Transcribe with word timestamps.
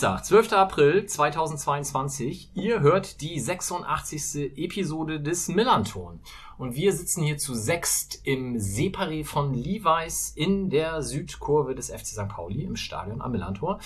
Dienstag, 0.00 0.24
12. 0.24 0.52
April 0.54 1.04
2022. 1.04 2.52
Ihr 2.54 2.80
hört 2.80 3.20
die 3.20 3.38
86. 3.38 4.56
Episode 4.56 5.20
des 5.20 5.48
Millanton. 5.48 6.20
Und 6.56 6.74
wir 6.74 6.94
sitzen 6.94 7.22
hier 7.22 7.36
zu 7.36 7.52
sechst 7.54 8.18
im 8.24 8.56
Separé 8.56 9.26
von 9.26 9.52
Levi's 9.52 10.32
in 10.34 10.70
der 10.70 11.02
Südkurve 11.02 11.74
des 11.74 11.90
FC 11.90 12.06
St. 12.06 12.28
Pauli 12.28 12.64
im 12.64 12.76
Stadion 12.76 13.20
am 13.20 13.32
Millantor 13.32 13.78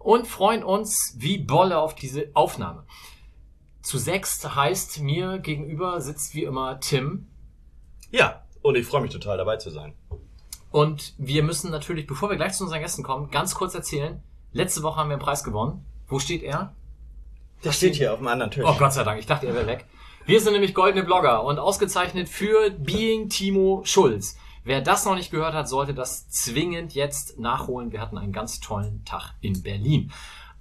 und 0.00 0.26
freuen 0.26 0.64
uns 0.64 1.14
wie 1.18 1.38
Bolle 1.38 1.78
auf 1.78 1.94
diese 1.94 2.32
Aufnahme. 2.34 2.84
Zu 3.82 3.98
sechst 3.98 4.56
heißt 4.56 5.00
mir 5.00 5.38
gegenüber 5.38 6.00
sitzt 6.00 6.34
wie 6.34 6.42
immer 6.42 6.80
Tim. 6.80 7.28
Ja, 8.10 8.42
und 8.62 8.74
ich 8.74 8.84
freue 8.84 9.02
mich 9.02 9.12
total 9.12 9.38
dabei 9.38 9.58
zu 9.58 9.70
sein. 9.70 9.94
Und 10.72 11.14
wir 11.18 11.44
müssen 11.44 11.70
natürlich, 11.70 12.08
bevor 12.08 12.30
wir 12.30 12.36
gleich 12.36 12.54
zu 12.54 12.64
unseren 12.64 12.80
Gästen 12.80 13.04
kommen, 13.04 13.30
ganz 13.30 13.54
kurz 13.54 13.76
erzählen. 13.76 14.24
Letzte 14.52 14.82
Woche 14.82 15.00
haben 15.00 15.08
wir 15.08 15.14
einen 15.14 15.22
Preis 15.22 15.44
gewonnen. 15.44 15.84
Wo 16.08 16.18
steht 16.18 16.42
er? 16.42 16.74
Der 17.64 17.72
steht 17.72 17.94
hier 17.94 18.12
auf 18.12 18.18
dem 18.18 18.28
anderen 18.28 18.50
Tisch. 18.50 18.64
Oh 18.66 18.74
Gott 18.78 18.92
sei 18.92 19.04
Dank, 19.04 19.18
ich 19.18 19.26
dachte, 19.26 19.46
er 19.46 19.54
wäre 19.54 19.66
weg. 19.66 19.86
Wir 20.26 20.40
sind 20.40 20.52
nämlich 20.52 20.74
goldene 20.74 21.04
Blogger 21.04 21.44
und 21.44 21.58
ausgezeichnet 21.58 22.28
für 22.28 22.70
Being 22.70 23.28
Timo 23.28 23.82
Schulz. 23.84 24.36
Wer 24.64 24.80
das 24.80 25.04
noch 25.04 25.16
nicht 25.16 25.30
gehört 25.30 25.54
hat, 25.54 25.68
sollte 25.68 25.94
das 25.94 26.28
zwingend 26.28 26.94
jetzt 26.94 27.40
nachholen. 27.40 27.90
Wir 27.90 28.00
hatten 28.00 28.18
einen 28.18 28.32
ganz 28.32 28.60
tollen 28.60 29.04
Tag 29.04 29.34
in 29.40 29.62
Berlin. 29.62 30.12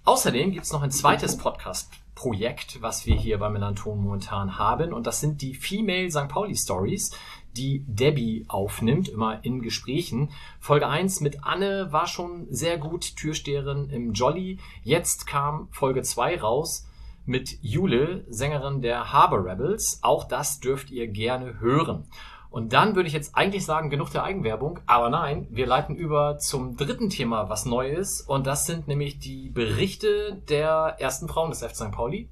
Außerdem 0.03 0.51
gibt's 0.51 0.71
noch 0.71 0.81
ein 0.81 0.89
zweites 0.89 1.37
Podcast-Projekt, 1.37 2.81
was 2.81 3.05
wir 3.05 3.15
hier 3.15 3.37
bei 3.37 3.49
Melanton 3.49 4.01
momentan 4.01 4.57
haben. 4.57 4.93
Und 4.93 5.05
das 5.05 5.19
sind 5.19 5.43
die 5.43 5.53
Female 5.53 6.09
St. 6.09 6.27
Pauli 6.27 6.55
Stories, 6.55 7.11
die 7.57 7.83
Debbie 7.87 8.45
aufnimmt, 8.47 9.09
immer 9.09 9.43
in 9.43 9.61
Gesprächen. 9.61 10.29
Folge 10.59 10.87
1 10.87 11.21
mit 11.21 11.43
Anne 11.43 11.91
war 11.91 12.07
schon 12.07 12.47
sehr 12.49 12.77
gut, 12.77 13.15
Türsteherin 13.15 13.89
im 13.89 14.13
Jolly. 14.13 14.59
Jetzt 14.83 15.27
kam 15.27 15.67
Folge 15.71 16.01
2 16.01 16.39
raus 16.39 16.87
mit 17.25 17.57
Jule, 17.61 18.25
Sängerin 18.29 18.81
der 18.81 19.13
Harbor 19.13 19.45
Rebels. 19.45 19.99
Auch 20.01 20.23
das 20.23 20.59
dürft 20.59 20.91
ihr 20.91 21.07
gerne 21.07 21.59
hören. 21.59 22.05
Und 22.51 22.73
dann 22.73 22.95
würde 22.95 23.07
ich 23.07 23.13
jetzt 23.13 23.33
eigentlich 23.35 23.65
sagen, 23.65 23.89
genug 23.89 24.11
der 24.11 24.23
Eigenwerbung, 24.23 24.79
aber 24.85 25.09
nein, 25.09 25.47
wir 25.51 25.65
leiten 25.65 25.95
über 25.95 26.37
zum 26.37 26.75
dritten 26.75 27.09
Thema, 27.09 27.47
was 27.47 27.65
neu 27.65 27.89
ist. 27.89 28.27
Und 28.27 28.45
das 28.45 28.65
sind 28.65 28.89
nämlich 28.89 29.19
die 29.19 29.49
Berichte 29.49 30.41
der 30.49 30.97
ersten 30.99 31.29
Frauen 31.29 31.49
des 31.49 31.63
FC 31.63 31.75
St. 31.77 31.91
Pauli. 31.91 32.27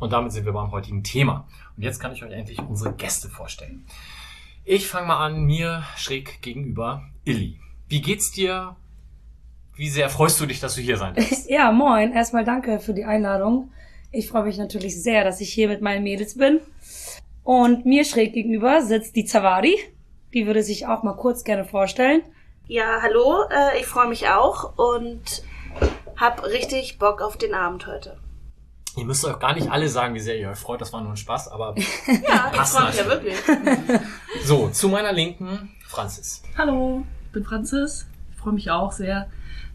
Und 0.00 0.12
damit 0.12 0.32
sind 0.32 0.44
wir 0.44 0.52
beim 0.52 0.72
heutigen 0.72 1.04
Thema. 1.04 1.46
Und 1.76 1.84
jetzt 1.84 2.00
kann 2.00 2.12
ich 2.12 2.24
euch 2.24 2.32
endlich 2.32 2.58
unsere 2.58 2.94
Gäste 2.94 3.28
vorstellen. 3.28 3.86
Ich 4.72 4.86
fange 4.86 5.08
mal 5.08 5.26
an, 5.26 5.46
mir 5.46 5.82
schräg 5.96 6.42
gegenüber 6.42 7.02
Illy. 7.24 7.58
Wie 7.88 8.00
geht's 8.00 8.30
dir? 8.30 8.76
Wie 9.74 9.88
sehr 9.88 10.08
freust 10.08 10.40
du 10.40 10.46
dich, 10.46 10.60
dass 10.60 10.76
du 10.76 10.80
hier 10.80 10.96
sein 10.96 11.14
darfst? 11.16 11.50
Ja, 11.50 11.72
moin. 11.72 12.12
Erstmal 12.12 12.44
danke 12.44 12.78
für 12.78 12.94
die 12.94 13.04
Einladung. 13.04 13.72
Ich 14.12 14.28
freue 14.28 14.44
mich 14.44 14.58
natürlich 14.58 15.02
sehr, 15.02 15.24
dass 15.24 15.40
ich 15.40 15.52
hier 15.52 15.66
mit 15.66 15.82
meinen 15.82 16.04
Mädels 16.04 16.38
bin. 16.38 16.60
Und 17.42 17.84
mir 17.84 18.04
schräg 18.04 18.32
gegenüber 18.32 18.82
sitzt 18.82 19.16
die 19.16 19.24
Zawadi. 19.24 19.76
Die 20.34 20.46
würde 20.46 20.62
sich 20.62 20.86
auch 20.86 21.02
mal 21.02 21.16
kurz 21.16 21.42
gerne 21.42 21.64
vorstellen. 21.64 22.22
Ja, 22.68 23.00
hallo, 23.02 23.42
äh, 23.50 23.80
ich 23.80 23.86
freue 23.86 24.06
mich 24.06 24.28
auch 24.28 24.78
und 24.78 25.42
hab 26.16 26.44
richtig 26.44 27.00
Bock 27.00 27.22
auf 27.22 27.36
den 27.36 27.54
Abend 27.54 27.88
heute. 27.88 28.20
Ihr 28.96 29.04
müsst 29.04 29.24
euch 29.24 29.38
gar 29.38 29.54
nicht 29.54 29.70
alle 29.70 29.88
sagen, 29.88 30.14
wie 30.14 30.20
sehr 30.20 30.38
ihr 30.38 30.50
euch 30.50 30.58
freut. 30.58 30.80
Das 30.80 30.92
war 30.92 31.00
nur 31.00 31.12
ein 31.12 31.16
Spaß, 31.16 31.48
aber 31.48 31.74
Ja, 32.06 32.50
ich 32.50 32.56
Passt 32.58 32.76
freue 32.76 32.86
mich 32.88 32.96
ja 32.96 33.06
wirklich. 33.06 33.36
so, 34.44 34.68
zu 34.68 34.88
meiner 34.88 35.12
Linken, 35.12 35.70
Franzis. 35.86 36.42
Hallo, 36.58 37.04
ich 37.26 37.32
bin 37.32 37.44
Franzis. 37.44 38.06
Ich 38.32 38.38
freue 38.38 38.54
mich 38.54 38.70
auch 38.70 38.92
sehr, 38.92 39.28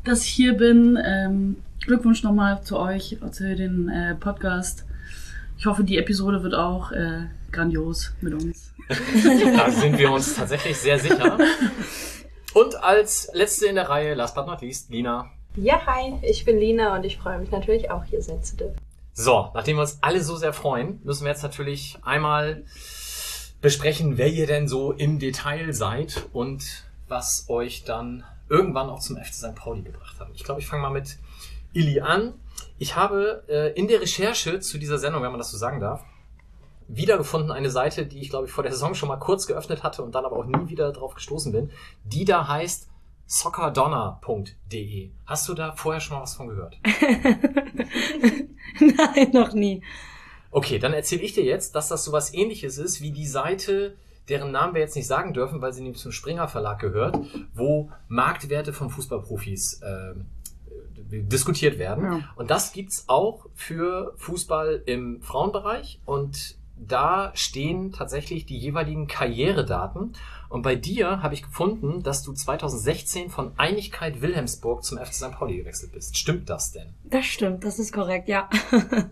dass 0.04 0.24
ich 0.24 0.30
hier 0.30 0.54
bin. 0.58 1.00
Ähm, 1.04 1.64
Glückwunsch 1.86 2.24
nochmal 2.24 2.62
zu 2.64 2.78
euch, 2.78 3.18
zu 3.31 3.56
den 3.56 3.90
äh, 3.90 4.16
Podcast. 4.16 4.86
Ich 5.58 5.66
hoffe, 5.66 5.84
die 5.84 5.98
Episode 5.98 6.44
wird 6.44 6.56
auch 6.56 6.92
äh, 6.92 7.28
grandios 7.52 8.14
mit 8.22 8.34
uns. 8.34 8.74
Da 9.58 9.72
sind 9.72 9.98
wir 9.98 10.12
uns 10.12 10.36
tatsächlich 10.36 10.78
sehr 10.78 11.00
sicher. 11.00 11.40
Und 12.54 12.75
als 12.84 13.31
letzte 13.34 13.66
in 13.66 13.75
der 13.75 13.90
Reihe, 13.90 14.14
last 14.14 14.36
but 14.36 14.46
not 14.46 14.62
least, 14.62 14.92
Lina. 14.92 15.31
Ja, 15.56 15.84
hi, 15.86 16.14
ich 16.22 16.46
bin 16.46 16.59
Lina 16.59 16.96
und 16.96 17.04
ich 17.04 17.18
freue 17.18 17.40
mich 17.40 17.50
natürlich 17.50 17.90
auch 17.90 18.04
hier 18.04 18.22
sein 18.22 18.44
zu 18.44 18.58
dürfen. 18.58 18.84
So, 19.18 19.50
nachdem 19.53 19.78
wir 19.78 19.81
uns 19.81 20.00
alle 20.02 20.22
so 20.22 20.36
sehr 20.36 20.52
freuen, 20.52 21.00
müssen 21.06 21.24
wir 21.24 21.31
jetzt 21.31 21.42
natürlich 21.42 21.98
einmal 22.03 22.66
besprechen, 23.62 24.18
wer 24.18 24.28
ihr 24.28 24.46
denn 24.46 24.68
so 24.68 24.92
im 24.92 25.20
Detail 25.20 25.72
seid 25.72 26.28
und 26.34 26.84
was 27.08 27.46
euch 27.48 27.86
dann 27.86 28.25
irgendwann 28.50 28.90
auch 28.90 29.00
zum 29.00 29.16
FC 29.16 29.34
St. 29.34 29.56
Pauli 29.56 29.84
gebracht 29.84 30.20
hat. 30.20 30.28
Ich 30.34 30.44
glaube, 30.44 30.59
ich 30.59 30.68
fange 30.68 30.81
mal 30.81 30.90
mit 30.90 31.18
Illy 31.72 32.02
an. 32.02 32.34
Ich 32.78 32.98
habe 32.98 33.46
äh, 33.48 33.72
in 33.80 33.88
der 33.88 34.02
Recherche 34.02 34.59
zu 34.59 34.78
dieser 34.78 34.98
Sendung, 34.98 35.24
wenn 35.24 35.31
man 35.31 35.40
das 35.40 35.50
so 35.50 35.58
sagen 35.58 35.80
darf, 35.80 36.04
wiedergefunden 36.90 37.52
eine 37.52 37.70
Seite, 37.70 38.06
die 38.06 38.20
ich 38.20 38.30
glaube 38.30 38.48
ich 38.48 38.52
vor 38.52 38.64
der 38.66 38.74
Saison 38.74 38.96
schon 38.96 39.08
mal 39.08 39.16
kurz 39.16 39.48
geöffnet 39.48 39.81
hatte 39.81 40.04
und 40.04 40.14
dann 40.14 40.25
aber 40.25 40.36
auch 40.36 40.46
nie 40.46 40.70
wieder 40.70 40.92
drauf 40.92 41.16
gestoßen 41.16 41.54
bin, 41.54 41.72
die 42.04 42.25
da 42.25 42.50
heißt 42.50 42.90
soccerdonner.de. 43.28 45.12
Hast 45.25 45.50
du 45.50 45.53
da 45.53 45.74
vorher 45.74 46.02
schon 46.02 46.18
mal 46.18 46.24
was 46.24 46.36
von 46.36 46.47
gehört? 46.47 46.78
Nein, 48.80 49.31
noch 49.34 49.53
nie. 49.53 49.81
Okay, 50.52 50.80
dann 50.80 50.94
erzähle 50.94 51.24
ich 51.24 51.34
dir 51.34 51.44
jetzt, 51.44 51.75
dass 51.75 51.90
das 51.90 52.06
sowas 52.06 52.34
ähnliches 52.34 52.78
ist 52.78 53.02
wie 53.02 53.12
die 53.12 53.28
Seite, 53.28 53.96
deren 54.30 54.52
Namen 54.52 54.74
wir 54.74 54.81
jetzt 54.81 54.96
nicht 54.96 55.08
sagen 55.08 55.34
dürfen, 55.34 55.62
weil 55.62 55.74
sie 55.74 55.81
nämlich 55.81 56.02
zum 56.02 56.12
Springer 56.12 56.47
Verlag 56.47 56.80
gehört, 56.80 57.19
wo 57.53 57.91
Marktwerte 58.08 58.74
von 58.74 58.90
Fußballprofis 58.90 59.81
äh, 59.81 60.13
diskutiert 60.97 61.78
werden. 61.78 62.06
Ja. 62.06 62.19
Und 62.36 62.52
das 62.52 62.74
gibt's 62.74 63.06
auch 63.07 63.47
für 63.53 64.13
Fußball 64.18 64.84
im 64.86 65.22
Frauenbereich 65.22 66.00
und 66.06 66.57
da 66.78 67.31
stehen 67.36 67.92
tatsächlich 67.92 68.46
die 68.46 68.57
jeweiligen 68.57 69.07
Karrieredaten. 69.07 70.13
Und 70.50 70.61
bei 70.61 70.75
dir 70.75 71.22
habe 71.22 71.33
ich 71.33 71.44
gefunden, 71.44 72.03
dass 72.03 72.23
du 72.23 72.33
2016 72.33 73.29
von 73.29 73.51
Einigkeit 73.57 74.22
Wilhelmsburg 74.22 74.83
zum 74.83 74.97
FC 74.97 75.13
St. 75.13 75.31
Pauli 75.31 75.57
gewechselt 75.57 75.91
bist. 75.91 76.17
Stimmt 76.17 76.50
das 76.50 76.72
denn? 76.72 76.94
Das 77.03 77.25
stimmt, 77.25 77.63
das 77.63 77.79
ist 77.79 77.91
korrekt, 77.91 78.28
ja. 78.28 78.50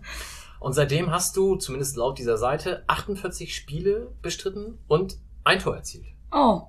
Und 0.60 0.72
seitdem 0.72 1.10
hast 1.10 1.36
du, 1.36 1.56
zumindest 1.56 1.96
laut 1.96 2.18
dieser 2.18 2.38
Seite, 2.38 2.84
48 2.86 3.54
Spiele 3.54 4.12
bestritten 4.22 4.78
und 4.88 5.18
ein 5.44 5.58
Tor 5.58 5.76
erzielt. 5.76 6.06
Oh, 6.32 6.62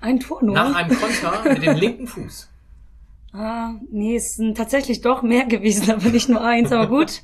ein 0.00 0.18
Tor 0.18 0.42
nur. 0.42 0.54
Nach 0.54 0.74
einem 0.74 0.98
Konter 0.98 1.42
mit 1.52 1.62
dem 1.62 1.76
linken 1.76 2.06
Fuß. 2.06 2.48
Ah, 3.34 3.74
nee, 3.90 4.16
es 4.16 4.36
sind 4.36 4.56
tatsächlich 4.56 5.02
doch 5.02 5.22
mehr 5.22 5.44
gewesen, 5.48 5.90
aber 5.90 6.08
nicht 6.08 6.30
nur 6.30 6.42
eins, 6.42 6.72
aber 6.72 6.86
gut. 6.86 7.22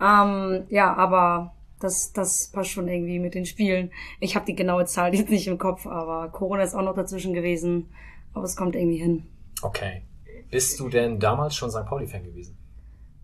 ähm, 0.00 0.66
ja, 0.68 0.94
aber 0.94 1.54
das, 1.80 2.12
das 2.12 2.50
passt 2.52 2.70
schon 2.70 2.88
irgendwie 2.88 3.18
mit 3.18 3.34
den 3.34 3.46
Spielen. 3.46 3.90
Ich 4.20 4.36
habe 4.36 4.46
die 4.46 4.54
genaue 4.54 4.84
Zahl 4.84 5.14
jetzt 5.14 5.30
nicht 5.30 5.48
im 5.48 5.58
Kopf, 5.58 5.86
aber 5.86 6.28
Corona 6.28 6.62
ist 6.62 6.74
auch 6.74 6.82
noch 6.82 6.94
dazwischen 6.94 7.34
gewesen. 7.34 7.90
Aber 8.32 8.44
es 8.44 8.54
kommt 8.54 8.76
irgendwie 8.76 8.98
hin. 8.98 9.26
Okay. 9.62 10.02
Bist 10.50 10.78
du 10.78 10.88
denn 10.88 11.18
damals 11.18 11.56
schon 11.56 11.70
St. 11.70 11.86
Pauli-Fan 11.86 12.24
gewesen? 12.24 12.56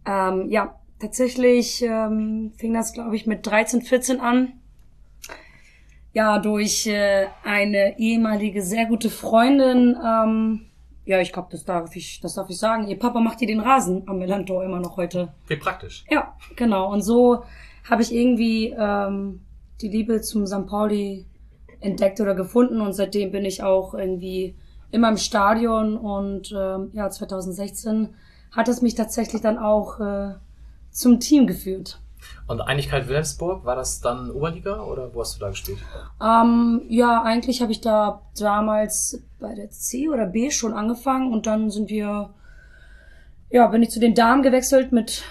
Ähm, 0.05 0.49
ja, 0.49 0.79
tatsächlich 1.01 1.83
ähm, 1.83 2.53
fing 2.57 2.73
das, 2.75 2.93
glaube 2.93 3.17
ich, 3.17 3.27
mit 3.27 3.47
13, 3.47 3.83
14 3.83 4.21
an. 4.21 4.53
Ja, 6.13 6.39
durch 6.39 6.87
äh, 6.87 7.27
eine 7.45 7.99
ehemalige 7.99 8.63
sehr 8.63 8.87
gute 8.87 9.11
Freundin. 9.11 9.97
Ähm, 10.03 10.67
ja, 11.05 11.21
ich 11.21 11.33
glaube, 11.33 11.49
das 11.51 11.65
darf 11.65 11.95
ich, 11.95 12.21
das 12.21 12.35
darf 12.35 12.49
ich 12.49 12.59
sagen. 12.59 12.89
Ihr 12.89 12.99
Papa 12.99 13.21
macht 13.21 13.41
hier 13.41 13.49
den 13.49 13.61
Rasen 13.61 14.09
am 14.09 14.19
Melantor 14.19 14.65
immer 14.65 14.81
noch 14.81 14.97
heute. 14.97 15.35
Wie 15.47 15.57
praktisch. 15.57 16.05
Ja, 16.11 16.37
genau. 16.57 16.93
Und 16.93 17.03
so 17.03 17.45
habe 17.89 18.03
ich 18.03 18.15
irgendwie 18.15 18.75
ähm, 18.77 19.41
die 19.81 19.89
Liebe 19.89 20.21
zum 20.21 20.47
St. 20.47 20.67
Pauli 20.67 21.27
entdeckt 21.81 22.21
oder 22.21 22.35
gefunden 22.35 22.81
und 22.81 22.93
seitdem 22.93 23.31
bin 23.31 23.45
ich 23.45 23.63
auch 23.63 23.95
irgendwie 23.95 24.57
immer 24.91 25.09
im 25.09 25.17
Stadion 25.17 25.97
und 25.97 26.53
ähm, 26.57 26.91
ja, 26.93 27.11
2016 27.11 28.15
hat 28.53 28.69
es 28.69 28.83
mich 28.83 28.95
tatsächlich 28.95 29.43
dann 29.43 29.59
auch 29.59 30.01
äh, 30.01 30.35
zum 30.91 31.21
Team 31.21 31.47
geführt. 31.47 32.01
Und 32.49 32.61
Einigkeit 32.61 33.09
Wilhelmsburg, 33.09 33.65
war 33.65 33.77
das 33.77 34.01
dann 34.01 34.31
Oberliga 34.31 34.83
oder 34.83 35.15
wo 35.15 35.21
hast 35.21 35.37
du 35.37 35.41
da 35.41 35.51
gespielt? 35.51 35.79
Ähm, 36.21 36.83
ja, 36.89 37.23
eigentlich 37.23 37.61
habe 37.61 37.73
ich 37.73 37.81
da 37.81 38.23
damals 38.39 39.23
bei 39.39 39.55
der 39.55 39.71
C 39.71 40.09
oder 40.09 40.27
B 40.27 40.51
schon 40.51 40.73
angefangen 40.73 41.33
und 41.33 41.47
dann 41.47 41.71
sind 41.71 41.91
wir, 41.91 42.31
ja, 43.51 43.67
bin 43.67 43.83
ich 43.83 43.91
zu 43.91 44.01
den 44.01 44.15
Damen 44.15 44.43
gewechselt 44.43 44.93
mit 44.93 45.25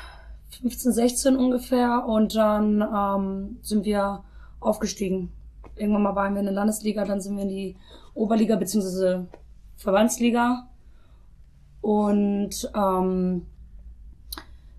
15, 0.61 0.91
16 0.91 1.35
ungefähr 1.37 2.05
und 2.05 2.35
dann 2.35 2.81
ähm, 2.81 3.57
sind 3.61 3.85
wir 3.85 4.23
aufgestiegen. 4.59 5.31
Irgendwann 5.75 6.03
mal 6.03 6.15
waren 6.15 6.33
wir 6.33 6.39
in 6.39 6.45
der 6.45 6.53
Landesliga, 6.53 7.05
dann 7.05 7.21
sind 7.21 7.35
wir 7.35 7.43
in 7.43 7.49
die 7.49 7.75
Oberliga 8.13 8.55
beziehungsweise 8.55 9.27
Verbandsliga 9.75 10.67
und 11.81 12.71
ähm, 12.75 13.45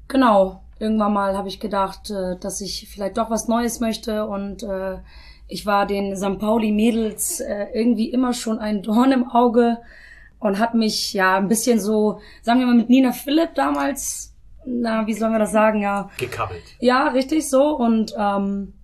genau, 0.09 0.63
irgendwann 0.79 1.13
mal 1.13 1.37
habe 1.37 1.49
ich 1.49 1.61
gedacht, 1.61 2.11
äh, 2.11 2.37
dass 2.39 2.61
ich 2.61 2.89
vielleicht 2.89 3.17
doch 3.19 3.31
was 3.31 3.49
Neues 3.49 3.81
möchte 3.81 4.27
und 4.27 4.63
äh, 4.63 4.99
ich 5.49 5.67
war 5.67 5.87
den 5.87 6.17
St. 6.17 6.39
Pauli 6.39 6.73
Mädels 6.73 7.41
äh, 7.41 7.67
irgendwie 7.73 8.11
immer 8.11 8.33
schon 8.33 8.59
ein 8.59 8.83
Dorn 8.83 9.13
im 9.13 9.31
Auge 9.31 9.79
und 10.41 10.59
hat 10.59 10.75
mich 10.75 11.13
ja 11.13 11.37
ein 11.37 11.49
bisschen 11.49 11.79
so, 11.79 12.21
sagen 12.43 12.61
wir 12.61 12.67
mal 12.67 12.75
mit 12.75 12.89
Nina 12.89 13.13
Philipp 13.13 13.55
damals, 13.55 14.35
na, 14.67 15.07
wie 15.07 15.15
sollen 15.15 15.33
wir 15.33 15.39
das 15.39 15.53
sagen, 15.53 15.81
ja. 15.81 16.11
Gekabbelt. 16.19 16.63
Ja, 16.81 17.09
richtig 17.09 17.49
so 17.49 17.77
und 17.77 18.15
ähm, 18.19 18.75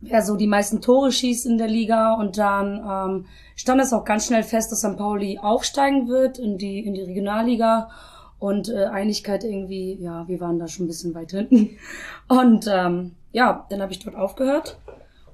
wer 0.00 0.22
so 0.22 0.36
die 0.36 0.46
meisten 0.46 0.80
Tore 0.80 1.12
schießt 1.12 1.46
in 1.46 1.58
der 1.58 1.68
Liga 1.68 2.14
und 2.14 2.38
dann 2.38 2.76
ähm, 2.78 3.26
stand 3.54 3.80
es 3.80 3.92
auch 3.92 4.04
ganz 4.04 4.26
schnell 4.26 4.42
fest, 4.42 4.72
dass 4.72 4.80
St. 4.80 4.96
Pauli 4.96 5.38
aufsteigen 5.38 6.08
wird 6.08 6.38
in 6.38 6.58
die 6.58 6.80
in 6.80 6.94
die 6.94 7.02
Regionalliga 7.02 7.90
und 8.38 8.70
äh, 8.70 8.86
Einigkeit 8.86 9.44
irgendwie, 9.44 9.98
ja, 10.00 10.26
wir 10.26 10.40
waren 10.40 10.58
da 10.58 10.66
schon 10.66 10.86
ein 10.86 10.88
bisschen 10.88 11.14
weit 11.14 11.32
hinten 11.32 11.76
und 12.28 12.66
ähm, 12.72 13.12
ja, 13.32 13.66
dann 13.68 13.82
habe 13.82 13.92
ich 13.92 14.00
dort 14.00 14.16
aufgehört 14.16 14.78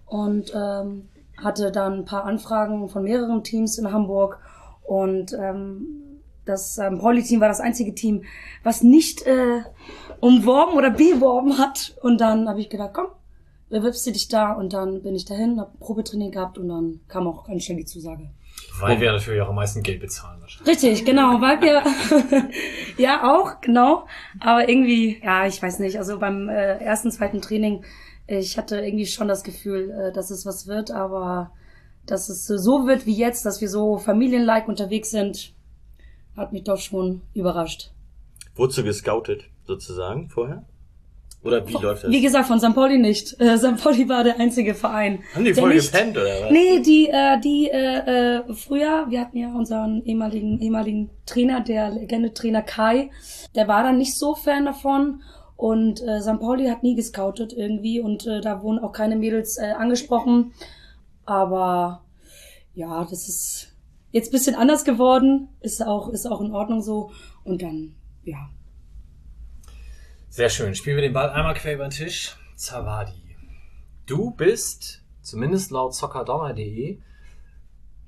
und 0.06 0.52
ähm, 0.54 1.08
hatte 1.36 1.70
dann 1.70 2.00
ein 2.00 2.04
paar 2.04 2.24
Anfragen 2.24 2.88
von 2.88 3.04
mehreren 3.04 3.44
Teams 3.44 3.78
in 3.78 3.92
Hamburg 3.92 4.38
und 4.82 5.32
ähm, 5.32 6.05
das 6.46 6.78
ähm, 6.78 6.98
Pauli-Team 6.98 7.40
war 7.40 7.48
das 7.48 7.60
einzige 7.60 7.94
Team, 7.94 8.24
was 8.62 8.82
nicht 8.82 9.26
äh, 9.26 9.62
umworben 10.20 10.74
oder 10.74 10.90
beworben 10.90 11.58
hat. 11.58 11.96
Und 12.02 12.20
dann 12.20 12.48
habe 12.48 12.60
ich 12.60 12.70
gedacht, 12.70 12.92
komm, 12.94 13.08
bewirbst 13.68 14.06
du 14.06 14.12
dich 14.12 14.28
da? 14.28 14.52
Und 14.52 14.72
dann 14.72 15.02
bin 15.02 15.14
ich 15.14 15.24
dahin, 15.24 15.60
habe 15.60 15.72
Probetraining 15.78 16.30
gehabt 16.30 16.56
und 16.58 16.68
dann 16.68 17.00
kam 17.08 17.26
auch 17.26 17.44
ganz 17.44 17.64
schnell 17.64 17.78
die 17.78 17.84
Zusage. 17.84 18.30
Weil 18.80 19.00
wir 19.00 19.12
natürlich 19.12 19.40
auch 19.40 19.48
am 19.48 19.54
meisten 19.54 19.82
Geld 19.82 20.00
bezahlen 20.00 20.40
wahrscheinlich. 20.40 20.82
Richtig, 20.82 21.04
genau, 21.04 21.40
weil 21.40 21.60
wir 21.60 21.82
ja 22.98 23.22
auch, 23.24 23.60
genau. 23.60 24.06
Aber 24.40 24.68
irgendwie, 24.68 25.20
ja, 25.22 25.46
ich 25.46 25.62
weiß 25.62 25.78
nicht, 25.80 25.98
also 25.98 26.18
beim 26.18 26.48
äh, 26.48 26.78
ersten, 26.78 27.10
zweiten 27.10 27.40
Training, 27.40 27.84
ich 28.26 28.58
hatte 28.58 28.80
irgendwie 28.80 29.06
schon 29.06 29.28
das 29.28 29.44
Gefühl, 29.44 29.90
äh, 29.90 30.12
dass 30.12 30.30
es 30.30 30.46
was 30.46 30.66
wird, 30.66 30.90
aber 30.90 31.52
dass 32.06 32.28
es 32.28 32.46
so 32.46 32.86
wird 32.86 33.06
wie 33.06 33.16
jetzt, 33.16 33.44
dass 33.46 33.60
wir 33.60 33.68
so 33.68 33.98
familienlike 33.98 34.68
unterwegs 34.68 35.10
sind, 35.10 35.54
hat 36.36 36.52
mich 36.52 36.64
doch 36.64 36.78
schon 36.78 37.22
überrascht. 37.34 37.90
Wurdest 38.54 38.78
du 38.78 38.84
gescoutet, 38.84 39.44
sozusagen, 39.66 40.28
vorher? 40.28 40.64
Oder 41.42 41.66
wie 41.68 41.74
läuft 41.74 42.04
das? 42.04 42.10
Wie 42.10 42.20
gesagt, 42.20 42.48
von 42.48 42.58
St. 42.58 42.74
Pauli 42.74 42.98
nicht. 42.98 43.38
Äh, 43.40 43.56
St. 43.56 43.76
Pauli 43.82 44.08
war 44.08 44.24
der 44.24 44.40
einzige 44.40 44.74
Verein. 44.74 45.22
Haben 45.34 45.44
die 45.44 45.54
voll 45.54 45.74
nicht- 45.74 45.92
gepennt, 45.92 46.16
oder 46.16 46.24
was? 46.42 46.50
Nee, 46.50 46.80
die, 46.80 47.08
äh, 47.08 47.38
die 47.40 47.68
äh, 47.70 48.38
äh, 48.38 48.54
früher, 48.54 49.06
wir 49.10 49.20
hatten 49.20 49.36
ja 49.36 49.52
unseren 49.54 50.02
ehemaligen, 50.04 50.60
ehemaligen 50.60 51.10
Trainer, 51.24 51.60
der 51.60 51.90
Legende-Trainer 51.90 52.62
Kai, 52.62 53.10
der 53.54 53.68
war 53.68 53.84
dann 53.84 53.98
nicht 53.98 54.16
so 54.16 54.34
Fan 54.34 54.64
davon. 54.64 55.22
Und 55.56 56.02
äh, 56.02 56.20
St. 56.20 56.40
Pauli 56.40 56.66
hat 56.66 56.82
nie 56.82 56.96
gescoutet 56.96 57.52
irgendwie 57.52 58.00
und 58.00 58.26
äh, 58.26 58.40
da 58.40 58.62
wurden 58.62 58.78
auch 58.80 58.92
keine 58.92 59.14
Mädels 59.16 59.56
äh, 59.56 59.70
angesprochen. 59.72 60.52
Aber 61.24 62.02
ja, 62.74 63.04
das 63.08 63.28
ist 63.28 63.68
jetzt 64.10 64.32
bisschen 64.32 64.54
anders 64.54 64.84
geworden, 64.84 65.48
ist 65.60 65.84
auch, 65.84 66.08
ist 66.08 66.26
auch 66.26 66.40
in 66.40 66.52
Ordnung 66.52 66.82
so. 66.82 67.12
Und 67.44 67.62
dann, 67.62 67.94
ja. 68.24 68.50
Sehr 70.28 70.50
schön. 70.50 70.74
Spielen 70.74 70.96
wir 70.96 71.02
den 71.02 71.12
Ball 71.12 71.30
einmal 71.30 71.54
quer 71.54 71.74
über 71.74 71.84
den 71.84 71.90
Tisch. 71.90 72.36
Zawadi. 72.56 73.12
Du 74.06 74.30
bist, 74.30 75.02
zumindest 75.22 75.70
laut 75.70 75.94
soccerdonner.de, 75.94 76.98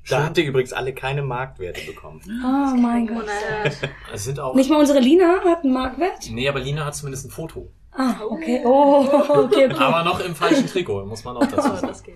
Da 0.08 0.24
habt 0.24 0.38
ihr 0.38 0.44
übrigens 0.44 0.72
alle 0.72 0.94
keine 0.94 1.22
Marktwerte 1.22 1.84
bekommen. 1.84 2.20
Oh 2.26 2.76
mein 2.76 3.06
Gott. 3.06 3.24
Unerhört. 3.24 3.76
es 4.14 4.24
sind 4.24 4.40
auch. 4.40 4.54
Nicht 4.54 4.70
mal 4.70 4.78
unsere 4.78 5.00
Lina 5.00 5.40
hat 5.44 5.64
einen 5.64 5.72
Marktwert? 5.72 6.30
Nee, 6.30 6.48
aber 6.48 6.60
Lina 6.60 6.84
hat 6.84 6.94
zumindest 6.94 7.26
ein 7.26 7.30
Foto. 7.30 7.70
Ah, 7.92 8.20
okay. 8.30 8.62
Oh, 8.64 9.06
okay, 9.12 9.66
okay. 9.66 9.72
Aber 9.72 10.04
noch 10.04 10.20
im 10.20 10.34
falschen 10.34 10.66
Trikot, 10.66 11.04
muss 11.06 11.24
man 11.24 11.36
auch 11.36 11.46
dazu 11.50 11.76
sagen. 11.76 12.12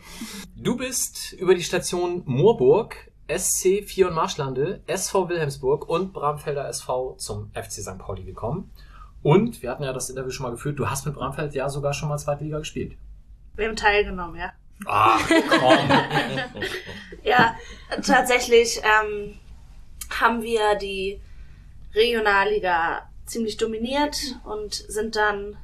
Du 0.56 0.76
bist 0.76 1.32
über 1.32 1.55
die 1.55 1.62
Station 1.64 2.23
Moorburg, 2.25 3.12
SC 3.38 3.84
Vier 3.84 4.08
und 4.08 4.14
Marschlande, 4.14 4.81
SV 4.87 5.29
Wilhelmsburg 5.29 5.88
und 5.88 6.12
Bramfelder 6.12 6.69
SV 6.69 7.17
zum 7.19 7.50
FC 7.52 7.82
St. 7.82 7.99
Pauli 7.99 8.25
gekommen. 8.25 8.70
Und 9.23 9.62
wir 9.62 9.70
hatten 9.70 9.84
ja 9.84 9.93
das 9.93 10.11
Interview 10.11 10.31
schon 10.31 10.44
mal 10.44 10.50
geführt, 10.50 10.79
du 10.79 10.90
hast 10.90 11.06
mit 11.06 11.14
Bramfeld 11.14 11.55
ja 11.55 11.69
sogar 11.69 11.94
schon 11.94 12.08
mal 12.08 12.19
zweite 12.19 12.44
Liga 12.44 12.58
gespielt. 12.58 12.96
Wir 13.55 13.69
haben 13.69 13.76
teilgenommen, 13.76 14.37
ja. 14.37 14.52
Ach, 14.87 15.20
komm. 15.49 15.79
Ja, 17.23 17.55
tatsächlich 18.05 18.81
ähm, 18.82 19.38
haben 20.11 20.43
wir 20.43 20.75
die 20.75 21.20
Regionalliga 21.94 23.08
ziemlich 23.26 23.56
dominiert 23.58 24.17
und 24.44 24.75
sind 24.75 25.14
dann, 25.14 25.56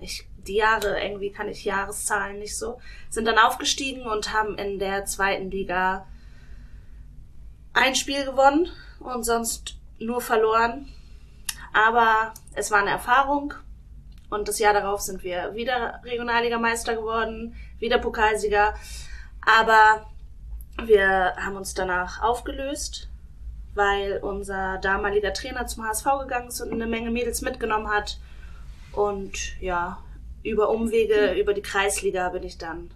ich, 0.00 0.26
die 0.46 0.56
Jahre, 0.56 0.98
irgendwie 1.02 1.30
kann 1.30 1.48
ich 1.48 1.64
Jahreszahlen 1.64 2.38
nicht 2.38 2.56
so, 2.56 2.80
sind 3.10 3.26
dann 3.26 3.38
aufgestiegen 3.38 4.06
und 4.06 4.32
haben 4.32 4.56
in 4.56 4.78
der 4.78 5.04
zweiten 5.04 5.50
Liga 5.50 6.06
ein 7.74 7.94
Spiel 7.94 8.24
gewonnen 8.24 8.68
und 9.00 9.24
sonst 9.24 9.76
nur 9.98 10.20
verloren. 10.20 10.88
Aber 11.72 12.32
es 12.54 12.70
war 12.70 12.78
eine 12.78 12.90
Erfahrung 12.90 13.52
und 14.30 14.48
das 14.48 14.58
Jahr 14.58 14.72
darauf 14.72 15.00
sind 15.00 15.22
wir 15.22 15.54
wieder 15.54 16.00
Regionalligameister 16.04 16.94
geworden, 16.94 17.54
wieder 17.78 17.98
Pokalsieger. 17.98 18.74
Aber 19.44 20.06
wir 20.84 21.34
haben 21.36 21.56
uns 21.56 21.74
danach 21.74 22.22
aufgelöst, 22.22 23.08
weil 23.74 24.18
unser 24.22 24.78
damaliger 24.78 25.32
Trainer 25.32 25.66
zum 25.66 25.84
HSV 25.84 26.04
gegangen 26.20 26.48
ist 26.48 26.60
und 26.60 26.72
eine 26.72 26.86
Menge 26.86 27.10
Mädels 27.10 27.42
mitgenommen 27.42 27.88
hat. 27.88 28.18
Und 28.92 29.60
ja, 29.60 29.98
über 30.42 30.68
Umwege, 30.70 31.32
über 31.34 31.54
die 31.54 31.62
Kreisliga 31.62 32.28
bin 32.28 32.44
ich 32.44 32.58
dann 32.58 32.90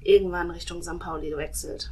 irgendwann 0.00 0.50
Richtung 0.50 0.82
St. 0.82 0.98
Pauli 0.98 1.30
gewechselt. 1.30 1.90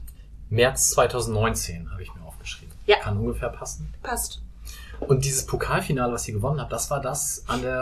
März 0.51 0.91
2019 0.91 1.91
habe 1.91 2.03
ich 2.03 2.15
mir 2.15 2.23
aufgeschrieben. 2.25 2.75
Ja. 2.87 2.99
Kann 2.99 3.19
ungefähr 3.19 3.49
passen. 3.49 3.93
Passt. 4.03 4.41
Und 5.01 5.25
dieses 5.25 5.45
Pokalfinale, 5.47 6.13
was 6.13 6.27
ihr 6.29 6.35
gewonnen 6.35 6.61
habt, 6.61 6.73
das 6.73 6.91
war 6.91 7.01
das 7.01 7.45
an 7.49 7.63
der 7.63 7.75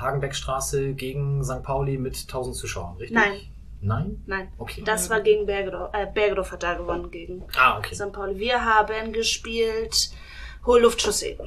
Hagenbeckstraße 0.00 0.94
gegen 0.94 1.44
St. 1.44 1.62
Pauli 1.62 1.98
mit 1.98 2.16
1000 2.18 2.56
Zuschauern, 2.56 2.96
richtig? 2.96 3.14
Nein. 3.16 3.40
Nein? 3.80 4.22
Nein, 4.26 4.48
Okay. 4.58 4.82
das 4.84 5.08
war 5.08 5.20
gegen 5.20 5.46
Bergedorf. 5.46 5.94
Äh, 5.94 6.06
Bergedorf 6.12 6.50
hat 6.50 6.64
da 6.64 6.74
gewonnen 6.74 7.12
gegen 7.12 7.44
Ah, 7.56 7.78
okay. 7.78 7.94
St. 7.94 8.12
Pauli. 8.12 8.36
Wir 8.38 8.64
haben 8.64 9.12
gespielt 9.12 10.10
Hohe 10.66 10.80
Luftchaussee 10.80 11.38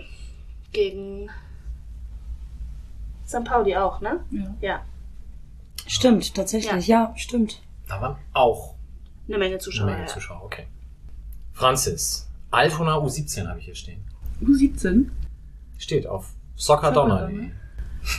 gegen 0.71 1.29
St. 3.27 3.43
Pauli 3.43 3.75
auch, 3.75 3.99
ne? 3.99 4.23
Ja. 4.31 4.55
Ja, 4.61 4.85
Stimmt, 5.87 6.33
tatsächlich, 6.35 6.87
ja, 6.87 7.13
stimmt. 7.17 7.61
Da 7.89 7.99
waren 8.01 8.15
auch 8.33 8.75
eine 9.27 9.37
Menge 9.37 9.51
eine 9.51 9.59
Zuschauer. 9.59 9.85
Menge 9.87 10.01
ja. 10.01 10.07
Zuschauer, 10.07 10.43
okay. 10.43 10.67
Franzis, 11.53 12.29
Altona 12.49 12.95
U17 12.97 13.47
habe 13.47 13.59
ich 13.59 13.65
hier 13.65 13.75
stehen. 13.75 14.01
U17? 14.41 15.05
Steht 15.77 16.07
auf 16.07 16.33
soccerdonner.de. 16.55 17.49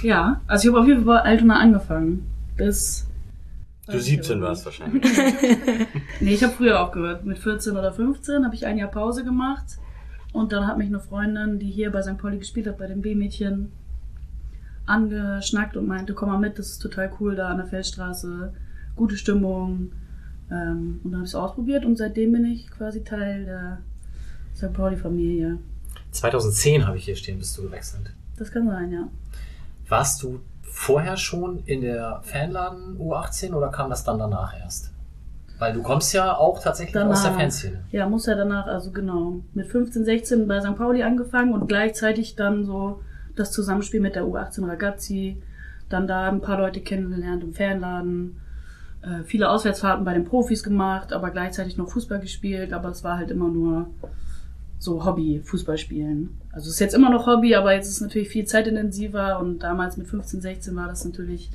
Ja, 0.03 0.41
also 0.47 0.69
ich 0.69 0.75
habe 0.75 0.83
auf 0.83 0.89
jeden 0.89 1.05
Fall 1.05 1.23
bei 1.23 1.31
Altona 1.31 1.59
angefangen. 1.59 2.31
Bis. 2.57 3.07
Du 3.87 3.99
17 3.99 4.41
warst 4.41 4.65
wahrscheinlich. 4.65 5.03
Nee, 6.21 6.35
ich 6.35 6.45
habe 6.45 6.53
früher 6.53 6.81
aufgehört. 6.81 7.25
Mit 7.25 7.39
14 7.39 7.77
oder 7.77 7.93
15 7.93 8.45
habe 8.45 8.55
ich 8.55 8.65
ein 8.65 8.79
Jahr 8.79 8.91
Pause 8.91 9.25
gemacht. 9.25 9.79
Und 10.33 10.53
dann 10.53 10.67
hat 10.67 10.79
mich 10.79 10.87
eine 10.87 11.01
Freundin, 11.01 11.59
die 11.59 11.71
hier 11.71 11.91
bei 11.91 12.01
St. 12.01 12.17
Pauli 12.17 12.39
gespielt 12.39 12.67
hat, 12.67 12.79
bei 12.79 12.87
den 12.87 13.03
B-Mädchen, 13.03 13.73
angeschnackt 14.87 15.77
und 15.77 15.87
meinte, 15.87 16.15
komm 16.15 16.31
mal 16.31 16.39
mit, 16.39 16.59
das 16.59 16.69
ist 16.69 16.79
total 16.79 17.13
cool 17.21 17.35
da 17.35 17.49
an 17.49 17.59
der 17.59 17.67
Feldstraße. 17.67 18.53
Gute 18.97 19.17
Stimmung. 19.17 19.93
Ähm, 20.53 21.01
und 21.03 21.13
dann 21.13 21.21
habe 21.21 21.25
ich 21.25 21.31
es 21.31 21.35
ausprobiert 21.35 21.85
und 21.85 21.97
seitdem 21.97 22.33
bin 22.33 22.45
ich 22.45 22.71
quasi 22.71 23.03
Teil 23.03 23.45
der 23.45 23.79
St. 24.55 24.73
Pauli-Familie. 24.73 25.59
2010 26.11 26.87
habe 26.87 26.99
ich 26.99 27.05
hier 27.05 27.17
stehen, 27.17 27.39
bist 27.39 27.57
du 27.57 27.63
gewechselt. 27.63 28.13
Das 28.37 28.51
kann 28.51 28.67
sein, 28.69 28.93
ja. 28.93 29.09
Warst 29.89 30.23
du 30.23 30.41
vorher 30.63 31.17
schon 31.17 31.63
in 31.65 31.81
der 31.81 32.21
Fanladen 32.23 32.99
U18 32.99 33.53
oder 33.55 33.69
kam 33.69 33.91
das 33.91 34.05
dann 34.05 34.19
danach 34.19 34.59
erst? 34.59 34.91
Weil 35.59 35.75
du 35.75 35.83
kommst 35.83 36.13
ja 36.13 36.37
auch 36.37 36.61
tatsächlich 36.61 36.97
aus 36.97 37.23
der 37.23 37.31
Danach. 37.31 37.41
Fanszene. 37.41 37.85
Ja, 37.93 38.09
muss 38.09 38.27
ja 38.27 38.35
danach, 38.35 38.67
also 38.67 38.91
genau, 38.91 39.43
mit 39.55 39.69
15, 39.69 40.05
16 40.05 40.49
bei 40.49 40.61
St. 40.61 40.77
Pauli 40.77 41.03
angefangen 41.03 41.55
und 41.55 41.69
gleichzeitig 41.69 42.35
dann 42.35 42.65
so 42.65 43.01
das 43.37 43.53
Zusammenspiel 43.53 44.01
mit 44.01 44.17
der 44.17 44.25
U18 44.25 44.67
Ragazzi, 44.67 45.41
dann 45.89 46.07
da 46.07 46.29
ein 46.29 46.41
paar 46.41 46.59
Leute 46.59 46.81
kennengelernt 46.81 47.45
im 47.45 47.55
Fanladen, 47.55 48.41
äh, 49.03 49.25
viele 49.25 49.51
Auswärtsfahrten 49.51 50.05
bei 50.05 50.15
den 50.15 50.25
Profis 50.25 50.63
gemacht, 50.63 51.13
aber 51.13 51.31
gleichzeitig 51.31 51.77
noch 51.77 51.91
Fußball 51.91 52.21
gespielt, 52.21 52.73
aber 52.73 52.89
es 52.91 53.05
war 53.05 53.19
halt 53.19 53.31
immer 53.31 53.49
nur 53.49 53.87
so 54.79 55.05
Hobby, 55.05 55.41
Fußball 55.45 55.79
spielen. 55.79 56.41
Also 56.53 56.67
es 56.69 56.75
ist 56.75 56.81
jetzt 56.81 56.95
immer 56.95 57.11
noch 57.11 57.27
Hobby, 57.27 57.55
aber 57.55 57.73
jetzt 57.73 57.87
ist 57.87 57.97
es 57.97 58.01
natürlich 58.01 58.29
viel 58.29 58.45
zeitintensiver 58.47 59.39
und 59.39 59.61
damals 59.61 59.97
mit 59.97 60.09
15, 60.09 60.41
16 60.41 60.75
war 60.77 60.89
das 60.89 61.05
natürlich 61.05 61.51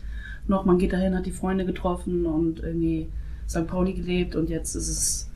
noch, 0.48 0.63
man 0.63 0.77
geht 0.77 0.94
dahin, 0.94 1.16
hat 1.16 1.25
die 1.25 1.32
Freunde 1.32 1.66
getroffen 1.66 2.25
und 2.25 2.60
irgendwie 2.60 3.10
St. 3.50 3.68
Pauli 3.68 3.94
gelebt 3.94 4.36
und 4.36 4.50
jetzt 4.50 4.75
ist 4.75 4.88
es 4.88 5.30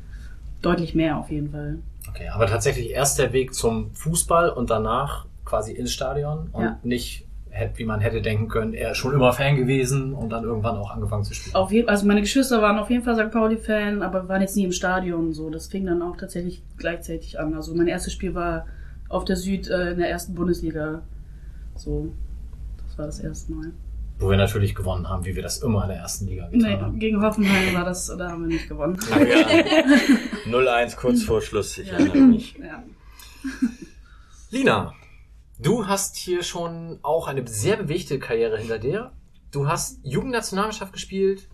deutlich 0.62 0.96
mehr 0.96 1.18
auf 1.18 1.30
jeden 1.32 1.52
Fall. 1.52 1.80
Okay, 2.10 2.30
aber 2.30 2.48
tatsächlich 2.48 2.92
erst 2.92 3.20
der 3.20 3.34
Weg 3.34 3.54
zum 3.54 3.94
Fußball 3.94 4.50
und 4.50 4.70
danach 4.70 5.26
quasi 5.46 5.74
ins 5.74 5.92
Stadion 5.92 6.50
und 6.52 6.64
Ja. 6.64 6.80
nicht 6.84 7.26
hätte- 7.52 7.78
wie 7.80 7.86
man 7.86 8.00
hätte 8.00 8.22
denken 8.22 8.48
können, 8.48 8.74
er 8.74 8.92
ist 8.92 8.98
schon 8.98 9.14
immer 9.14 9.32
Fan 9.34 9.56
gewesen 9.56 10.14
und 10.14 10.30
dann 10.30 10.44
irgendwann 10.44 10.76
auch 10.78 10.90
angefangen 10.92 11.24
zu 11.24 11.34
spielen. 11.34 11.56
Auf 11.56 11.72
jeden, 11.72 11.88
also 11.90 12.06
meine 12.08 12.22
Geschwister 12.22 12.62
waren 12.62 12.80
auf 12.80 12.90
jeden 12.90 13.04
Fall 13.04 13.16
St. 13.16 13.32
Pauli-Fan, 13.32 14.02
aber 14.02 14.28
waren 14.28 14.42
jetzt 14.42 14.56
nie 14.56 14.64
im 14.66 14.72
Stadion 14.72 15.34
so. 15.34 15.50
Das 15.50 15.68
fing 15.68 15.86
dann 15.86 16.02
auch 16.02 16.18
tatsächlich 16.18 16.64
gleichzeitig 16.78 17.40
an. 17.40 17.54
Also 17.54 17.76
mein 17.76 17.88
erstes 17.88 18.14
Spiel 18.14 18.34
war 18.34 18.66
auf 19.10 19.26
der 19.26 19.36
Süd 19.36 19.68
äh, 19.70 19.92
in 19.92 19.98
der 20.00 20.10
ersten 20.10 20.34
Bundesliga. 20.34 21.02
So, 21.76 22.12
das 22.88 22.98
war 22.98 23.06
das 23.06 23.20
erste 23.20 23.52
Mal. 23.54 23.72
Wo 24.20 24.30
wir 24.30 24.38
natürlich 24.38 24.76
gewonnen 24.76 25.10
haben, 25.10 25.26
wie 25.26 25.36
wir 25.36 25.42
das 25.42 25.58
immer 25.64 25.82
in 25.84 25.90
der 25.90 25.98
ersten 25.98 26.28
Liga 26.28 26.46
getan 26.48 26.60
Nee, 26.72 26.78
haben. 26.78 27.00
gegen 27.00 27.22
Hoffenheim 27.24 27.74
war 27.74 27.86
das, 27.86 28.06
da 28.18 28.30
haben 28.32 28.42
wir 28.44 28.50
nicht 28.50 28.70
gewonnen. 28.70 28.96
Oh 29.12 29.18
ja. 29.20 29.48
0-1 30.86 30.96
kurz 30.96 31.24
vor 31.24 31.42
Schluss, 31.42 31.78
ich 31.80 31.88
Ja. 31.88 31.94
erinnere 31.96 32.18
mich. 32.20 32.56
Ja. 32.60 32.84
Lina, 34.52 34.94
du 35.62 35.88
hast 35.88 36.16
hier 36.16 36.44
schon 36.44 37.00
auch 37.04 37.28
eine 37.28 37.48
sehr 37.48 37.78
bewegte 37.78 38.20
Karriere 38.20 38.58
hinter 38.58 38.80
dir. 38.80 39.12
Du 39.52 39.68
hast 39.68 40.00
Jugendnationalmannschaft 40.04 40.94
gespielt 40.94 41.50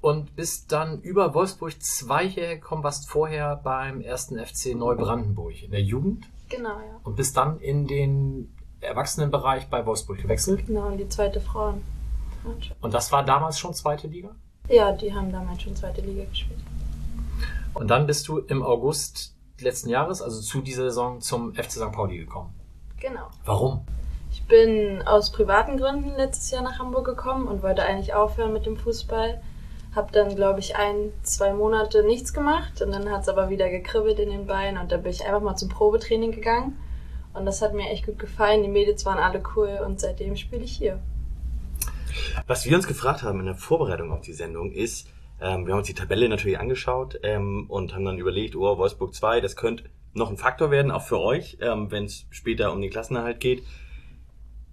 und 0.00 0.36
bist 0.36 0.72
dann 0.72 1.00
über 1.00 1.34
Wolfsburg 1.34 1.80
2 1.80 2.28
hierher 2.28 2.56
gekommen, 2.56 2.82
warst 2.82 3.08
vorher 3.08 3.56
beim 3.56 4.00
ersten 4.00 4.38
FC 4.38 4.74
Neubrandenburg 4.74 5.62
in 5.62 5.70
der 5.70 5.82
Jugend 5.82 6.28
Genau, 6.48 6.70
ja. 6.80 7.00
und 7.02 7.16
bist 7.16 7.36
dann 7.36 7.58
in 7.60 7.86
den 7.86 8.54
Erwachsenenbereich 8.80 9.68
bei 9.68 9.86
Wolfsburg 9.86 10.18
gewechselt. 10.18 10.66
Genau, 10.66 10.88
und 10.88 10.98
die 10.98 11.08
zweite 11.08 11.40
Frauen. 11.40 11.82
Und 12.80 12.92
das 12.92 13.12
war 13.12 13.24
damals 13.24 13.58
schon 13.58 13.72
zweite 13.74 14.08
Liga. 14.08 14.34
Ja, 14.68 14.92
die 14.92 15.14
haben 15.14 15.30
damals 15.30 15.62
schon 15.62 15.76
zweite 15.76 16.00
Liga 16.00 16.24
gespielt. 16.24 16.58
Und 17.74 17.88
dann 17.88 18.06
bist 18.06 18.26
du 18.28 18.38
im 18.38 18.62
August 18.62 19.36
letzten 19.60 19.88
Jahres, 19.88 20.20
also 20.20 20.40
zu 20.40 20.60
dieser 20.60 20.84
Saison, 20.84 21.20
zum 21.20 21.54
FC 21.54 21.72
St. 21.72 21.92
Pauli 21.92 22.18
gekommen. 22.18 22.52
Genau. 23.02 23.26
Warum? 23.44 23.84
Ich 24.30 24.44
bin 24.44 25.02
aus 25.02 25.32
privaten 25.32 25.76
Gründen 25.76 26.14
letztes 26.16 26.52
Jahr 26.52 26.62
nach 26.62 26.78
Hamburg 26.78 27.04
gekommen 27.04 27.48
und 27.48 27.62
wollte 27.62 27.82
eigentlich 27.82 28.14
aufhören 28.14 28.52
mit 28.52 28.64
dem 28.64 28.76
Fußball. 28.76 29.42
Hab 29.92 30.12
dann, 30.12 30.36
glaube 30.36 30.60
ich, 30.60 30.76
ein, 30.76 31.12
zwei 31.24 31.52
Monate 31.52 32.04
nichts 32.04 32.32
gemacht 32.32 32.80
und 32.80 32.92
dann 32.92 33.10
hat 33.10 33.22
es 33.22 33.28
aber 33.28 33.50
wieder 33.50 33.68
gekribbelt 33.68 34.20
in 34.20 34.30
den 34.30 34.46
Beinen 34.46 34.80
und 34.80 34.92
dann 34.92 35.02
bin 35.02 35.10
ich 35.10 35.26
einfach 35.26 35.42
mal 35.42 35.56
zum 35.56 35.68
Probetraining 35.68 36.30
gegangen. 36.30 36.78
Und 37.34 37.44
das 37.44 37.60
hat 37.60 37.74
mir 37.74 37.90
echt 37.90 38.06
gut 38.06 38.20
gefallen. 38.20 38.62
Die 38.62 38.68
Mädels 38.68 39.04
waren 39.04 39.18
alle 39.18 39.42
cool 39.56 39.80
und 39.84 40.00
seitdem 40.00 40.36
spiele 40.36 40.62
ich 40.62 40.76
hier. 40.76 41.00
Was 42.46 42.64
wir 42.66 42.76
uns 42.76 42.86
gefragt 42.86 43.22
haben 43.22 43.40
in 43.40 43.46
der 43.46 43.56
Vorbereitung 43.56 44.12
auf 44.12 44.20
die 44.20 44.32
Sendung 44.32 44.70
ist, 44.70 45.08
ähm, 45.40 45.66
wir 45.66 45.72
haben 45.72 45.80
uns 45.80 45.88
die 45.88 45.94
Tabelle 45.94 46.28
natürlich 46.28 46.60
angeschaut 46.60 47.18
ähm, 47.24 47.66
und 47.68 47.94
haben 47.94 48.04
dann 48.04 48.18
überlegt, 48.18 48.54
oh, 48.54 48.78
Wolfsburg 48.78 49.12
2, 49.12 49.40
das 49.40 49.56
könnte 49.56 49.84
noch 50.14 50.30
ein 50.30 50.36
Faktor 50.36 50.70
werden, 50.70 50.90
auch 50.90 51.02
für 51.02 51.20
euch, 51.20 51.58
ähm, 51.60 51.90
wenn 51.90 52.04
es 52.04 52.26
später 52.30 52.72
um 52.72 52.80
den 52.80 52.90
Klassenerhalt 52.90 53.40
geht. 53.40 53.62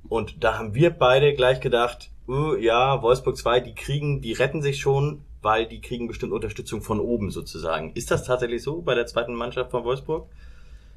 Und 0.08 0.44
da 0.44 0.58
haben 0.58 0.74
wir 0.74 0.90
beide 0.90 1.34
gleich 1.34 1.60
gedacht, 1.60 2.12
uh, 2.28 2.56
ja, 2.56 3.02
Wolfsburg 3.02 3.38
2, 3.38 3.60
die 3.60 3.76
kriegen, 3.76 4.22
die 4.22 4.34
retten 4.34 4.62
sich 4.62 4.80
schon, 4.80 5.24
weil 5.42 5.68
die 5.68 5.82
kriegen 5.82 6.08
bestimmt 6.08 6.34
Unterstützung 6.34 6.82
von 6.82 7.00
oben 7.00 7.32
sozusagen. 7.32 7.94
Ist 7.94 8.12
das 8.12 8.24
tatsächlich 8.26 8.64
so 8.64 8.82
bei 8.82 8.96
der 8.96 9.06
zweiten 9.06 9.34
Mannschaft 9.34 9.72
von 9.72 9.84
Wolfsburg, 9.84 10.30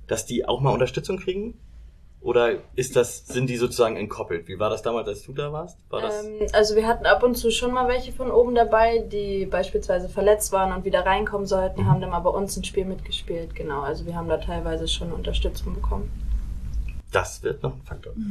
dass 0.06 0.26
die 0.26 0.46
auch 0.46 0.60
mal 0.60 0.72
Unterstützung 0.72 1.18
kriegen? 1.18 1.54
Oder 2.22 2.58
ist 2.76 2.94
das, 2.94 3.26
sind 3.26 3.50
die 3.50 3.56
sozusagen 3.56 3.96
entkoppelt? 3.96 4.46
Wie 4.46 4.58
war 4.58 4.70
das 4.70 4.82
damals, 4.82 5.08
als 5.08 5.22
du 5.24 5.32
da 5.32 5.52
warst? 5.52 5.76
War 5.90 6.02
das 6.02 6.24
Ähm, 6.24 6.46
also 6.52 6.76
wir 6.76 6.86
hatten 6.86 7.04
ab 7.04 7.22
und 7.24 7.34
zu 7.34 7.50
schon 7.50 7.72
mal 7.72 7.88
welche 7.88 8.12
von 8.12 8.30
oben 8.30 8.54
dabei, 8.54 8.98
die 8.98 9.44
beispielsweise 9.46 10.08
verletzt 10.08 10.52
waren 10.52 10.72
und 10.72 10.84
wieder 10.84 11.04
reinkommen 11.04 11.46
sollten, 11.46 11.86
haben 11.86 12.00
dann 12.00 12.10
mal 12.10 12.20
bei 12.20 12.30
uns 12.30 12.56
ein 12.56 12.62
Spiel 12.64 12.84
mitgespielt. 12.84 13.56
Genau, 13.56 13.82
also 13.82 14.06
wir 14.06 14.14
haben 14.14 14.28
da 14.28 14.36
teilweise 14.38 14.86
schon 14.86 15.12
Unterstützung 15.12 15.74
bekommen. 15.74 16.10
Das 17.10 17.42
wird 17.42 17.62
noch 17.62 17.74
ein 17.74 17.82
Faktor. 17.82 18.12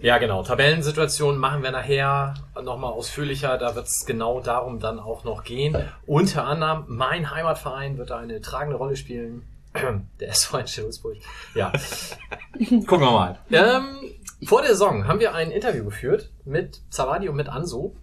Ja, 0.00 0.18
genau. 0.18 0.44
Tabellensituation 0.44 1.38
machen 1.38 1.64
wir 1.64 1.72
nachher 1.72 2.34
nochmal 2.62 2.92
ausführlicher. 2.92 3.58
Da 3.58 3.74
wird 3.74 3.86
es 3.88 4.06
genau 4.06 4.38
darum 4.38 4.78
dann 4.78 5.00
auch 5.00 5.24
noch 5.24 5.42
gehen. 5.42 5.76
Unter 6.06 6.44
anderem, 6.46 6.84
mein 6.86 7.34
Heimatverein 7.34 7.98
wird 7.98 8.10
da 8.10 8.18
eine 8.18 8.40
tragende 8.40 8.76
Rolle 8.76 8.94
spielen. 8.94 9.42
Der 10.20 10.28
SV 10.28 10.58
Wolfsburg. 10.58 11.16
Ja. 11.54 11.72
Gucken 12.58 13.00
wir 13.00 13.10
mal. 13.10 13.38
Ähm, 13.50 13.98
vor 14.44 14.62
der 14.62 14.70
Saison 14.70 15.06
haben 15.06 15.20
wir 15.20 15.34
ein 15.34 15.50
Interview 15.50 15.84
geführt 15.84 16.30
mit 16.44 16.82
Zawadi 16.90 17.28
und 17.28 17.36
mit 17.36 17.48
Anso. 17.48 17.96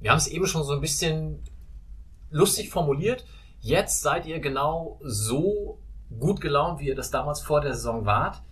Wir 0.00 0.10
haben 0.10 0.18
es 0.18 0.28
eben 0.28 0.46
schon 0.46 0.64
so 0.64 0.72
ein 0.72 0.80
bisschen 0.80 1.42
lustig 2.30 2.70
formuliert. 2.70 3.24
Jetzt 3.60 4.02
seid 4.02 4.26
ihr 4.26 4.40
genau 4.40 4.98
so 5.02 5.78
gut 6.18 6.40
gelaunt, 6.40 6.80
wie 6.80 6.88
ihr 6.88 6.94
das 6.94 7.10
damals 7.10 7.40
vor 7.40 7.60
der 7.60 7.74
Saison 7.74 8.04
wart. 8.04 8.42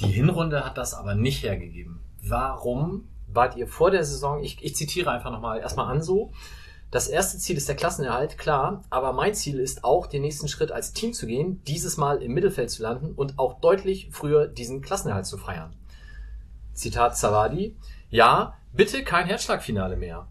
Die 0.00 0.10
Hinrunde 0.10 0.64
hat 0.64 0.78
das 0.78 0.94
aber 0.94 1.14
nicht 1.14 1.42
hergegeben. 1.42 2.00
Warum 2.22 3.08
wart 3.28 3.56
ihr 3.56 3.68
vor 3.68 3.90
der 3.90 4.04
Saison, 4.04 4.42
ich, 4.42 4.62
ich 4.64 4.74
zitiere 4.74 5.10
einfach 5.10 5.30
nochmal 5.30 5.60
erstmal 5.60 5.94
an 5.94 6.02
so, 6.02 6.32
das 6.90 7.08
erste 7.08 7.38
Ziel 7.38 7.58
ist 7.58 7.68
der 7.68 7.76
Klassenerhalt, 7.76 8.38
klar, 8.38 8.82
aber 8.88 9.12
mein 9.12 9.34
Ziel 9.34 9.58
ist 9.58 9.84
auch, 9.84 10.06
den 10.06 10.22
nächsten 10.22 10.48
Schritt 10.48 10.72
als 10.72 10.94
Team 10.94 11.12
zu 11.12 11.26
gehen, 11.26 11.62
dieses 11.66 11.98
Mal 11.98 12.22
im 12.22 12.32
Mittelfeld 12.32 12.70
zu 12.70 12.82
landen 12.82 13.12
und 13.12 13.38
auch 13.38 13.60
deutlich 13.60 14.08
früher 14.10 14.46
diesen 14.46 14.80
Klassenerhalt 14.80 15.26
zu 15.26 15.36
feiern. 15.36 15.74
Zitat 16.72 17.18
Zawadi, 17.18 17.76
ja, 18.08 18.54
bitte 18.72 19.04
kein 19.04 19.26
Herzschlagfinale 19.26 19.96
mehr. 19.96 20.28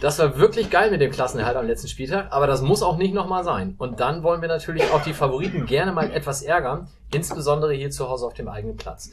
Das 0.00 0.18
war 0.20 0.38
wirklich 0.38 0.70
geil 0.70 0.90
mit 0.90 1.00
dem 1.00 1.10
Klassenerhalt 1.10 1.56
am 1.56 1.66
letzten 1.66 1.88
Spieltag, 1.88 2.28
aber 2.30 2.46
das 2.46 2.62
muss 2.62 2.82
auch 2.82 2.96
nicht 2.96 3.12
nochmal 3.12 3.42
sein. 3.42 3.74
Und 3.76 3.98
dann 3.98 4.22
wollen 4.22 4.40
wir 4.40 4.48
natürlich 4.48 4.88
auch 4.90 5.02
die 5.02 5.12
Favoriten 5.12 5.66
gerne 5.66 5.92
mal 5.92 6.12
etwas 6.12 6.42
ärgern, 6.42 6.88
insbesondere 7.12 7.74
hier 7.74 7.90
zu 7.90 8.08
Hause 8.08 8.26
auf 8.26 8.34
dem 8.34 8.48
eigenen 8.48 8.76
Platz. 8.76 9.10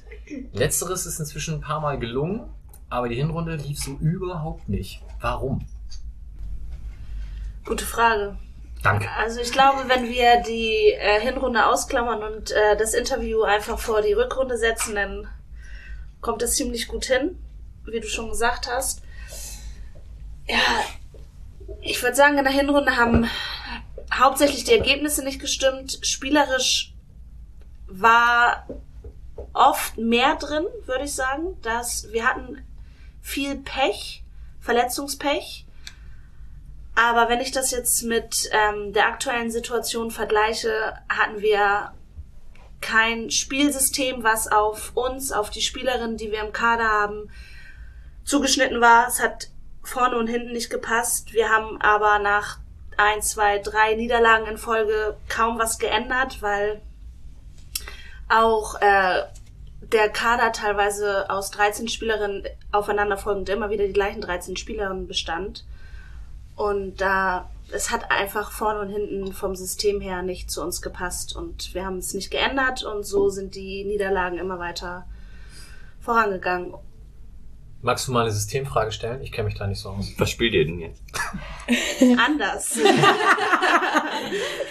Letzteres 0.54 1.08
ist 1.08 1.20
inzwischen 1.20 1.56
ein 1.56 1.62
paar 1.62 1.82
Mal 1.82 1.98
gelungen, 1.98 2.50
aber 2.90 3.10
die 3.10 3.16
Hinrunde 3.16 3.56
lief 3.56 3.80
so 3.80 3.92
überhaupt 4.00 4.70
nicht. 4.70 5.02
Warum? 5.20 5.66
Gute 7.66 7.86
Frage. 7.86 8.38
Danke. 8.82 9.10
Also 9.12 9.42
ich 9.42 9.52
glaube, 9.52 9.88
wenn 9.88 10.10
wir 10.10 10.42
die 10.42 10.94
äh, 10.94 11.20
Hinrunde 11.20 11.66
ausklammern 11.66 12.24
und 12.24 12.52
äh, 12.52 12.78
das 12.78 12.94
Interview 12.94 13.44
einfach 13.44 13.78
vor 13.78 14.02
die 14.02 14.14
Rückrunde 14.14 14.58
setzen, 14.58 14.96
dann 14.96 15.28
kommt 16.22 16.42
es 16.42 16.56
ziemlich 16.56 16.88
gut 16.88 17.06
hin, 17.06 17.38
wie 17.86 18.00
du 18.00 18.08
schon 18.08 18.30
gesagt 18.30 18.70
hast. 18.72 19.02
Ja, 20.48 20.58
ich 21.82 22.02
würde 22.02 22.16
sagen, 22.16 22.38
in 22.38 22.44
der 22.44 22.54
Hinrunde 22.54 22.96
haben 22.98 23.30
hauptsächlich 24.14 24.64
die 24.64 24.74
Ergebnisse 24.74 25.24
nicht 25.24 25.40
gestimmt. 25.40 26.00
Spielerisch 26.02 26.94
war 27.88 28.66
oft 29.54 29.98
mehr 29.98 30.36
drin, 30.36 30.66
würde 30.86 31.04
ich 31.04 31.14
sagen. 31.14 31.60
Dass 31.62 32.12
wir 32.12 32.26
hatten 32.26 32.64
viel 33.22 33.58
Pech, 33.58 34.24
Verletzungspech. 34.60 35.66
Aber 37.02 37.30
wenn 37.30 37.40
ich 37.40 37.52
das 37.52 37.72
jetzt 37.72 38.04
mit 38.04 38.50
ähm, 38.52 38.92
der 38.92 39.08
aktuellen 39.08 39.50
Situation 39.50 40.12
vergleiche, 40.12 40.96
hatten 41.08 41.40
wir 41.40 41.94
kein 42.82 43.32
Spielsystem, 43.32 44.22
was 44.26 44.52
auf 44.52 44.92
uns, 44.96 45.32
auf 45.32 45.50
die 45.50 45.62
Spielerinnen, 45.62 46.18
die 46.18 46.30
wir 46.30 46.42
im 46.42 46.52
Kader 46.52 46.90
haben, 46.90 47.32
zugeschnitten 48.26 48.82
war. 48.82 49.08
Es 49.08 49.22
hat 49.22 49.48
vorne 49.82 50.18
und 50.18 50.28
hinten 50.28 50.52
nicht 50.52 50.70
gepasst. 50.70 51.32
Wir 51.32 51.48
haben 51.48 51.80
aber 51.80 52.20
nach 52.20 52.60
ein, 52.98 53.22
zwei, 53.22 53.60
drei 53.60 53.96
Niederlagen 53.96 54.48
in 54.48 54.58
Folge 54.58 55.16
kaum 55.30 55.58
was 55.58 55.80
geändert, 55.80 56.42
weil 56.42 56.82
auch 58.28 58.76
äh, 58.82 59.24
der 59.84 60.10
Kader 60.10 60.52
teilweise 60.52 61.30
aus 61.30 61.50
13 61.52 61.88
Spielerinnen 61.88 62.44
aufeinanderfolgend 62.74 63.48
immer 63.48 63.70
wieder 63.70 63.88
die 63.88 63.94
gleichen 63.94 64.20
13 64.20 64.58
Spielerinnen 64.58 65.08
bestand. 65.08 65.64
Und 66.60 67.00
da, 67.00 67.50
es 67.72 67.90
hat 67.90 68.12
einfach 68.12 68.52
vorne 68.52 68.82
und 68.82 68.90
hinten 68.90 69.32
vom 69.32 69.56
System 69.56 70.02
her 70.02 70.24
nicht 70.24 70.52
zu 70.52 70.62
uns 70.62 70.82
gepasst. 70.82 71.34
Und 71.34 71.74
wir 71.74 71.86
haben 71.86 72.00
es 72.00 72.14
nicht 72.14 72.32
geändert 72.32 72.84
und 72.84 73.06
so 73.06 73.30
sind 73.30 73.56
die 73.56 73.86
Niederlagen 73.86 74.38
immer 74.38 74.60
weiter 74.60 75.08
vorangegangen. 76.02 76.74
Magst 77.82 78.10
du 78.10 78.12
mal 78.12 78.24
eine 78.24 78.32
Systemfrage 78.34 78.92
stellen? 78.92 79.22
Ich 79.22 79.32
kenne 79.32 79.46
mich 79.48 79.58
da 79.58 79.68
nicht 79.68 79.80
so 79.80 79.92
aus. 79.92 80.12
Was 80.18 80.30
spielt 80.32 80.54
ihr 80.54 80.66
denn 80.66 80.80
jetzt? 80.80 81.02
Anders. 82.20 82.76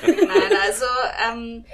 Nein, 0.02 0.58
also 0.62 0.84
ähm, 1.26 1.64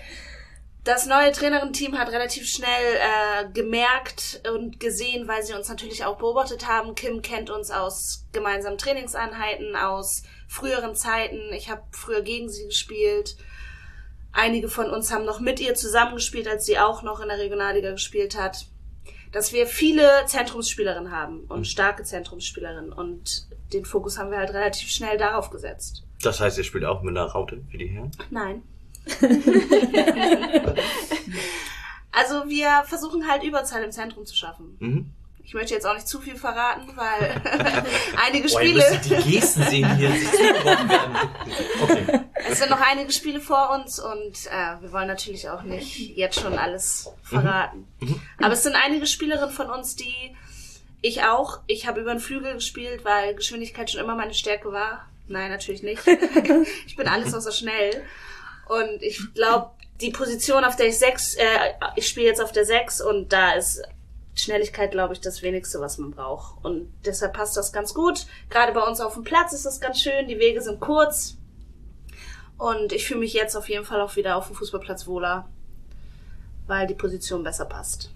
das 0.85 1.07
neue 1.07 1.33
Trainerin-Team 1.33 1.99
hat 1.99 2.13
relativ 2.13 2.47
schnell 2.47 2.69
äh, 2.69 3.51
gemerkt 3.53 4.43
und 4.55 4.79
gesehen, 4.79 5.27
weil 5.27 5.43
sie 5.43 5.55
uns 5.55 5.69
natürlich 5.71 6.05
auch 6.05 6.19
beobachtet 6.19 6.69
haben. 6.69 6.95
Kim 6.95 7.23
kennt 7.23 7.49
uns 7.49 7.71
aus 7.71 8.27
gemeinsamen 8.33 8.77
Trainingseinheiten, 8.77 9.77
aus 9.77 10.25
früheren 10.47 10.95
Zeiten. 10.95 11.41
Ich 11.55 11.71
habe 11.71 11.83
früher 11.91 12.21
gegen 12.21 12.51
sie 12.51 12.67
gespielt. 12.67 13.37
Einige 14.33 14.69
von 14.69 14.91
uns 14.91 15.11
haben 15.11 15.25
noch 15.25 15.41
mit 15.41 15.59
ihr 15.59 15.75
zusammengespielt, 15.75 16.47
als 16.47 16.67
sie 16.67 16.79
auch 16.79 17.03
noch 17.03 17.21
in 17.21 17.29
der 17.29 17.39
Regionalliga 17.39 17.93
gespielt 17.93 18.39
hat. 18.39 18.67
Dass 19.33 19.55
wir 19.55 19.67
viele 19.67 20.27
Zentrumsspielerinnen 20.27 21.11
haben 21.11 21.45
und 21.45 21.67
starke 21.67 22.03
Zentrumsspielerinnen. 22.03 22.93
Und 22.93 23.49
den 23.73 23.87
Fokus 23.87 24.19
haben 24.19 24.31
wir 24.31 24.39
halt 24.39 24.53
relativ 24.53 24.91
schnell 24.91 25.17
darauf 25.17 25.49
gesetzt. 25.49 26.05
Das 26.23 26.41
heißt, 26.41 26.59
ihr 26.59 26.65
spielt 26.65 26.85
auch 26.85 27.03
mit 27.03 27.17
einer 27.17 27.27
Raute 27.27 27.65
wie 27.71 27.79
die 27.79 27.89
Herren? 27.89 28.11
Nein. 28.31 28.63
also 32.13 32.49
wir 32.49 32.85
versuchen 32.87 33.29
halt 33.29 33.43
Überzahl 33.43 33.83
im 33.83 33.93
Zentrum 33.93 34.25
zu 34.27 34.35
schaffen. 34.37 34.77
Mhm. 34.81 35.11
Ich 35.47 35.53
möchte 35.53 35.75
jetzt 35.75 35.87
auch 35.87 35.95
nicht 35.95 36.09
zu 36.09 36.21
viel 36.21 36.37
verraten, 36.37 36.91
weil 36.97 37.43
einige 38.27 38.49
Boah, 38.49 38.61
Spiele. 38.61 38.75
müsstet 38.75 39.05
die 39.05 39.31
Gesten 39.31 39.63
sehen, 39.65 39.89
die 39.99 40.05
jetzt 40.05 40.33
zugeworfen 40.33 40.89
werden. 40.89 41.17
Okay. 41.83 42.21
Es 42.49 42.59
sind 42.59 42.71
noch 42.71 42.81
einige 42.81 43.13
Spiele 43.13 43.41
vor 43.41 43.71
uns 43.75 43.99
und 44.01 44.47
äh, 44.47 44.81
wir 44.81 44.91
wollen 44.91 45.07
natürlich 45.07 45.49
auch 45.51 45.63
nicht 45.63 46.17
jetzt 46.17 46.41
schon 46.41 46.59
alles 46.59 47.11
verraten. 47.23 47.87
Aber 48.39 48.55
es 48.55 48.63
sind 48.63 48.75
einige 48.75 49.07
Spielerinnen 49.07 49.55
von 49.55 49.69
uns, 49.69 49.97
die 49.97 50.35
ich 51.03 51.23
auch, 51.23 51.61
ich 51.67 51.87
habe 51.87 52.01
über 52.01 52.15
den 52.15 52.21
Flügel 52.21 52.55
gespielt, 52.55 53.05
weil 53.05 53.35
Geschwindigkeit 53.35 53.91
schon 53.91 54.01
immer 54.01 54.15
meine 54.15 54.33
Stärke 54.33 54.73
war. 54.73 55.07
Nein, 55.29 55.51
natürlich 55.51 55.83
nicht. 55.83 56.03
ich 56.87 56.97
bin 56.97 57.07
alles 57.07 57.35
außer 57.35 57.53
schnell. 57.53 58.03
Und 58.69 59.03
ich 59.03 59.21
glaube, 59.35 59.71
die 60.01 60.11
Position, 60.11 60.65
auf 60.65 60.77
der 60.77 60.89
ich 60.89 60.99
sechs, 60.99 61.35
äh, 61.35 61.45
ich 61.97 62.09
spiele 62.09 62.27
jetzt 62.27 62.43
auf 62.43 62.53
der 62.53 62.65
sechs 62.65 63.01
und 63.01 63.33
da 63.33 63.53
ist 63.53 63.83
Schnelligkeit, 64.35 64.91
glaube 64.91 65.15
ich, 65.15 65.21
das 65.21 65.43
wenigste, 65.43 65.81
was 65.81 65.99
man 65.99 66.11
braucht. 66.11 66.65
Und 66.65 66.93
deshalb 67.05 67.35
passt 67.35 67.57
das 67.57 67.73
ganz 67.73 67.95
gut. 67.95 68.27
Gerade 68.51 68.73
bei 68.73 68.81
uns 68.81 69.01
auf 69.01 69.15
dem 69.15 69.25
Platz 69.25 69.53
ist 69.53 69.65
das 69.65 69.81
ganz 69.81 70.01
schön. 70.01 70.27
Die 70.27 70.39
Wege 70.39 70.61
sind 70.61 70.81
kurz. 70.81 71.37
Und 72.59 72.93
ich 72.93 73.07
fühle 73.07 73.21
mich 73.21 73.33
jetzt 73.33 73.57
auf 73.57 73.69
jeden 73.69 73.85
Fall 73.85 74.01
auch 74.01 74.17
wieder 74.17 74.37
auf 74.37 74.47
dem 74.47 74.57
Fußballplatz 74.57 75.07
wohler, 75.07 75.49
weil 76.67 76.87
die 76.87 76.95
Position 76.95 77.43
besser 77.43 77.65
passt. 77.65 78.11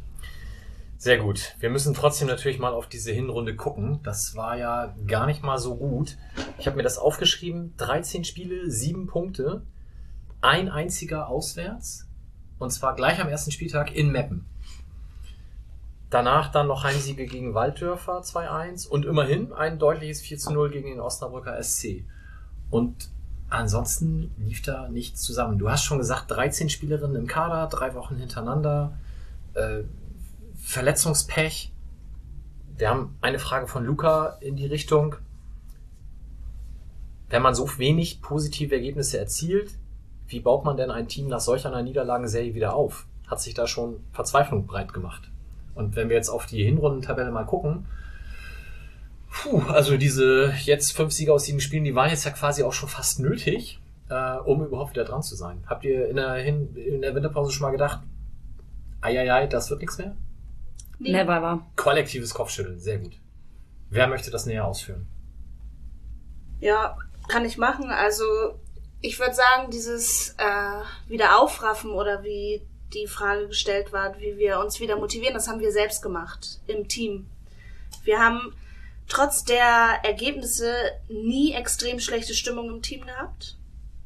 Sehr 0.97 1.19
gut. 1.19 1.55
Wir 1.61 1.71
müssen 1.71 1.95
trotzdem 1.95 2.27
natürlich 2.27 2.59
mal 2.59 2.73
auf 2.73 2.89
diese 2.89 3.13
Hinrunde 3.13 3.55
gucken. 3.55 4.01
Das 4.03 4.35
war 4.35 4.57
ja 4.57 4.97
gar 5.07 5.27
nicht 5.27 5.45
mal 5.45 5.59
so 5.59 5.77
gut. 5.77 6.17
Ich 6.59 6.67
habe 6.67 6.77
mir 6.77 6.83
das 6.83 6.99
aufgeschrieben. 6.99 7.75
13 7.77 8.25
Spiele, 8.25 8.69
7 8.69 9.07
Punkte. 9.07 9.63
Ein 10.41 10.69
einziger 10.69 11.29
auswärts. 11.29 12.07
Und 12.59 12.71
zwar 12.71 12.95
gleich 12.95 13.21
am 13.21 13.29
ersten 13.29 13.53
Spieltag 13.53 13.95
in 13.95 14.11
Meppen. 14.11 14.45
Danach 16.11 16.51
dann 16.51 16.67
noch 16.67 16.85
Heimsiege 16.85 17.27
gegen 17.27 17.55
Walddörfer 17.55 18.21
2-1 18.23 18.89
und 18.89 19.05
immerhin 19.05 19.53
ein 19.53 19.79
deutliches 19.79 20.23
4-0 20.23 20.71
gegen 20.71 20.91
den 20.91 21.01
Osnabrücker 21.01 21.63
SC. 21.63 22.05
Und 22.71 23.11
ansonsten 23.51 24.35
lief 24.39 24.63
da 24.63 24.89
nichts 24.89 25.23
zusammen. 25.23 25.59
Du 25.59 25.71
hast 25.71 25.85
schon 25.85 25.99
gesagt, 25.99 26.31
13 26.31 26.71
Spielerinnen 26.71 27.17
im 27.17 27.27
Kader, 27.27 27.67
drei 27.67 27.95
Wochen 27.95 28.17
hintereinander. 28.17 28.97
Äh, 29.55 29.83
Verletzungspech. 30.63 31.73
Wir 32.77 32.89
haben 32.89 33.17
eine 33.21 33.39
Frage 33.39 33.67
von 33.67 33.85
Luca 33.85 34.39
in 34.41 34.57
die 34.57 34.67
Richtung. 34.67 35.17
Wenn 37.29 37.43
man 37.43 37.55
so 37.55 37.79
wenig 37.79 38.23
positive 38.23 38.75
Ergebnisse 38.75 39.19
erzielt, 39.19 39.78
wie 40.29 40.41
baut 40.41 40.65
man 40.65 40.77
denn 40.77 40.91
ein 40.91 41.09
Team 41.09 41.27
nach 41.29 41.41
solch 41.41 41.67
einer 41.67 41.83
Niederlagenserie 41.83 42.55
wieder 42.55 42.75
auf? 42.75 43.07
Hat 43.27 43.41
sich 43.41 43.55
da 43.55 43.67
schon 43.67 44.01
Verzweiflung 44.13 44.67
breit 44.67 44.93
gemacht? 44.93 45.31
Und 45.75 45.97
wenn 45.97 46.09
wir 46.09 46.17
jetzt 46.17 46.29
auf 46.29 46.47
die 46.47 46.65
Hinrundentabelle 46.65 47.31
mal 47.31 47.45
gucken, 47.45 47.87
puh, 49.31 49.61
also 49.69 49.97
diese 49.97 50.53
jetzt 50.65 50.93
fünf 50.93 51.13
Siege 51.13 51.33
aus 51.33 51.45
sieben 51.45 51.61
Spielen, 51.61 51.85
die 51.85 51.95
waren 51.95 52.11
jetzt 52.11 52.25
ja 52.25 52.31
quasi 52.31 52.63
auch 52.63 52.73
schon 52.73 52.89
fast 52.89 53.21
nötig, 53.21 53.81
äh, 54.11 54.37
um 54.39 54.65
überhaupt 54.65 54.93
wieder 54.93 55.05
dran 55.05 55.23
zu 55.23 55.35
sein. 55.35 55.63
Habt 55.67 55.85
ihr 55.85 56.09
in 56.09 56.17
der, 56.17 56.35
Hin 56.35 56.75
in 56.77 57.01
der 57.01 57.15
Winterpause 57.15 57.53
schon 57.53 57.63
mal 57.63 57.71
gedacht, 57.71 58.01
eieiei, 59.01 59.47
das 59.47 59.71
wird 59.71 59.81
nichts 59.81 59.99
mehr? 59.99 60.15
Nee. 60.99 61.13
Never 61.13 61.41
war. 61.41 61.67
Kollektives 61.77 62.35
Kopfschütteln, 62.35 62.81
sehr 62.81 62.99
gut. 62.99 63.13
Wer 63.91 64.09
möchte 64.09 64.31
das 64.31 64.47
näher 64.47 64.67
ausführen? 64.67 65.07
Ja, 66.61 66.99
kann 67.29 67.45
ich 67.45 67.57
machen. 67.57 67.91
Also 67.91 68.25
ich 69.01 69.19
würde 69.19 69.35
sagen, 69.35 69.71
dieses 69.71 70.35
äh, 70.39 71.09
wieder 71.09 71.41
aufraffen 71.41 71.91
oder 71.91 72.23
wie 72.23 72.63
die 72.93 73.07
Frage 73.07 73.49
gestellt 73.49 73.93
war, 73.93 74.19
wie 74.19 74.39
wir 74.39 74.59
uns 74.61 74.81
wieder 74.81 74.97
motivieren, 74.97 75.35
das 75.35 75.49
haben 75.49 75.61
wir 75.61 75.73
selbst 75.73 76.03
gemacht 76.03 76.61
im 76.67 76.89
Team. 76.89 77.27
Wir 78.05 78.19
haben 78.19 78.55
trotz 79.09 79.45
der 79.45 80.01
Ergebnisse 80.03 80.73
nie 81.09 81.53
extrem 81.53 82.01
schlechte 82.01 82.35
Stimmung 82.35 82.71
im 82.71 82.83
Team 82.83 83.07
gehabt. 83.07 83.57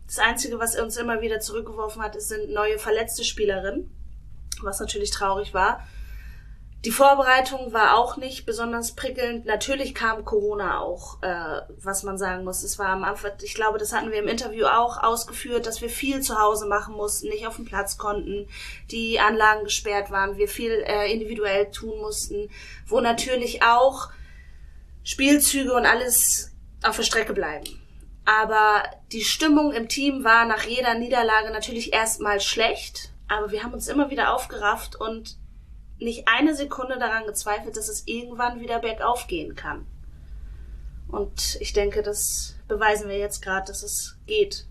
Das 0.07 0.19
Einzige, 0.19 0.59
was 0.59 0.79
uns 0.79 0.97
immer 0.97 1.21
wieder 1.21 1.41
zurückgeworfen 1.41 2.03
hat, 2.03 2.21
sind 2.21 2.51
neue 2.51 2.79
verletzte 2.79 3.25
Spielerinnen, 3.25 3.91
was 4.61 4.81
natürlich 4.81 5.11
traurig 5.11 5.55
war. 5.55 5.87
Die 6.85 6.91
Vorbereitung 6.91 7.73
war 7.73 7.97
auch 7.97 8.17
nicht 8.17 8.45
besonders 8.45 8.97
prickelnd. 8.97 9.47
Natürlich 9.47 9.95
kam 9.95 10.25
Corona 10.25 10.81
auch, 10.81 11.23
äh, 11.23 11.61
was 11.81 12.03
man 12.03 12.19
sagen 12.19 12.43
muss. 12.43 12.65
Es 12.65 12.77
war 12.77 12.89
am 12.89 13.05
Anfang, 13.05 13.31
ich 13.41 13.55
glaube, 13.55 13.79
das 13.79 13.93
hatten 13.93 14.11
wir 14.11 14.19
im 14.19 14.27
Interview 14.27 14.67
auch 14.67 15.01
ausgeführt, 15.01 15.67
dass 15.67 15.81
wir 15.81 15.89
viel 15.89 16.23
zu 16.23 16.41
Hause 16.41 16.67
machen 16.67 16.97
mussten, 16.97 17.29
nicht 17.29 17.47
auf 17.47 17.55
dem 17.55 17.67
Platz 17.67 17.99
konnten, 17.99 18.49
die 18.91 19.21
Anlagen 19.21 19.63
gesperrt 19.63 20.11
waren, 20.11 20.39
wir 20.39 20.49
viel 20.49 20.73
äh, 20.73 21.13
individuell 21.13 21.71
tun 21.71 22.01
mussten, 22.01 22.51
wo 22.89 23.01
natürlich 23.01 23.63
auch 23.63 24.11
Spielzüge 25.05 25.73
und 25.75 25.87
alles 25.87 26.51
auf 26.83 26.97
der 26.97 27.05
Strecke 27.05 27.33
bleiben. 27.33 27.67
Aber 28.25 28.83
die 29.13 29.23
Stimmung 29.23 29.73
im 29.73 29.89
Team 29.89 30.25
war 30.25 30.47
nach 30.47 30.65
jeder 30.65 30.95
Niederlage 30.95 31.53
natürlich 31.53 31.93
erstmal 31.93 32.41
schlecht, 32.41 33.11
aber 33.29 33.53
wir 33.53 33.63
haben 33.63 33.73
uns 33.73 33.87
immer 33.87 34.11
wieder 34.11 34.35
aufgerafft 34.35 34.97
und 34.97 35.37
nicht 36.05 36.29
eine 36.29 36.55
Sekunde 36.55 36.99
daran 36.99 37.27
gezweifelt, 37.27 37.77
dass 37.77 37.89
es 37.89 38.07
irgendwann 38.07 38.61
wieder 38.61 38.79
bergauf 38.81 39.27
gehen 39.27 39.55
kann. 39.55 39.87
Und 41.09 41.59
ich 41.61 41.73
denke, 41.73 42.03
das 42.03 42.57
beweisen 42.69 43.09
wir 43.09 43.19
jetzt 43.19 43.43
gerade, 43.43 43.67
dass 43.67 43.83
es 43.83 44.19
geht. 44.27 44.67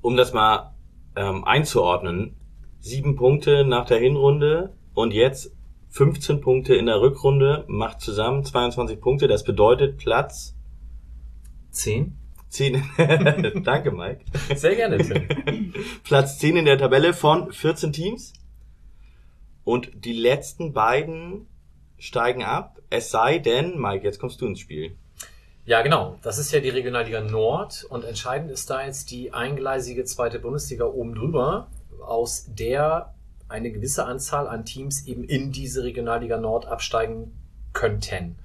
Um 0.00 0.16
das 0.16 0.32
mal 0.32 0.74
ähm, 1.16 1.44
einzuordnen, 1.44 2.36
sieben 2.80 3.16
Punkte 3.16 3.64
nach 3.64 3.86
der 3.86 3.98
Hinrunde 3.98 4.72
und 4.94 5.12
jetzt 5.12 5.52
15 5.90 6.40
Punkte 6.40 6.74
in 6.74 6.86
der 6.86 7.00
Rückrunde, 7.00 7.64
macht 7.66 8.00
zusammen 8.00 8.44
22 8.44 9.00
Punkte. 9.00 9.28
Das 9.28 9.44
bedeutet 9.44 9.98
Platz 9.98 10.54
Zehn? 11.70 12.16
10. 12.48 12.82
Danke, 13.64 13.90
Mike. 13.90 14.24
Sehr 14.54 14.74
gerne. 14.74 14.98
Platz 16.04 16.38
10 16.38 16.56
in 16.56 16.64
der 16.64 16.78
Tabelle 16.78 17.12
von 17.12 17.52
14 17.52 17.92
Teams. 17.92 18.32
Und 19.68 20.02
die 20.06 20.14
letzten 20.14 20.72
beiden 20.72 21.46
steigen 21.98 22.42
ab. 22.42 22.80
Es 22.88 23.10
sei 23.10 23.38
denn, 23.38 23.78
Mike, 23.78 24.02
jetzt 24.02 24.18
kommst 24.18 24.40
du 24.40 24.46
ins 24.46 24.60
Spiel. 24.60 24.96
Ja, 25.66 25.82
genau. 25.82 26.18
Das 26.22 26.38
ist 26.38 26.52
ja 26.52 26.60
die 26.60 26.70
Regionalliga 26.70 27.20
Nord 27.20 27.84
und 27.90 28.02
entscheidend 28.02 28.50
ist 28.50 28.70
da 28.70 28.86
jetzt 28.86 29.10
die 29.10 29.34
eingleisige 29.34 30.04
zweite 30.04 30.38
Bundesliga 30.38 30.86
oben 30.86 31.14
drüber, 31.14 31.68
aus 32.00 32.46
der 32.48 33.12
eine 33.50 33.70
gewisse 33.70 34.06
Anzahl 34.06 34.48
an 34.48 34.64
Teams 34.64 35.06
eben 35.06 35.24
in 35.24 35.52
diese 35.52 35.84
Regionalliga 35.84 36.38
Nord 36.38 36.64
absteigen 36.64 37.38
könnten. 37.74 38.38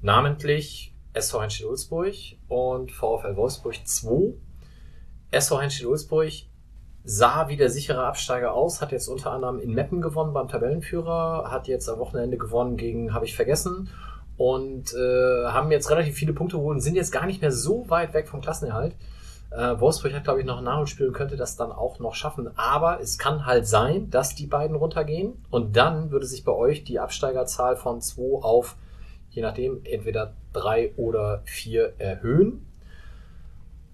Namentlich 0.00 0.94
SV 1.12 1.42
Henschel-Ulzburg 1.42 2.14
und 2.48 2.92
VfL 2.92 3.36
Wolfsburg 3.36 3.86
2. 3.86 4.32
SV 5.32 5.60
Henschel-Ulzburg 5.60 6.32
sah 7.04 7.48
wie 7.48 7.56
der 7.56 7.70
sichere 7.70 8.04
Absteiger 8.04 8.54
aus, 8.54 8.80
hat 8.80 8.92
jetzt 8.92 9.08
unter 9.08 9.32
anderem 9.32 9.58
in 9.58 9.74
Meppen 9.74 10.00
gewonnen 10.00 10.32
beim 10.32 10.48
Tabellenführer, 10.48 11.50
hat 11.50 11.68
jetzt 11.68 11.88
am 11.88 11.98
Wochenende 11.98 12.36
gewonnen 12.36 12.76
gegen, 12.76 13.12
habe 13.12 13.24
ich 13.24 13.34
vergessen, 13.34 13.88
und 14.36 14.94
äh, 14.94 15.46
haben 15.46 15.70
jetzt 15.70 15.90
relativ 15.90 16.14
viele 16.14 16.32
Punkte 16.32 16.56
geholt 16.56 16.76
und 16.76 16.80
sind 16.80 16.96
jetzt 16.96 17.12
gar 17.12 17.26
nicht 17.26 17.42
mehr 17.42 17.52
so 17.52 17.88
weit 17.90 18.14
weg 18.14 18.28
vom 18.28 18.40
Klassenerhalt. 18.40 18.96
Äh, 19.50 19.78
Wolfsburg 19.78 20.14
hat, 20.14 20.24
glaube 20.24 20.40
ich, 20.40 20.46
noch 20.46 20.58
ein 20.58 20.64
Nachholspiel 20.64 21.08
und 21.08 21.12
könnte 21.12 21.36
das 21.36 21.56
dann 21.56 21.72
auch 21.72 21.98
noch 21.98 22.14
schaffen. 22.14 22.50
Aber 22.56 23.00
es 23.00 23.18
kann 23.18 23.44
halt 23.44 23.66
sein, 23.66 24.10
dass 24.10 24.34
die 24.34 24.46
beiden 24.46 24.76
runtergehen 24.76 25.44
und 25.50 25.76
dann 25.76 26.10
würde 26.10 26.26
sich 26.26 26.44
bei 26.44 26.52
euch 26.52 26.84
die 26.84 26.98
Absteigerzahl 26.98 27.76
von 27.76 28.00
2 28.00 28.42
auf, 28.42 28.76
je 29.30 29.42
nachdem, 29.42 29.80
entweder 29.84 30.32
3 30.54 30.94
oder 30.96 31.42
4 31.44 32.00
erhöhen. 32.00 32.66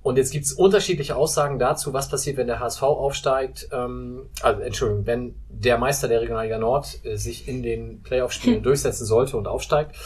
Und 0.02 0.16
jetzt 0.16 0.30
gibt's 0.32 0.52
unterschiedliche 0.52 1.16
Aussagen 1.16 1.58
dazu, 1.58 1.92
was 1.92 2.08
passiert, 2.08 2.36
wenn 2.36 2.46
der 2.46 2.60
HSV 2.60 2.82
aufsteigt. 2.82 3.68
Ähm, 3.72 4.26
also 4.42 4.60
Entschuldigung, 4.62 5.06
wenn 5.06 5.34
der 5.48 5.76
Meister 5.78 6.08
der 6.08 6.20
Regionalliga 6.20 6.58
Nord 6.58 7.04
äh, 7.04 7.16
sich 7.16 7.48
in 7.48 7.62
den 7.62 8.02
Playoff-Spielen 8.02 8.62
durchsetzen 8.62 9.04
sollte 9.04 9.36
und 9.36 9.48
aufsteigt. 9.48 9.96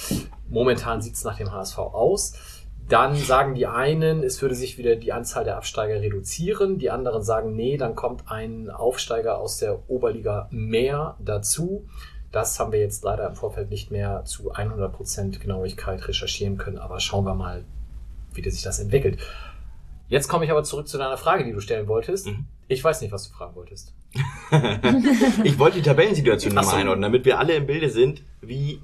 Momentan 0.49 1.03
sieht's 1.03 1.25
nach 1.25 1.37
dem 1.37 1.53
HSV 1.53 1.79
aus. 1.79 2.35
Dann 2.89 3.15
sagen 3.15 3.55
die 3.55 3.67
einen, 3.67 4.23
es 4.23 4.43
würde 4.43 4.55
sich 4.55 4.77
wieder 4.77 4.97
die 4.97 5.13
Anzahl 5.13 5.45
der 5.45 5.57
Absteiger 5.57 6.01
reduzieren. 6.01 6.79
Die 6.79 6.91
anderen 6.91 7.23
sagen, 7.23 7.55
nee, 7.55 7.77
dann 7.77 7.95
kommt 7.95 8.25
ein 8.31 8.71
Aufsteiger 8.71 9.39
aus 9.39 9.59
der 9.59 9.89
Oberliga 9.89 10.49
mehr 10.51 11.17
dazu. 11.21 11.87
Das 12.33 12.59
haben 12.59 12.73
wir 12.73 12.81
jetzt 12.81 13.05
leider 13.05 13.27
im 13.29 13.35
Vorfeld 13.35 13.71
nicht 13.71 13.91
mehr 13.91 14.25
zu 14.25 14.53
100% 14.53 15.39
Genauigkeit 15.39 16.07
recherchieren 16.09 16.57
können, 16.57 16.79
aber 16.79 16.99
schauen 16.99 17.25
wir 17.25 17.35
mal, 17.35 17.65
wie 18.33 18.49
sich 18.51 18.63
das 18.63 18.79
entwickelt. 18.79 19.19
Jetzt 20.13 20.29
komme 20.29 20.45
ich 20.45 20.51
aber 20.51 20.63
zurück 20.63 20.89
zu 20.89 20.99
deiner 20.99 21.17
Frage, 21.17 21.43
die 21.43 21.53
du 21.53 21.61
stellen 21.61 21.89
wolltest. 21.89 22.27
Mhm. 22.27 22.45
Ich 22.69 22.85
weiß 22.85 23.01
nicht, 23.01 23.13
was 23.13 23.27
du 23.27 23.35
fragen 23.35 23.57
wolltest. 23.57 23.95
ich 25.43 25.59
wollte 25.59 25.79
die 25.79 25.83
Tabellensituation 25.83 26.53
nochmal 26.53 26.75
so. 26.75 26.81
einordnen, 26.81 27.01
damit 27.01 27.25
wir 27.25 27.39
alle 27.39 27.55
im 27.55 27.65
Bilde 27.65 27.89
sind, 27.89 28.23
wie 28.43 28.83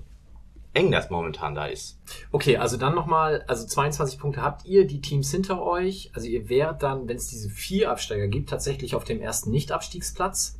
eng 0.72 0.90
das 0.90 1.10
momentan 1.10 1.54
da 1.54 1.66
ist. 1.66 2.00
Okay, 2.32 2.56
also 2.56 2.78
dann 2.78 2.94
nochmal, 2.94 3.44
also 3.46 3.66
22 3.66 4.18
Punkte 4.18 4.40
habt 4.40 4.64
ihr, 4.64 4.86
die 4.86 5.02
Teams 5.02 5.30
hinter 5.30 5.60
euch. 5.60 6.10
Also 6.14 6.28
ihr 6.28 6.48
wärt 6.48 6.82
dann, 6.82 7.08
wenn 7.08 7.18
es 7.18 7.28
diese 7.28 7.50
vier 7.50 7.90
Absteiger 7.90 8.28
gibt, 8.28 8.48
tatsächlich 8.48 8.94
auf 8.94 9.04
dem 9.04 9.20
ersten 9.20 9.50
Nicht-Abstiegsplatz. 9.50 10.58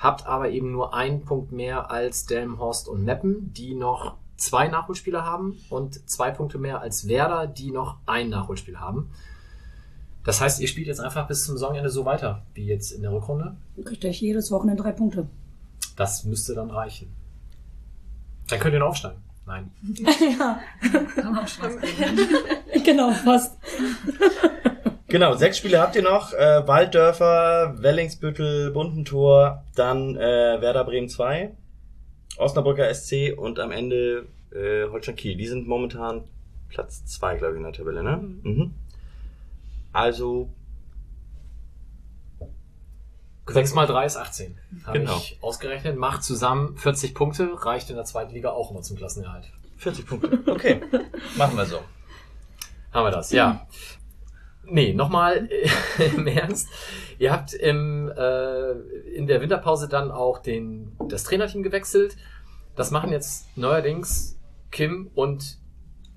Habt 0.00 0.26
aber 0.26 0.50
eben 0.50 0.72
nur 0.72 0.94
einen 0.94 1.24
Punkt 1.24 1.52
mehr 1.52 1.92
als 1.92 2.26
Delmenhorst 2.26 2.88
und 2.88 3.04
Meppen, 3.04 3.52
die 3.52 3.72
noch 3.72 4.16
zwei 4.36 4.66
Nachholspieler 4.66 5.24
haben 5.24 5.60
und 5.70 6.10
zwei 6.10 6.32
Punkte 6.32 6.58
mehr 6.58 6.80
als 6.80 7.06
Werder, 7.06 7.46
die 7.46 7.70
noch 7.70 7.98
ein 8.06 8.30
Nachholspiel 8.30 8.80
haben. 8.80 9.12
Das 10.24 10.40
heißt, 10.40 10.60
ihr 10.60 10.68
spielt 10.68 10.86
jetzt 10.86 11.00
einfach 11.00 11.26
bis 11.26 11.44
zum 11.44 11.56
Saisonende 11.56 11.90
so 11.90 12.04
weiter, 12.04 12.42
wie 12.54 12.66
jetzt 12.66 12.92
in 12.92 13.02
der 13.02 13.12
Rückrunde. 13.12 13.56
Kriegt 13.84 14.04
euch 14.04 14.20
jedes 14.20 14.50
Wochenende 14.50 14.82
drei 14.82 14.92
Punkte. 14.92 15.26
Das 15.96 16.24
müsste 16.24 16.54
dann 16.54 16.70
reichen. 16.70 17.14
Dann 18.48 18.60
könnt 18.60 18.74
ihr 18.74 18.80
noch 18.80 18.88
aufsteigen. 18.88 19.22
Nein. 19.46 19.70
ja, 20.38 20.60
Kann 21.14 21.38
auch 21.38 21.48
Spaß 21.48 21.80
geben. 21.80 22.18
genau, 22.84 23.10
fast. 23.12 23.56
Genau, 25.08 25.34
sechs 25.34 25.56
Spiele 25.56 25.80
habt 25.80 25.96
ihr 25.96 26.02
noch. 26.02 26.34
Äh, 26.34 26.68
Walddörfer, 26.68 27.76
Wellingsbüttel, 27.78 28.70
Buntentor, 28.72 29.64
dann 29.74 30.16
äh, 30.16 30.60
Werder 30.60 30.84
Bremen 30.84 31.08
2, 31.08 31.50
Osnabrücker 32.36 32.92
SC 32.92 33.34
und 33.34 33.58
am 33.58 33.72
Ende 33.72 34.26
äh, 34.52 34.84
Holstein 34.90 35.16
Kiel. 35.16 35.36
Die 35.36 35.46
sind 35.46 35.66
momentan 35.66 36.24
Platz 36.68 37.06
2, 37.06 37.36
glaube 37.36 37.54
ich, 37.54 37.58
in 37.58 37.64
der 37.64 37.72
Tabelle, 37.72 38.02
ne? 38.02 38.18
Mhm. 38.42 38.74
Also, 39.92 40.50
6 43.46 43.74
mal 43.74 43.86
3 43.86 44.04
ist 44.04 44.16
18. 44.16 44.58
Habe 44.84 44.98
Genau. 44.98 45.16
ich 45.16 45.38
ausgerechnet. 45.40 45.96
Macht 45.96 46.22
zusammen 46.22 46.76
40 46.76 47.14
Punkte, 47.14 47.50
reicht 47.64 47.88
in 47.90 47.96
der 47.96 48.04
zweiten 48.04 48.34
Liga 48.34 48.50
auch 48.50 48.70
immer 48.70 48.82
zum 48.82 48.96
Klassenerhalt. 48.96 49.50
40 49.78 50.06
Punkte. 50.06 50.38
Okay, 50.46 50.80
machen 51.38 51.56
wir 51.56 51.64
so. 51.64 51.78
Haben 52.92 53.06
wir 53.06 53.10
das, 53.10 53.32
ja. 53.32 53.66
Nee, 54.64 54.92
nochmal 54.92 55.48
im 56.16 56.26
Ernst. 56.26 56.68
Ihr 57.18 57.32
habt 57.32 57.54
im, 57.54 58.10
äh, 58.14 58.72
in 59.14 59.26
der 59.26 59.40
Winterpause 59.40 59.88
dann 59.88 60.10
auch 60.10 60.38
den, 60.38 60.92
das 61.08 61.24
Trainerteam 61.24 61.62
gewechselt. 61.62 62.16
Das 62.76 62.90
machen 62.90 63.10
jetzt 63.10 63.46
neuerdings 63.56 64.38
Kim 64.70 65.10
und 65.14 65.58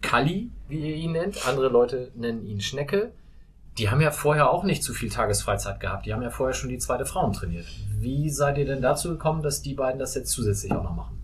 Kalli, 0.02 0.52
wie 0.68 0.80
ihr 0.90 0.96
ihn 0.96 1.14
nennt. 1.14 1.48
Andere 1.48 1.70
Leute 1.70 2.12
nennen 2.16 2.46
ihn 2.46 2.60
Schnecke. 2.60 3.14
Die 3.82 3.90
haben 3.90 4.00
ja 4.00 4.12
vorher 4.12 4.52
auch 4.52 4.64
nicht 4.64 4.84
zu 4.84 4.94
viel 4.94 5.10
Tagesfreizeit 5.10 5.80
gehabt. 5.80 6.06
Die 6.06 6.14
haben 6.14 6.22
ja 6.22 6.30
vorher 6.30 6.54
schon 6.54 6.70
die 6.70 6.78
zweite 6.78 7.04
Frauen 7.04 7.34
trainiert. 7.34 7.66
Wie 7.98 8.30
seid 8.30 8.60
ihr 8.60 8.66
denn 8.66 8.80
dazu 8.80 9.10
gekommen, 9.10 9.42
dass 9.42 9.64
die 9.64 9.74
beiden 9.74 9.98
das 9.98 10.14
jetzt 10.14 10.30
zusätzlich 10.30 10.72
auch 10.72 10.84
noch 10.84 10.96
machen? 10.96 11.18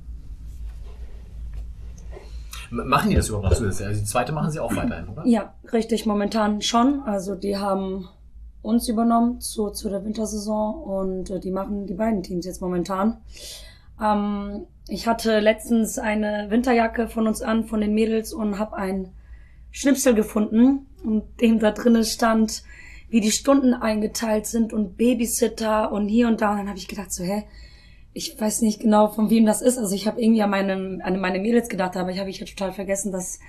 Machen 2.72 3.12
die 3.12 3.16
das 3.16 3.30
überhaupt 3.30 3.52
noch 3.52 3.54
zusätzlich? 3.54 3.88
Also 3.88 4.00
die 4.00 4.08
zweite 4.08 4.32
machen 4.32 4.50
sie 4.50 4.60
auch 4.60 4.76
weiterhin, 4.76 5.08
oder? 5.08 5.24
Ja, 5.28 5.54
richtig, 5.72 6.08
momentan 6.08 6.64
schon. 6.64 7.04
Also 7.06 7.36
die 7.36 7.58
haben 7.58 8.10
uns 8.64 8.90
übernommen 8.90 9.40
zu, 9.40 9.70
zu 9.70 9.88
der 9.88 10.04
Wintersaison 10.04 10.82
und 10.82 11.30
äh, 11.30 11.40
die 11.40 11.52
machen 11.52 11.86
die 11.86 11.94
beiden 11.94 12.24
Teams 12.24 12.48
jetzt 12.48 12.64
momentan. 12.64 13.18
Ähm, 14.04 14.66
ich 14.88 15.08
hatte 15.08 15.42
letztens 15.42 16.00
eine 16.00 16.48
Winterjacke 16.50 17.08
von 17.08 17.28
uns 17.28 17.44
an, 17.44 17.66
von 17.66 17.82
den 17.82 17.94
Mädels 17.94 18.34
und 18.34 18.58
habe 18.58 18.78
ein 18.78 19.14
Schnipsel 19.78 20.16
gefunden 20.16 20.88
und 21.04 21.40
dem 21.40 21.60
da 21.60 21.70
drinnen 21.70 22.04
stand, 22.04 22.64
wie 23.10 23.22
die 23.22 23.32
Stunden 23.32 23.76
eingeteilt 23.76 24.48
sind 24.48 24.74
und 24.74 24.98
Babysitter 24.98 25.92
und 25.92 26.08
hier 26.08 26.28
und 26.28 26.42
da. 26.42 26.52
Und 26.52 26.58
dann 26.58 26.68
habe 26.68 26.80
ich 26.80 26.88
gedacht 26.88 27.14
so, 27.14 27.24
hä, 27.24 27.44
ich 28.12 28.42
weiß 28.42 28.64
nicht 28.64 28.80
genau, 28.80 29.10
von 29.10 29.30
wem 29.30 29.46
das 29.46 29.62
ist. 29.62 29.78
Also 29.78 29.94
ich 29.94 30.08
habe 30.08 30.20
irgendwie 30.20 30.42
an 30.42 30.50
meine, 30.50 31.00
an 31.04 31.20
meine 31.20 31.38
Mädels 31.38 31.70
gedacht, 31.70 31.96
aber 31.96 32.10
ich 32.10 32.20
habe 32.20 32.32
ich 32.32 32.40
ja 32.40 32.48
total 32.48 32.74
vergessen, 32.74 33.12
dass 33.12 33.40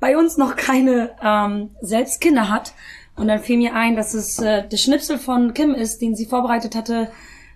bei 0.00 0.16
uns 0.16 0.38
noch 0.38 0.56
keine 0.56 1.10
ähm, 1.22 1.70
selbst 1.82 2.22
Kinder 2.22 2.48
hat. 2.48 2.72
Und 3.14 3.28
dann 3.28 3.40
fiel 3.40 3.58
mir 3.58 3.74
ein, 3.74 3.96
dass 3.96 4.14
es 4.14 4.38
äh, 4.38 4.66
der 4.66 4.78
Schnipsel 4.78 5.18
von 5.18 5.52
Kim 5.52 5.74
ist, 5.74 6.00
den 6.00 6.16
sie 6.16 6.24
vorbereitet 6.24 6.74
hatte, 6.74 7.10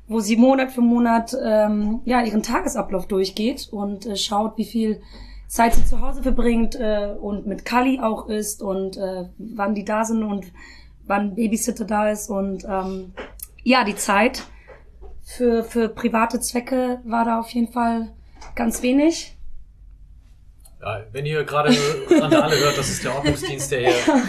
wo 0.08 0.20
sie 0.20 0.36
Monat 0.36 0.72
für 0.72 0.82
Monat 0.82 1.34
ähm, 1.42 2.00
ja 2.04 2.22
ihren 2.22 2.42
Tagesablauf 2.42 3.06
durchgeht 3.06 3.68
und 3.70 4.04
äh, 4.04 4.16
schaut, 4.16 4.58
wie 4.58 4.66
viel 4.66 5.00
Zeit 5.48 5.74
sie 5.74 5.84
zu 5.84 6.00
Hause 6.02 6.22
verbringt 6.22 6.76
äh, 6.76 7.14
und 7.18 7.46
mit 7.46 7.64
Kali 7.64 8.00
auch 8.00 8.28
ist 8.28 8.62
und 8.62 8.96
äh, 8.98 9.24
wann 9.38 9.74
die 9.74 9.84
da 9.84 10.04
sind 10.04 10.22
und 10.22 10.52
wann 11.06 11.34
Babysitter 11.34 11.86
da 11.86 12.10
ist 12.10 12.28
und 12.28 12.64
ähm, 12.64 13.14
ja 13.64 13.82
die 13.82 13.96
Zeit 13.96 14.44
für 15.22 15.64
für 15.64 15.88
private 15.88 16.38
Zwecke 16.40 17.00
war 17.04 17.24
da 17.24 17.40
auf 17.40 17.48
jeden 17.50 17.72
Fall 17.72 18.12
ganz 18.54 18.82
wenig. 18.82 19.34
Ja, 20.80 21.00
wenn 21.10 21.26
ihr 21.26 21.42
gerade 21.42 21.76
Randale 22.08 22.56
hört, 22.56 22.78
das 22.78 22.88
ist 22.88 23.02
der 23.02 23.14
Ordnungsdienst, 23.16 23.72
der 23.72 23.80
hier 23.80 24.22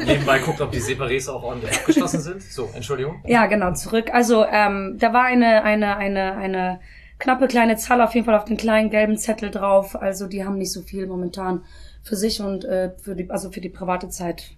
nebenbei 0.06 0.38
guckt, 0.38 0.60
ob 0.62 0.70
die 0.70 0.80
Separés 0.80 1.30
auch 1.30 1.42
ordentlich 1.42 1.70
abgeschlossen 1.76 2.20
sind. 2.20 2.42
So, 2.42 2.70
Entschuldigung. 2.72 3.22
Ja, 3.26 3.44
genau, 3.44 3.74
zurück. 3.74 4.06
Also 4.10 4.46
ähm, 4.46 4.96
da 4.98 5.12
war 5.12 5.24
eine, 5.24 5.64
eine, 5.64 5.98
eine, 5.98 6.36
eine 6.36 6.80
knappe 7.18 7.48
kleine 7.48 7.76
Zahl 7.76 8.00
auf 8.00 8.14
jeden 8.14 8.26
Fall 8.26 8.34
auf 8.34 8.44
den 8.44 8.56
kleinen 8.56 8.90
gelben 8.90 9.16
Zettel 9.16 9.50
drauf. 9.50 9.96
Also 9.96 10.26
die 10.26 10.44
haben 10.44 10.58
nicht 10.58 10.72
so 10.72 10.82
viel 10.82 11.06
momentan 11.06 11.64
für 12.02 12.16
sich 12.16 12.40
und 12.40 12.64
äh, 12.64 12.92
für 12.98 13.14
die, 13.14 13.30
also 13.30 13.50
für 13.50 13.60
die 13.60 13.68
private 13.68 14.08
Zeit 14.08 14.56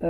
äh, 0.00 0.06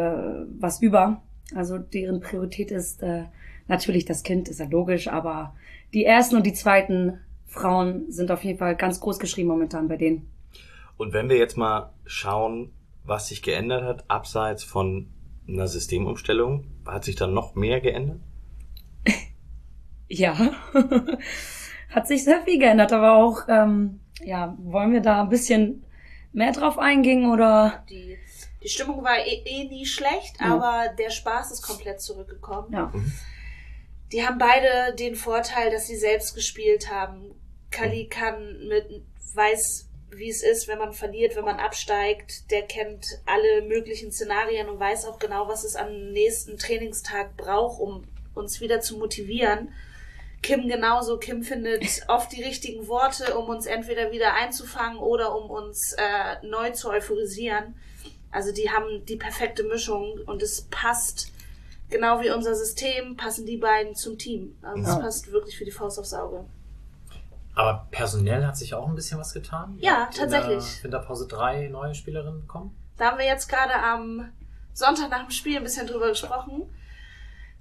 was 0.59 0.81
über. 0.81 1.23
Also 1.55 1.79
deren 1.79 2.21
Priorität 2.21 2.71
ist 2.71 3.03
äh, 3.03 3.25
natürlich 3.69 4.05
das 4.05 4.23
Kind, 4.23 4.49
ist 4.49 4.61
ja 4.61 4.67
logisch, 4.67 5.09
aber 5.09 5.55
die 5.93 6.05
ersten 6.05 6.37
und 6.37 6.47
die 6.47 6.53
zweiten 6.53 7.19
Frauen 7.47 8.11
sind 8.11 8.31
auf 8.31 8.45
jeden 8.45 8.59
Fall 8.59 8.77
ganz 8.77 9.01
groß 9.01 9.19
geschrieben 9.19 9.49
momentan 9.49 9.89
bei 9.89 9.97
denen. 9.97 10.31
Und 10.97 11.13
wenn 11.13 11.29
wir 11.29 11.37
jetzt 11.37 11.57
mal 11.57 11.93
schauen, 12.05 12.73
was 13.05 13.29
sich 13.29 13.43
geändert 13.43 13.83
hat, 13.83 14.05
abseits 14.09 14.63
von 14.63 15.09
einer 15.49 15.67
Systemumstellung, 15.67 16.67
hat 16.87 17.05
sich 17.05 17.17
dann 17.17 17.35
noch 17.35 17.55
mehr 17.55 17.81
geändert? 17.81 18.21
Ja, 20.13 20.37
hat 21.91 22.07
sich 22.09 22.25
sehr 22.25 22.43
viel 22.43 22.59
geändert, 22.59 22.93
aber 22.93 23.15
auch, 23.17 23.43
ähm, 23.49 24.01
ja, 24.23 24.57
wollen 24.63 24.93
wir 24.93 25.01
da 25.01 25.23
ein 25.23 25.29
bisschen 25.29 25.85
mehr 26.33 26.53
drauf 26.53 26.79
eingehen 26.79 27.31
oder? 27.31 27.85
Die, 27.89 28.17
die 28.63 28.69
Stimmung 28.69 29.03
war 29.03 29.19
eh, 29.19 29.43
eh 29.45 29.65
nie 29.65 29.87
schlecht, 29.87 30.41
Ja. 30.41 30.55
aber 30.55 30.95
der 30.95 31.11
Spaß 31.11 31.51
ist 31.53 31.63
komplett 31.63 32.01
zurückgekommen. 32.01 32.73
Ja. 32.73 32.93
Die 34.13 34.27
haben 34.27 34.39
beide 34.39 34.95
den 34.97 35.15
Vorteil, 35.15 35.71
dass 35.71 35.87
sie 35.87 35.97
selbst 35.97 36.35
gespielt 36.35 36.91
haben. 36.93 37.35
Kali 37.71 38.09
kann 38.09 38.67
mit, 38.69 39.03
weiß, 39.35 39.89
wie 40.11 40.29
es 40.29 40.43
ist, 40.43 40.67
wenn 40.67 40.79
man 40.79 40.93
verliert, 40.93 41.37
wenn 41.37 41.45
man 41.45 41.61
absteigt. 41.61 42.51
Der 42.51 42.63
kennt 42.63 43.07
alle 43.27 43.63
möglichen 43.67 44.11
Szenarien 44.11 44.69
und 44.69 44.81
weiß 44.81 45.07
auch 45.07 45.21
genau, 45.21 45.47
was 45.49 45.63
es 45.65 45.77
am 45.77 46.11
nächsten 46.13 46.59
Trainingstag 46.59 47.37
braucht, 47.37 47.81
um 47.81 48.05
uns 48.35 48.61
wieder 48.61 48.81
zu 48.81 48.99
motivieren. 48.99 49.73
Kim 50.43 50.69
genauso. 50.69 51.19
Kim 51.19 51.43
findet 51.43 51.85
oft 52.09 52.33
die 52.33 52.43
richtigen 52.43 52.89
Worte, 52.89 53.37
um 53.37 53.49
uns 53.49 53.67
entweder 53.67 54.11
wieder 54.11 54.35
einzufangen 54.35 54.99
oder 54.99 55.35
um 55.37 55.51
uns 55.51 55.93
äh, 55.95 56.47
neu 56.47 56.71
zu 56.71 56.91
euphorisieren. 56.91 57.75
Also 58.31 58.53
die 58.53 58.71
haben 58.71 59.05
die 59.07 59.17
perfekte 59.17 59.65
Mischung 59.65 60.21
und 60.27 60.43
es 60.43 60.63
passt 60.71 61.33
genau 61.89 62.21
wie 62.21 62.31
unser 62.31 62.55
System, 62.55 63.17
passen 63.17 63.45
die 63.45 63.57
beiden 63.57 63.95
zum 63.97 64.17
Team. 64.17 64.57
Also 64.63 64.83
Ja. 64.89 64.95
es 64.97 65.01
passt 65.03 65.33
wirklich 65.33 65.59
für 65.59 65.65
die 65.65 65.73
Faust 65.73 65.99
aufs 65.99 66.15
Auge. 66.15 66.45
Aber 67.57 67.89
personell 67.91 68.47
hat 68.47 68.57
sich 68.57 68.73
auch 68.75 68.89
ein 68.89 68.95
bisschen 68.95 69.19
was 69.19 69.35
getan. 69.35 69.77
Ja, 69.81 70.09
tatsächlich. 70.17 70.77
In 70.85 70.91
der 70.91 71.01
Winterpause 71.01 71.27
drei 71.27 71.67
neue 71.69 71.95
Spielerinnen 71.95 72.43
bekommen. 72.43 72.75
Da 72.97 73.07
haben 73.11 73.19
wir 73.19 73.27
jetzt 73.27 73.49
gerade 73.49 73.75
am 73.75 74.31
Sonntag 74.73 75.11
nach 75.11 75.23
dem 75.23 75.31
Spiel 75.31 75.57
ein 75.57 75.65
bisschen 75.65 75.87
drüber 75.89 76.09
gesprochen. 76.09 76.73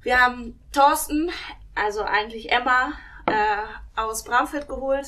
Wir 0.01 0.21
haben 0.21 0.57
Thorsten, 0.71 1.31
also 1.75 2.03
eigentlich 2.03 2.51
Emma, 2.51 2.93
äh, 3.25 3.99
aus 3.99 4.23
Bramfeld 4.23 4.67
geholt. 4.67 5.07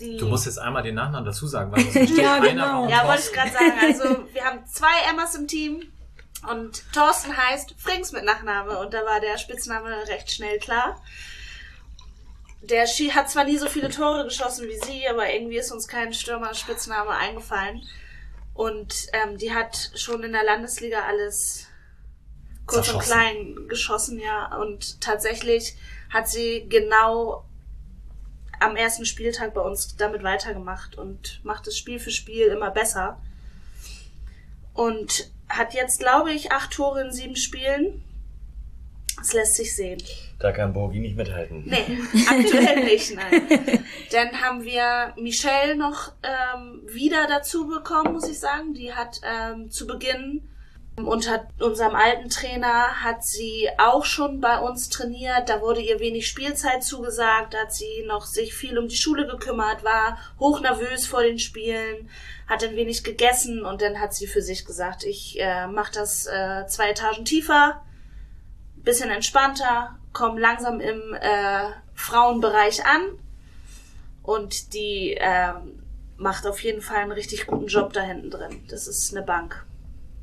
Die 0.00 0.16
Du 0.16 0.26
musst 0.26 0.46
jetzt 0.46 0.58
einmal 0.58 0.82
den 0.82 0.94
Nachnamen 0.94 1.24
dazu 1.24 1.46
sagen, 1.46 1.72
weil 1.72 1.80
entsteht 1.96 2.18
Ja, 2.18 2.38
genau. 2.38 2.88
Ja, 2.88 3.06
wollte 3.06 3.22
ich 3.22 3.32
gerade 3.32 3.50
sagen. 3.50 3.72
Also 3.82 4.32
wir 4.32 4.44
haben 4.44 4.66
zwei 4.66 5.10
Emmas 5.10 5.34
im 5.34 5.48
Team 5.48 5.92
und 6.50 6.84
Thorsten 6.92 7.36
heißt 7.36 7.74
Frings 7.78 8.12
mit 8.12 8.24
Nachname 8.24 8.78
und 8.78 8.94
da 8.94 9.04
war 9.04 9.20
der 9.20 9.38
Spitzname 9.38 10.06
recht 10.06 10.30
schnell 10.30 10.58
klar. 10.58 11.02
Der 12.60 12.86
Ski 12.86 13.10
hat 13.10 13.30
zwar 13.30 13.44
nie 13.44 13.56
so 13.56 13.68
viele 13.68 13.88
Tore 13.88 14.24
geschossen 14.24 14.68
wie 14.68 14.78
sie, 14.78 15.08
aber 15.08 15.32
irgendwie 15.32 15.58
ist 15.58 15.70
uns 15.70 15.86
kein 15.86 16.12
Stürmer-Spitzname 16.12 17.10
eingefallen. 17.10 17.82
Und 18.52 19.06
ähm, 19.12 19.38
die 19.38 19.54
hat 19.54 19.92
schon 19.94 20.24
in 20.24 20.32
der 20.32 20.42
Landesliga 20.42 21.02
alles 21.06 21.67
kurz 22.68 22.92
und 22.92 23.00
klein 23.00 23.56
geschossen, 23.68 24.20
ja. 24.20 24.56
Und 24.56 25.00
tatsächlich 25.00 25.74
hat 26.10 26.28
sie 26.28 26.66
genau 26.68 27.44
am 28.60 28.76
ersten 28.76 29.04
Spieltag 29.04 29.54
bei 29.54 29.60
uns 29.60 29.96
damit 29.96 30.22
weitergemacht 30.22 30.96
und 30.96 31.40
macht 31.44 31.66
es 31.66 31.76
Spiel 31.76 31.98
für 31.98 32.10
Spiel 32.10 32.46
immer 32.46 32.70
besser. 32.70 33.20
Und 34.74 35.30
hat 35.48 35.74
jetzt, 35.74 35.98
glaube 35.98 36.32
ich, 36.32 36.52
acht 36.52 36.72
Tore 36.72 37.02
in 37.02 37.12
sieben 37.12 37.36
Spielen. 37.36 38.04
Das 39.16 39.32
lässt 39.32 39.56
sich 39.56 39.74
sehen. 39.74 40.00
Da 40.38 40.52
kann 40.52 40.72
Borgi 40.72 41.00
nicht 41.00 41.16
mithalten. 41.16 41.64
Nee, 41.66 41.98
aktuell 42.28 42.84
nicht, 42.84 43.16
nein. 43.16 43.84
Dann 44.12 44.40
haben 44.40 44.62
wir 44.62 45.14
Michelle 45.16 45.74
noch 45.74 46.12
ähm, 46.22 46.82
wieder 46.86 47.26
dazu 47.26 47.66
bekommen, 47.66 48.12
muss 48.12 48.28
ich 48.28 48.38
sagen. 48.38 48.74
Die 48.74 48.92
hat 48.94 49.20
ähm, 49.24 49.68
zu 49.70 49.88
Beginn 49.88 50.48
Unter 51.06 51.46
unserem 51.60 51.94
alten 51.94 52.28
Trainer 52.28 53.02
hat 53.02 53.24
sie 53.24 53.68
auch 53.78 54.04
schon 54.04 54.40
bei 54.40 54.58
uns 54.58 54.88
trainiert. 54.88 55.48
Da 55.48 55.60
wurde 55.60 55.80
ihr 55.80 56.00
wenig 56.00 56.26
Spielzeit 56.26 56.82
zugesagt. 56.82 57.54
Da 57.54 57.58
hat 57.62 57.74
sie 57.74 58.04
noch 58.06 58.24
sich 58.24 58.54
viel 58.54 58.78
um 58.78 58.88
die 58.88 58.96
Schule 58.96 59.26
gekümmert, 59.26 59.84
war 59.84 60.18
hochnervös 60.38 61.06
vor 61.06 61.22
den 61.22 61.38
Spielen, 61.38 62.08
hat 62.48 62.64
ein 62.64 62.76
wenig 62.76 63.04
gegessen 63.04 63.64
und 63.64 63.82
dann 63.82 64.00
hat 64.00 64.14
sie 64.14 64.26
für 64.26 64.42
sich 64.42 64.64
gesagt, 64.64 65.04
ich 65.04 65.40
äh, 65.40 65.66
mache 65.66 65.92
das 65.92 66.26
äh, 66.26 66.66
zwei 66.66 66.90
Etagen 66.90 67.24
tiefer, 67.24 67.82
bisschen 68.76 69.10
entspannter, 69.10 69.96
komme 70.12 70.40
langsam 70.40 70.80
im 70.80 71.14
äh, 71.14 71.70
Frauenbereich 71.94 72.84
an 72.84 73.02
und 74.22 74.74
die 74.74 75.14
äh, 75.14 75.52
macht 76.16 76.46
auf 76.46 76.60
jeden 76.62 76.82
Fall 76.82 76.98
einen 76.98 77.12
richtig 77.12 77.46
guten 77.46 77.66
Job 77.66 77.92
da 77.92 78.02
hinten 78.02 78.30
drin. 78.30 78.64
Das 78.68 78.86
ist 78.88 79.14
eine 79.14 79.24
Bank. 79.24 79.64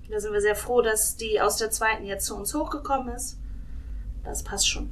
Da 0.09 0.19
sind 0.19 0.33
wir 0.33 0.41
sehr 0.41 0.55
froh, 0.55 0.81
dass 0.81 1.15
die 1.17 1.41
aus 1.41 1.57
der 1.57 1.71
zweiten 1.71 2.05
jetzt 2.05 2.25
zu 2.25 2.35
uns 2.35 2.53
hochgekommen 2.53 3.15
ist. 3.15 3.37
Das 4.23 4.43
passt 4.43 4.67
schon. 4.69 4.91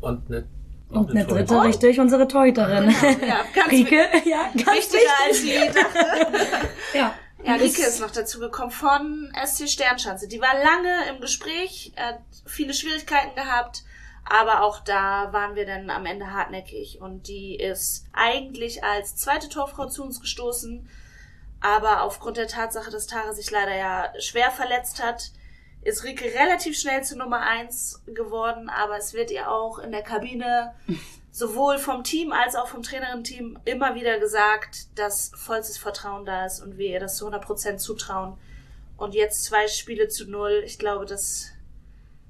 Und 0.00 0.28
eine, 0.28 0.46
Und 0.88 1.10
eine 1.10 1.24
dritte, 1.24 1.46
Torhüterin. 1.46 1.66
richtig, 1.66 2.00
unsere 2.00 2.28
Torhüterin. 2.28 2.94
Genau, 3.00 3.26
ja, 3.26 3.44
ganz 3.54 3.68
Rike, 3.72 4.06
ja, 4.24 4.50
ganz 4.52 4.76
Wichtiger 4.76 5.10
als 5.26 5.74
dachte. 5.74 6.66
Ja, 6.94 7.14
Ja, 7.44 7.54
Rike 7.54 7.82
ist 7.82 8.00
noch 8.00 8.10
dazu 8.10 8.40
gekommen 8.40 8.70
von 8.70 9.32
SC 9.44 9.68
Sternschanze. 9.68 10.28
Die 10.28 10.40
war 10.40 10.54
lange 10.54 11.10
im 11.10 11.20
Gespräch, 11.20 11.92
hat 11.96 12.20
viele 12.44 12.74
Schwierigkeiten 12.74 13.34
gehabt, 13.34 13.84
aber 14.24 14.62
auch 14.62 14.80
da 14.80 15.32
waren 15.32 15.54
wir 15.54 15.66
dann 15.66 15.88
am 15.90 16.06
Ende 16.06 16.32
hartnäckig. 16.32 17.00
Und 17.00 17.28
die 17.28 17.56
ist 17.56 18.06
eigentlich 18.12 18.82
als 18.82 19.16
zweite 19.16 19.48
Torfrau 19.48 19.86
zu 19.86 20.02
uns 20.02 20.20
gestoßen, 20.20 20.88
aber 21.60 22.02
aufgrund 22.02 22.36
der 22.36 22.48
Tatsache, 22.48 22.90
dass 22.90 23.06
Tara 23.06 23.32
sich 23.32 23.50
leider 23.50 23.74
ja 23.74 24.12
schwer 24.18 24.50
verletzt 24.50 25.02
hat, 25.02 25.30
ist 25.82 26.04
Rike 26.04 26.24
relativ 26.34 26.78
schnell 26.78 27.04
zu 27.04 27.16
Nummer 27.16 27.40
eins 27.40 28.02
geworden, 28.06 28.68
aber 28.68 28.96
es 28.96 29.14
wird 29.14 29.30
ihr 29.30 29.50
auch 29.50 29.78
in 29.78 29.92
der 29.92 30.02
Kabine 30.02 30.74
sowohl 31.30 31.78
vom 31.78 32.02
Team 32.02 32.32
als 32.32 32.56
auch 32.56 32.66
vom 32.66 32.82
Trainerin-Team 32.82 33.58
immer 33.64 33.94
wieder 33.94 34.18
gesagt, 34.18 34.98
dass 34.98 35.30
vollstes 35.36 35.78
Vertrauen 35.78 36.24
da 36.24 36.46
ist 36.46 36.60
und 36.60 36.76
wir 36.76 36.88
ihr 36.88 37.00
das 37.00 37.16
zu 37.16 37.28
100% 37.28 37.76
zutrauen. 37.76 38.36
Und 38.96 39.14
jetzt 39.14 39.44
zwei 39.44 39.68
Spiele 39.68 40.08
zu 40.08 40.24
null. 40.30 40.62
Ich 40.64 40.78
glaube, 40.78 41.04
das 41.04 41.52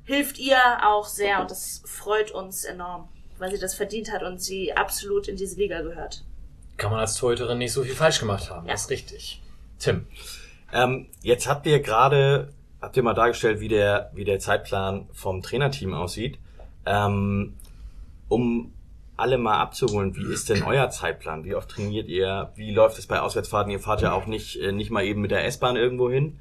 hilft 0.04 0.38
ihr 0.38 0.58
auch 0.84 1.06
sehr 1.06 1.40
und 1.40 1.50
das 1.50 1.82
freut 1.86 2.32
uns 2.32 2.64
enorm, 2.64 3.08
weil 3.38 3.52
sie 3.52 3.58
das 3.58 3.74
verdient 3.74 4.10
hat 4.10 4.22
und 4.22 4.42
sie 4.42 4.72
absolut 4.72 5.28
in 5.28 5.36
diese 5.36 5.56
Liga 5.56 5.82
gehört. 5.82 6.24
Kann 6.76 6.90
man 6.90 7.00
als 7.00 7.14
Torhüterin 7.14 7.58
nicht 7.58 7.72
so 7.72 7.82
viel 7.82 7.94
falsch 7.94 8.20
gemacht 8.20 8.50
haben. 8.50 8.66
Ja. 8.66 8.72
Das 8.72 8.82
ist 8.82 8.90
richtig. 8.90 9.42
Tim. 9.78 10.06
Ähm, 10.72 11.06
jetzt 11.22 11.48
habt 11.48 11.66
ihr 11.66 11.80
gerade, 11.80 12.52
habt 12.80 12.96
ihr 12.96 13.02
mal 13.02 13.14
dargestellt, 13.14 13.60
wie 13.60 13.68
der, 13.68 14.10
wie 14.14 14.24
der 14.24 14.38
Zeitplan 14.38 15.08
vom 15.12 15.42
Trainerteam 15.42 15.94
aussieht. 15.94 16.38
Ähm, 16.84 17.54
um 18.28 18.72
alle 19.16 19.38
mal 19.38 19.58
abzuholen, 19.58 20.14
wie 20.14 20.32
ist 20.32 20.50
denn 20.50 20.62
euer 20.62 20.90
Zeitplan? 20.90 21.44
Wie 21.44 21.54
oft 21.54 21.70
trainiert 21.70 22.08
ihr? 22.08 22.52
Wie 22.54 22.72
läuft 22.72 22.98
es 22.98 23.06
bei 23.06 23.20
Auswärtsfahrten? 23.20 23.72
Ihr 23.72 23.80
fahrt 23.80 24.02
ja 24.02 24.12
auch 24.12 24.26
nicht, 24.26 24.60
äh, 24.60 24.72
nicht 24.72 24.90
mal 24.90 25.04
eben 25.04 25.22
mit 25.22 25.30
der 25.30 25.46
S-Bahn 25.46 25.76
irgendwo 25.76 26.10
hin, 26.10 26.38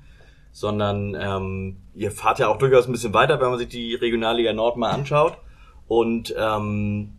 sondern 0.52 1.16
ähm, 1.16 1.78
ihr 1.94 2.12
fahrt 2.12 2.40
ja 2.40 2.50
auch 2.50 2.58
durchaus 2.58 2.88
ein 2.88 2.92
bisschen 2.92 3.14
weiter, 3.14 3.40
wenn 3.40 3.50
man 3.50 3.60
sich 3.60 3.70
die 3.70 3.96
Regionalliga 3.96 4.52
Nord 4.52 4.78
mal 4.78 4.92
anschaut. 4.92 5.38
Und 5.88 6.34
ähm, 6.38 7.14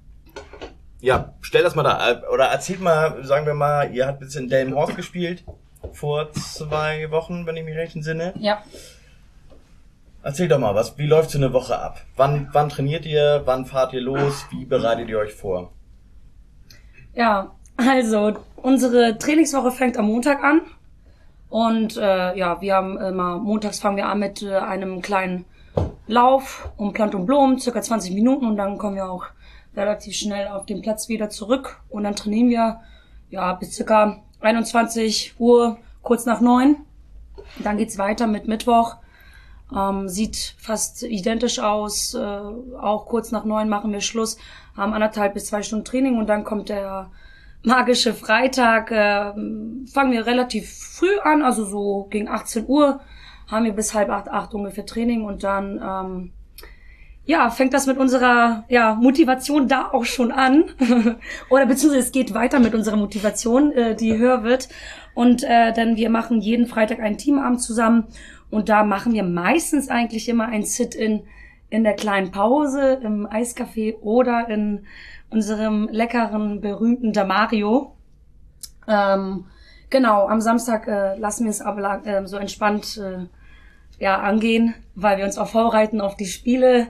ja, 1.01 1.35
stell 1.41 1.63
das 1.63 1.75
mal 1.75 1.83
da, 1.83 2.23
oder 2.33 2.47
erzählt 2.47 2.81
mal, 2.81 3.25
sagen 3.25 3.47
wir 3.47 3.55
mal, 3.55 3.93
ihr 3.95 4.07
habt 4.07 4.23
jetzt 4.23 4.37
in 4.37 4.49
Delmenhorst 4.49 4.97
gespielt 4.97 5.45
vor 5.93 6.33
zwei 6.33 7.11
Wochen, 7.11 7.47
wenn 7.47 7.57
ich 7.57 7.65
mich 7.65 7.77
recht 7.77 7.95
entsinne. 7.97 8.35
ja. 8.39 8.63
Erzählt 10.23 10.51
doch 10.51 10.59
mal, 10.59 10.75
was, 10.75 10.99
wie 10.99 11.07
läuft 11.07 11.31
so 11.31 11.39
eine 11.39 11.53
Woche 11.53 11.79
ab? 11.79 12.01
Wann, 12.17 12.49
wann 12.51 12.69
trainiert 12.69 13.07
ihr? 13.07 13.43
Wann 13.45 13.65
fahrt 13.65 13.93
ihr 13.93 14.01
los? 14.01 14.45
Wie 14.51 14.65
bereitet 14.65 15.09
ihr 15.09 15.19
euch 15.21 15.33
vor? 15.33 15.71
Ja, 17.15 17.53
also 17.77 18.37
unsere 18.57 19.19
Trainingswoche 19.19 19.71
fängt 19.71 19.97
am 19.97 20.07
Montag 20.07 20.43
an. 20.43 20.63
Und 21.49 21.97
äh, 21.97 22.37
ja, 22.37 22.61
wir 22.61 22.75
haben 22.75 22.99
immer, 22.99 23.39
montags 23.39 23.79
fangen 23.79 23.99
wir 23.99 24.09
an 24.09 24.19
mit 24.19 24.43
äh, 24.43 24.57
einem 24.57 25.01
kleinen 25.01 25.45
Lauf 26.09 26.71
um 26.77 26.93
Plant 26.93 27.15
und 27.15 27.27
Blumen, 27.27 27.61
circa 27.61 27.81
20 27.81 28.13
Minuten 28.13 28.47
und 28.47 28.57
dann 28.57 28.79
kommen 28.79 28.97
wir 28.97 29.09
auch 29.09 29.27
relativ 29.77 30.15
schnell 30.15 30.49
auf 30.49 30.67
den 30.67 30.83
Platz 30.83 31.09
wieder 31.09 31.29
zurück 31.29 31.81
und 31.89 32.05
dann 32.05 32.17
trainieren 32.17 32.49
wir 32.49 32.81
ja 33.31 33.53
bis 33.55 33.75
circa 33.75 34.23
21 34.41 35.35
Uhr, 35.39 35.79
kurz 36.03 36.27
nach 36.27 36.41
neun. 36.41 36.77
Dann 37.59 37.77
geht's 37.77 37.99
weiter 37.99 38.27
mit 38.27 38.49
Mittwoch. 38.49 38.97
Ähm, 39.75 40.09
sieht 40.09 40.55
fast 40.59 41.03
identisch 41.03 41.59
aus. 41.59 42.15
Äh, 42.15 42.19
auch 42.21 43.07
kurz 43.07 43.33
nach 43.33 43.45
neun 43.45 43.69
machen 43.69 43.93
wir 43.93 44.01
Schluss, 44.01 44.39
haben 44.77 44.93
anderthalb 44.93 45.35
bis 45.35 45.47
zwei 45.47 45.63
Stunden 45.63 45.85
Training 45.85 46.19
und 46.19 46.29
dann 46.29 46.45
kommt 46.45 46.69
der 46.69 47.11
magische 47.63 48.15
Freitag. 48.15 48.91
Äh, 48.91 49.33
fangen 49.93 50.13
wir 50.13 50.27
relativ 50.27 50.73
früh 50.73 51.19
an, 51.23 51.43
also 51.43 51.65
so 51.65 52.07
gegen 52.11 52.29
18 52.29 52.67
Uhr 52.69 53.01
haben 53.49 53.65
wir 53.65 53.73
bis 53.73 53.95
halb 53.95 54.11
acht, 54.11 54.29
acht 54.29 54.55
ungefähr 54.55 54.87
Training 54.87 55.25
und 55.25 55.45
dann 55.45 55.81
ähm, 55.83 56.33
ja, 57.27 57.51
fängt 57.51 57.75
das 57.75 57.87
mit 57.87 57.99
unserer 57.99 58.65
ja, 58.69 58.95
Motivation 58.95 59.67
da 59.67 59.91
auch 59.93 60.05
schon 60.05 60.31
an. 60.31 60.71
Oder 61.51 61.67
beziehungsweise 61.67 62.07
es 62.07 62.13
geht 62.13 62.33
weiter 62.35 62.61
mit 62.61 62.75
unserer 62.75 62.97
Motivation, 62.97 63.73
äh, 63.73 63.97
die 63.97 64.17
höher 64.17 64.45
wird. 64.45 64.69
Und 65.15 65.43
äh, 65.43 65.73
denn 65.73 65.97
wir 65.97 66.09
machen 66.09 66.41
jeden 66.41 66.67
Freitag 66.67 67.01
einen 67.01 67.19
Teamabend 67.19 67.61
zusammen 67.61 68.05
und 68.51 68.69
da 68.69 68.85
machen 68.85 69.13
wir 69.13 69.25
meistens 69.25 69.89
eigentlich 69.89 70.29
immer 70.29 70.47
ein 70.47 70.63
Sit-in 70.63 71.25
in 71.69 71.83
der 71.83 71.95
kleinen 71.95 72.31
Pause 72.31 73.01
im 73.03 73.27
Eiscafé 73.27 73.99
oder 74.01 74.49
in 74.49 74.87
unserem 75.31 75.89
leckeren, 75.91 76.61
berühmten 76.61 77.13
Damario. 77.13 77.97
Ähm, 78.87 79.47
genau, 79.91 80.29
am 80.29 80.41
Samstag 80.41 80.87
äh, 80.87 81.19
lassen 81.19 81.45
wir 81.45 81.51
es 81.51 81.61
aber 81.61 82.07
äh, 82.07 82.25
so 82.27 82.37
entspannt 82.37 82.99
äh, 82.99 83.27
ja, 83.99 84.21
angehen, 84.21 84.75
weil 84.95 85.19
wir 85.19 85.25
uns 85.25 85.39
auch 85.39 85.49
vorbereiten 85.49 86.01
auf 86.01 86.17
die 86.17 86.27
Spiele, 86.27 86.89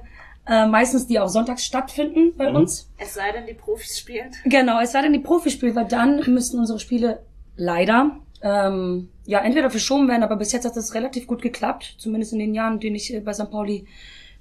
äh, 0.49 0.67
meistens 0.67 1.07
die 1.07 1.19
auch 1.19 1.29
sonntags 1.29 1.65
stattfinden 1.65 2.33
bei 2.37 2.51
Mhm. 2.51 2.57
uns. 2.57 2.89
Es 2.99 3.15
sei 3.15 3.33
denn, 3.33 3.47
die 3.47 3.55
Profis 3.55 3.99
spielen. 3.99 4.31
Genau, 4.45 4.81
es 4.81 4.93
sei 4.93 5.03
denn 5.03 5.13
die 5.13 5.19
Profispiele, 5.19 5.75
weil 5.75 5.87
dann 5.87 6.19
müssen 6.33 6.59
unsere 6.61 6.79
Spiele 6.79 7.21
leider 7.57 8.17
ähm, 8.43 9.09
ja 9.25 9.41
entweder 9.41 9.71
verschoben 9.71 10.09
werden, 10.09 10.23
aber 10.23 10.37
bis 10.37 10.53
jetzt 10.53 10.65
hat 10.67 10.77
das 10.77 10.95
relativ 10.95 11.27
gut 11.27 11.43
geklappt, 11.43 11.97
zumindest 11.99 12.33
in 12.33 12.39
den 12.39 12.55
Jahren, 12.55 12.75
in 12.75 12.81
denen 12.81 12.97
ich 12.97 13.13
äh, 13.13 13.21
bei 13.21 13.33
St. 13.33 13.51
Pauli 13.51 13.87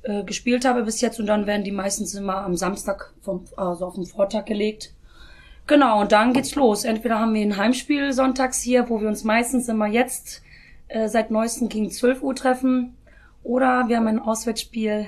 äh, 0.03 0.23
gespielt 0.23 0.65
habe 0.65 0.83
bis 0.83 1.01
jetzt 1.01 1.19
und 1.19 1.25
dann 1.27 1.47
werden 1.47 1.63
die 1.63 1.71
meistens 1.71 2.13
immer 2.13 2.37
am 2.37 2.55
Samstag 2.55 3.13
vom, 3.21 3.45
also 3.55 3.85
auf 3.85 3.95
den 3.95 4.05
Vortag 4.05 4.45
gelegt. 4.45 4.93
Genau, 5.65 6.01
und 6.01 6.11
dann 6.11 6.33
geht's 6.33 6.53
los. 6.53 6.83
Entweder 6.83 7.19
haben 7.19 7.33
wir 7.33 7.41
ein 7.41 7.57
Heimspiel 7.57 8.13
sonntags 8.13 8.61
hier, 8.61 8.87
wo 8.89 9.01
wir 9.01 9.07
uns 9.07 9.23
meistens 9.23 9.67
immer 9.67 9.87
jetzt 9.87 10.43
äh, 10.89 11.07
seit 11.07 11.31
neuestem 11.31 11.69
gegen 11.69 11.89
12 11.89 12.21
Uhr 12.21 12.35
treffen. 12.35 12.95
Oder 13.41 13.85
wir 13.87 13.97
haben 13.97 14.07
ein 14.07 14.19
Auswärtsspiel, 14.19 15.07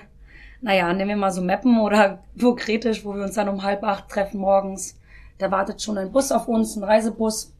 naja, 0.61 0.91
nehmen 0.93 1.09
wir 1.09 1.15
mal 1.17 1.31
so 1.31 1.41
Meppen 1.41 1.79
oder 1.79 2.23
Burgretisch, 2.35 3.05
wo 3.05 3.15
wir 3.15 3.23
uns 3.23 3.35
dann 3.35 3.49
um 3.49 3.63
halb 3.63 3.83
acht 3.83 4.09
treffen 4.09 4.39
morgens. 4.39 4.99
Da 5.37 5.51
wartet 5.51 5.81
schon 5.81 5.97
ein 5.97 6.11
Bus 6.11 6.31
auf 6.31 6.47
uns, 6.47 6.75
ein 6.75 6.83
Reisebus. 6.83 7.53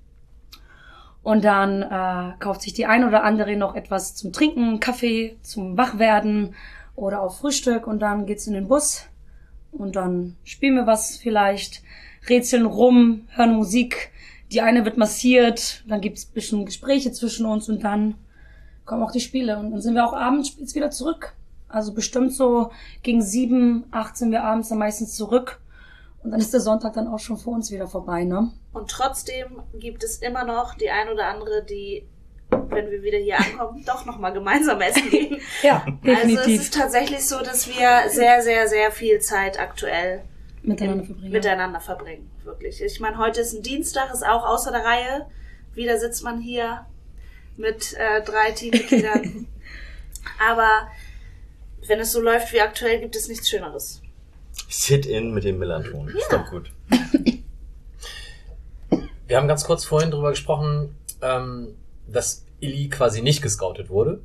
Und 1.23 1.43
dann 1.43 1.81
äh, 1.81 2.33
kauft 2.39 2.62
sich 2.62 2.73
die 2.73 2.86
ein 2.86 3.03
oder 3.03 3.23
andere 3.23 3.57
noch 3.57 3.75
etwas 3.75 4.15
zum 4.15 4.31
Trinken, 4.31 4.79
Kaffee, 4.79 5.38
zum 5.41 5.77
Wachwerden 5.77 6.55
oder 6.95 7.21
auf 7.21 7.39
Frühstück 7.39 7.86
und 7.86 7.99
dann 7.99 8.25
geht's 8.25 8.47
in 8.47 8.53
den 8.53 8.67
Bus 8.67 9.07
und 9.71 9.95
dann 9.95 10.36
spielen 10.43 10.75
wir 10.75 10.88
was 10.88 11.17
vielleicht, 11.17 11.83
rätseln 12.27 12.65
rum, 12.65 13.27
hören 13.36 13.55
Musik. 13.55 14.12
Die 14.51 14.62
eine 14.62 14.86
wird 14.86 14.97
massiert, 14.97 15.83
dann 15.88 16.01
gibt's 16.01 16.25
ein 16.25 16.33
bisschen 16.33 16.65
Gespräche 16.65 17.12
zwischen 17.12 17.45
uns 17.45 17.69
und 17.69 17.83
dann 17.83 18.15
kommen 18.86 19.03
auch 19.03 19.12
die 19.12 19.19
Spiele 19.19 19.60
und 19.60 19.71
dann 19.71 19.81
sind 19.81 19.95
wir 19.95 20.05
auch 20.05 20.13
abends 20.13 20.55
wieder 20.73 20.89
zurück. 20.89 21.33
Also 21.69 21.93
bestimmt 21.93 22.34
so 22.34 22.71
gegen 23.03 23.21
sieben, 23.21 23.86
acht 23.91 24.15
sind 24.17 24.32
wir 24.32 24.43
abends 24.43 24.69
dann 24.69 24.77
meistens 24.77 25.15
zurück 25.15 25.60
und 26.23 26.32
dann 26.32 26.39
ist 26.39 26.53
der 26.53 26.62
Sonntag 26.62 26.93
dann 26.93 27.08
auch 27.08 27.19
schon 27.19 27.38
für 27.38 27.49
uns 27.49 27.71
wieder 27.71 27.88
vorbei, 27.88 28.23
ne? 28.23 28.51
Und 28.73 28.89
trotzdem 28.89 29.62
gibt 29.73 30.03
es 30.03 30.17
immer 30.17 30.43
noch 30.45 30.75
die 30.75 30.89
ein 30.89 31.10
oder 31.10 31.27
andere, 31.27 31.63
die, 31.65 32.08
wenn 32.49 32.89
wir 32.89 33.03
wieder 33.03 33.17
hier 33.17 33.38
ankommen, 33.39 33.84
doch 33.88 34.06
nochmal 34.06 34.34
gemeinsam 34.34 34.80
essen 34.82 35.10
gehen. 35.10 35.38
Ja, 35.63 35.84
Also 35.86 35.91
es 36.03 36.21
definitiv. 36.21 36.62
ist 36.62 36.73
tatsächlich 36.73 37.25
so, 37.27 37.39
dass 37.39 37.67
wir 37.67 38.10
sehr, 38.10 38.41
sehr, 38.43 38.67
sehr 38.67 38.91
viel 38.91 39.19
Zeit 39.19 39.60
aktuell 39.60 40.23
miteinander 40.62 41.06
verbringen. 41.06 41.32
miteinander 41.32 41.80
verbringen. 41.80 42.32
Wirklich. 42.43 42.82
Ich 42.82 42.99
meine, 42.99 43.17
heute 43.17 43.41
ist 43.41 43.53
ein 43.53 43.63
Dienstag, 43.63 44.13
ist 44.13 44.25
auch 44.25 44.45
außer 44.45 44.71
der 44.71 44.86
Reihe. 44.86 45.25
Wieder 45.73 45.97
sitzt 45.99 46.23
man 46.23 46.39
hier 46.39 46.86
mit 47.58 47.93
äh, 47.95 48.21
drei 48.23 48.51
Teammitgliedern. 48.51 49.47
Aber 50.49 50.88
wenn 51.88 52.00
es 52.00 52.12
so 52.12 52.21
läuft 52.21 52.54
wie 52.54 52.62
aktuell, 52.62 53.00
gibt 53.00 53.15
es 53.15 53.28
nichts 53.28 53.50
Schöneres. 53.50 54.02
Sit-in 54.69 55.34
mit 55.34 55.43
dem 55.43 55.60
Millanton. 55.60 56.10
Ist 56.10 56.32
doch 56.32 56.50
gut. 56.50 56.71
Wir 59.28 59.38
haben 59.38 59.47
ganz 59.47 59.65
kurz 59.65 59.86
vorhin 59.86 60.12
drüber 60.12 60.30
gesprochen, 60.32 60.95
ähm, 61.21 61.76
dass 62.08 62.45
Illy 62.60 62.89
quasi 62.89 63.21
nicht 63.21 63.41
gescoutet 63.41 63.89
wurde. 63.89 64.21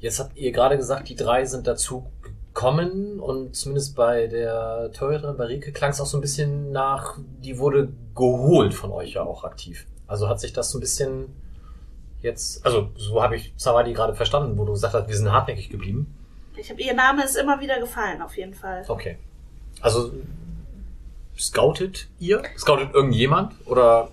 Jetzt 0.00 0.18
habt 0.20 0.36
ihr 0.36 0.52
gerade 0.52 0.76
gesagt, 0.76 1.08
die 1.08 1.16
drei 1.16 1.44
sind 1.44 1.66
dazu 1.66 2.06
gekommen 2.54 3.20
und 3.20 3.54
zumindest 3.54 3.94
bei 3.94 4.26
der 4.26 4.90
Torhüterin 4.92 5.36
Barike 5.36 5.72
klang 5.72 5.90
es 5.90 6.00
auch 6.00 6.06
so 6.06 6.16
ein 6.16 6.22
bisschen 6.22 6.72
nach, 6.72 7.18
die 7.42 7.58
wurde 7.58 7.92
geholt 8.14 8.72
von 8.72 8.92
euch 8.92 9.12
ja 9.14 9.22
auch 9.22 9.44
aktiv. 9.44 9.86
Also 10.06 10.28
hat 10.28 10.40
sich 10.40 10.52
das 10.54 10.70
so 10.70 10.78
ein 10.78 10.80
bisschen 10.80 11.36
jetzt, 12.22 12.64
also 12.64 12.88
so 12.96 13.22
habe 13.22 13.36
ich 13.36 13.54
Zawadi 13.56 13.92
gerade 13.92 14.14
verstanden, 14.14 14.56
wo 14.56 14.64
du 14.64 14.72
gesagt 14.72 14.94
hast, 14.94 15.08
wir 15.08 15.16
sind 15.16 15.30
hartnäckig 15.30 15.68
geblieben. 15.68 16.14
Ich 16.58 16.70
habe 16.70 16.80
ihr 16.80 16.94
Name 16.94 17.24
ist 17.24 17.36
immer 17.36 17.60
wieder 17.60 17.78
gefallen, 17.80 18.22
auf 18.22 18.36
jeden 18.36 18.54
Fall. 18.54 18.84
Okay. 18.88 19.18
Also 19.80 20.12
scoutet 21.38 22.08
ihr? 22.18 22.42
Scoutet 22.56 22.94
irgendjemand? 22.94 23.54
Oder 23.66 24.10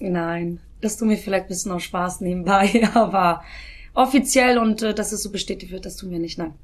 Nein, 0.00 0.60
das 0.80 0.96
tun 0.96 1.10
wir 1.10 1.18
vielleicht 1.18 1.44
ein 1.44 1.48
bisschen 1.48 1.72
aus 1.72 1.82
Spaß 1.82 2.20
nebenbei, 2.22 2.88
aber 2.94 3.42
offiziell 3.94 4.58
und 4.58 4.82
äh, 4.82 4.94
dass 4.94 5.12
es 5.12 5.22
so 5.22 5.30
bestätigt 5.30 5.72
wird, 5.72 5.84
das 5.84 5.96
tun 5.96 6.10
wir 6.10 6.18
nicht, 6.18 6.38
nein. 6.38 6.54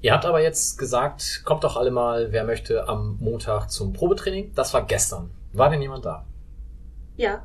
Ihr 0.00 0.12
habt 0.12 0.24
aber 0.24 0.42
jetzt 0.42 0.78
gesagt, 0.78 1.42
kommt 1.44 1.62
doch 1.62 1.76
alle 1.76 1.92
mal, 1.92 2.32
wer 2.32 2.44
möchte, 2.44 2.88
am 2.88 3.18
Montag 3.20 3.70
zum 3.70 3.92
Probetraining. 3.92 4.52
Das 4.54 4.74
war 4.74 4.84
gestern. 4.84 5.30
War 5.52 5.70
denn 5.70 5.80
jemand 5.80 6.04
da? 6.04 6.26
Ja. 7.16 7.44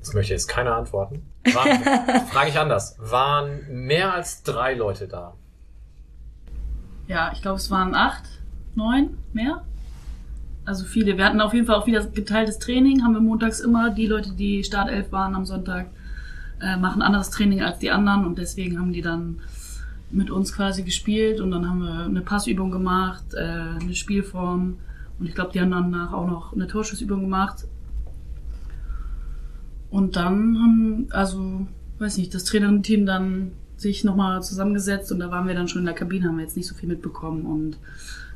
Das 0.00 0.14
möchte 0.14 0.32
jetzt 0.32 0.48
keiner 0.48 0.74
antworten. 0.74 1.30
Waren, 1.44 2.26
frage 2.26 2.50
ich 2.50 2.58
anders. 2.58 2.96
Waren 2.98 3.60
mehr 3.86 4.12
als 4.12 4.42
drei 4.42 4.74
Leute 4.74 5.08
da? 5.08 5.34
Ja, 7.06 7.32
ich 7.32 7.40
glaube, 7.40 7.56
es 7.56 7.70
waren 7.70 7.94
acht, 7.94 8.24
neun, 8.74 9.18
mehr. 9.32 9.64
Also 10.64 10.84
viele. 10.84 11.16
Wir 11.16 11.24
hatten 11.24 11.40
auf 11.40 11.54
jeden 11.54 11.66
Fall 11.66 11.76
auch 11.76 11.86
wieder 11.86 12.04
geteiltes 12.04 12.58
Training. 12.58 13.02
Haben 13.02 13.14
wir 13.14 13.20
montags 13.20 13.60
immer 13.60 13.90
die 13.90 14.06
Leute, 14.06 14.32
die 14.32 14.62
Startelf 14.62 15.10
waren 15.12 15.34
am 15.34 15.46
Sonntag, 15.46 15.86
äh, 16.60 16.76
machen 16.76 17.00
anderes 17.00 17.30
Training 17.30 17.62
als 17.62 17.78
die 17.78 17.90
anderen 17.90 18.26
und 18.26 18.36
deswegen 18.38 18.78
haben 18.78 18.92
die 18.92 19.00
dann 19.00 19.40
mit 20.10 20.30
uns 20.30 20.54
quasi 20.54 20.82
gespielt 20.82 21.40
und 21.40 21.50
dann 21.50 21.68
haben 21.68 21.80
wir 21.80 22.04
eine 22.04 22.20
Passübung 22.20 22.70
gemacht, 22.70 23.24
äh, 23.34 23.80
eine 23.80 23.94
Spielform 23.94 24.78
und 25.18 25.26
ich 25.26 25.34
glaube, 25.34 25.52
die 25.52 25.60
haben 25.60 25.70
danach 25.70 26.12
auch 26.12 26.26
noch 26.26 26.52
eine 26.52 26.66
Torschussübung 26.66 27.20
gemacht. 27.20 27.64
Und 29.90 30.16
dann 30.16 30.58
haben, 30.58 31.06
also, 31.10 31.66
weiß 31.98 32.18
nicht, 32.18 32.34
das 32.34 32.44
Trainerteam 32.44 33.06
dann 33.06 33.52
sich 33.76 34.04
nochmal 34.04 34.42
zusammengesetzt 34.42 35.12
und 35.12 35.20
da 35.20 35.30
waren 35.30 35.46
wir 35.46 35.54
dann 35.54 35.68
schon 35.68 35.80
in 35.80 35.86
der 35.86 35.94
Kabine, 35.94 36.26
haben 36.26 36.36
wir 36.36 36.44
jetzt 36.44 36.56
nicht 36.56 36.66
so 36.66 36.74
viel 36.74 36.88
mitbekommen 36.88 37.46
und 37.46 37.78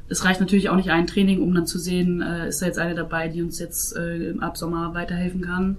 es 0.08 0.24
reicht 0.24 0.40
natürlich 0.40 0.68
auch 0.68 0.76
nicht 0.76 0.90
ein 0.90 1.06
Training, 1.06 1.42
um 1.42 1.54
dann 1.54 1.66
zu 1.66 1.78
sehen, 1.78 2.20
äh, 2.20 2.48
ist 2.48 2.60
da 2.60 2.66
jetzt 2.66 2.78
eine 2.78 2.94
dabei, 2.94 3.28
die 3.28 3.42
uns 3.42 3.58
jetzt 3.58 3.96
äh, 3.96 4.30
im 4.30 4.40
Absommer 4.40 4.94
weiterhelfen 4.94 5.40
kann. 5.40 5.78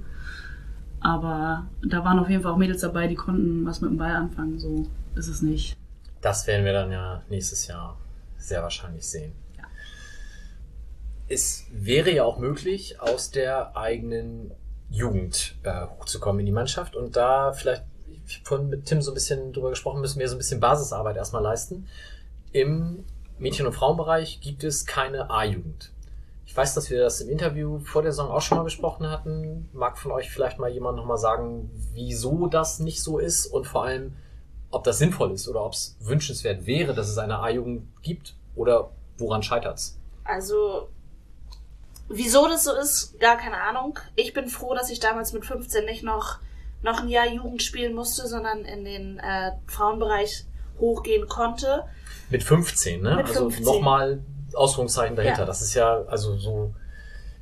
Aber 0.99 1.67
da 1.86 2.03
waren 2.03 2.17
auf 2.17 2.29
jeden 2.29 2.41
Fall 2.41 2.53
auch 2.53 2.57
Mädels 2.57 2.81
dabei, 2.81 3.07
die 3.07 3.15
konnten 3.15 3.65
was 3.65 3.81
mit 3.81 3.91
dem 3.91 3.97
Ball 3.97 4.15
anfangen. 4.15 4.57
So 4.57 4.88
ist 5.15 5.27
es 5.27 5.41
nicht. 5.41 5.77
Das 6.21 6.47
werden 6.47 6.65
wir 6.65 6.73
dann 6.73 6.91
ja 6.91 7.21
nächstes 7.29 7.67
Jahr 7.67 7.97
sehr 8.38 8.63
wahrscheinlich 8.63 9.05
sehen. 9.05 9.33
Ja. 9.57 9.65
Es 11.27 11.65
wäre 11.71 12.12
ja 12.12 12.23
auch 12.23 12.39
möglich, 12.39 13.01
aus 13.01 13.31
der 13.31 13.75
eigenen 13.77 14.51
Jugend 14.93 15.56
äh, 15.63 15.88
hochzukommen 15.88 16.41
in 16.41 16.45
die 16.45 16.51
Mannschaft 16.51 16.95
und 16.95 17.15
da 17.15 17.51
vielleicht, 17.51 17.84
ich 18.27 18.38
hab 18.38 18.47
vorhin 18.47 18.69
mit 18.69 18.86
Tim 18.86 19.01
so 19.01 19.12
ein 19.12 19.15
bisschen 19.15 19.51
drüber 19.51 19.71
gesprochen, 19.71 20.01
müssen 20.01 20.19
wir 20.19 20.29
so 20.29 20.36
ein 20.36 20.38
bisschen 20.38 20.60
Basisarbeit 20.60 21.17
erstmal 21.17 21.41
leisten. 21.41 21.88
Im 22.51 23.03
Mädchen- 23.39 23.65
und 23.65 23.73
Frauenbereich 23.73 24.39
gibt 24.39 24.63
es 24.63 24.86
keine 24.86 25.32
A-Jugend. 25.32 25.91
Ich 26.45 26.56
weiß, 26.56 26.75
dass 26.75 26.91
wir 26.91 27.01
das 27.01 27.19
im 27.21 27.29
Interview 27.29 27.79
vor 27.79 28.03
der 28.03 28.12
Saison 28.12 28.29
auch 28.29 28.41
schon 28.41 28.60
mal 28.60 28.63
besprochen 28.63 29.10
hatten. 29.10 29.67
Mag 29.73 29.97
von 29.97 30.12
euch 30.12 30.29
vielleicht 30.29 30.60
mal 30.60 30.69
jemand 30.69 30.97
nochmal 30.97 31.17
sagen, 31.17 31.71
wieso 31.93 32.45
das 32.45 32.79
nicht 32.79 33.01
so 33.01 33.17
ist 33.17 33.47
und 33.47 33.65
vor 33.65 33.86
allem, 33.86 34.13
ob 34.69 34.84
das 34.84 34.99
sinnvoll 34.99 35.32
ist 35.32 35.47
oder 35.47 35.65
ob 35.65 35.73
es 35.73 35.97
wünschenswert 36.01 36.67
wäre, 36.67 36.93
dass 36.93 37.10
es 37.10 37.17
eine 37.17 37.39
A-Jugend 37.39 37.88
gibt 38.03 38.36
oder 38.56 38.91
woran 39.17 39.41
scheitert's? 39.41 39.97
Also, 40.23 40.89
wieso 42.09 42.47
das 42.47 42.63
so 42.63 42.73
ist, 42.73 43.19
gar 43.19 43.37
keine 43.37 43.57
Ahnung. 43.57 43.99
Ich 44.15 44.33
bin 44.33 44.47
froh, 44.47 44.73
dass 44.73 44.89
ich 44.89 44.99
damals 44.99 45.33
mit 45.33 45.45
15 45.45 45.85
nicht 45.85 46.03
noch, 46.03 46.39
noch 46.81 47.01
ein 47.01 47.09
Jahr 47.09 47.27
Jugend 47.27 47.63
spielen 47.63 47.93
musste, 47.93 48.27
sondern 48.27 48.65
in 48.65 48.85
den 48.85 49.19
äh, 49.19 49.51
Frauenbereich 49.67 50.45
hochgehen 50.79 51.27
konnte. 51.27 51.83
Mit 52.29 52.43
15, 52.43 53.01
ne? 53.01 53.15
Mit 53.15 53.27
also 53.27 53.49
15. 53.49 53.63
nochmal 53.63 54.19
Ausrufungszeichen 54.53 55.15
dahinter. 55.15 55.41
Ja. 55.41 55.45
Das 55.45 55.61
ist 55.61 55.73
ja, 55.73 56.03
also 56.07 56.37
so. 56.37 56.73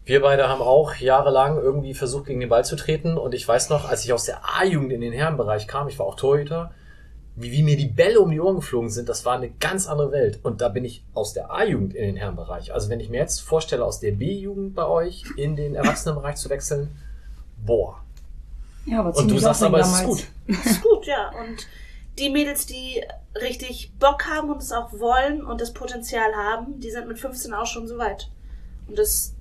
Wir 0.04 0.22
beide 0.22 0.50
haben 0.50 0.62
auch 0.62 0.96
jahrelang 0.96 1.58
irgendwie 1.58 1.94
versucht, 1.94 2.26
gegen 2.26 2.40
den 2.40 2.50
Ball 2.50 2.66
zu 2.66 2.76
treten. 2.76 3.18
Und 3.18 3.34
ich 3.36 3.48
weiß 3.48 3.70
noch, 3.70 3.88
als 3.88 4.04
ich 4.04 4.14
aus 4.14 4.26
der 4.26 4.42
A-Jugend 4.44 4.92
in 4.92 5.02
den 5.02 5.14
Herrenbereich 5.14 5.68
kam, 5.68 5.88
ich 5.88 6.00
war 6.00 6.08
auch 6.08 6.16
Torhüter, 6.16 6.72
wie, 7.36 7.52
wie 7.52 7.64
mir 7.64 7.78
die 7.78 7.88
Bälle 7.88 8.20
um 8.20 8.32
die 8.32 8.40
Ohren 8.40 8.56
geflogen 8.58 8.90
sind, 8.90 9.08
das 9.10 9.26
war 9.26 9.36
eine 9.36 9.50
ganz 9.50 9.88
andere 9.88 10.12
Welt. 10.12 10.40
Und 10.44 10.62
da 10.62 10.70
bin 10.70 10.86
ich 10.86 11.04
aus 11.14 11.34
der 11.34 11.52
A-Jugend 11.52 11.94
in 11.94 12.06
den 12.06 12.16
Herrenbereich. 12.16 12.74
Also 12.74 12.90
wenn 12.90 13.00
ich 13.00 13.10
mir 13.10 13.20
jetzt 13.20 13.42
vorstelle, 13.42 13.86
aus 13.86 14.00
der 14.00 14.12
B-Jugend 14.12 14.76
bei 14.76 14.86
euch 14.86 15.24
in 15.38 15.56
den 15.56 15.76
Erwachsenenbereich 15.76 16.36
zu 16.36 16.50
wechseln, 16.50 16.96
boah. 17.66 18.04
Ja, 18.86 19.00
aber 19.00 19.16
Und 19.16 19.30
du 19.30 19.38
sagst 19.38 19.64
aber, 19.64 19.80
es 19.80 19.92
ist 19.92 20.04
gut. 20.04 20.28
Ist 20.66 20.82
gut, 20.82 21.06
ja. 21.06 21.32
Und 21.40 21.68
die 22.20 22.30
Mädels, 22.30 22.66
die 22.66 23.02
richtig 23.40 23.94
Bock 24.00 24.26
haben 24.26 24.50
und 24.50 24.62
es 24.62 24.72
auch 24.72 24.92
wollen 24.94 25.46
und 25.46 25.62
das 25.62 25.72
Potenzial 25.72 26.34
haben, 26.36 26.80
die 26.80 26.92
sind 26.92 27.08
mit 27.08 27.20
15 27.20 27.54
auch 27.54 27.66
schon 27.66 27.88
so 27.88 27.98
weit. 27.98 28.30
Und 28.88 28.98
das 28.98 29.34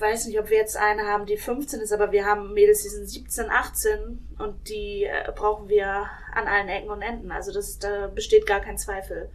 weiß 0.00 0.26
nicht, 0.26 0.38
ob 0.38 0.50
wir 0.50 0.58
jetzt 0.58 0.76
eine 0.76 1.04
haben, 1.04 1.26
die 1.26 1.36
15 1.36 1.80
ist, 1.80 1.92
aber 1.92 2.12
wir 2.12 2.24
haben 2.24 2.52
Mädels, 2.52 2.82
die 2.82 2.88
sind 2.88 3.08
17, 3.08 3.50
18 3.50 4.26
und 4.38 4.68
die 4.68 5.04
äh, 5.04 5.30
brauchen 5.34 5.68
wir 5.68 6.08
an 6.34 6.46
allen 6.46 6.68
Ecken 6.68 6.90
und 6.90 7.02
Enden. 7.02 7.30
Also 7.30 7.52
das, 7.52 7.78
da 7.78 8.08
besteht 8.08 8.46
gar 8.46 8.60
kein 8.60 8.78
Zweifel. 8.78 9.30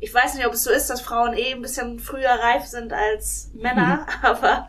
Ich 0.00 0.12
weiß 0.12 0.34
nicht, 0.34 0.46
ob 0.46 0.52
es 0.52 0.64
so 0.64 0.70
ist, 0.70 0.90
dass 0.90 1.00
Frauen 1.00 1.34
eh 1.36 1.52
ein 1.52 1.62
bisschen 1.62 2.00
früher 2.00 2.30
reif 2.30 2.66
sind 2.66 2.92
als 2.92 3.50
Männer, 3.54 4.06
aber 4.22 4.68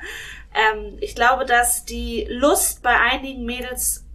ähm, 0.54 0.98
ich 1.02 1.16
glaube, 1.16 1.46
dass 1.46 1.86
die 1.86 2.26
Lust 2.30 2.84
bei 2.84 2.96
einigen 3.00 3.46
Mädels 3.46 4.06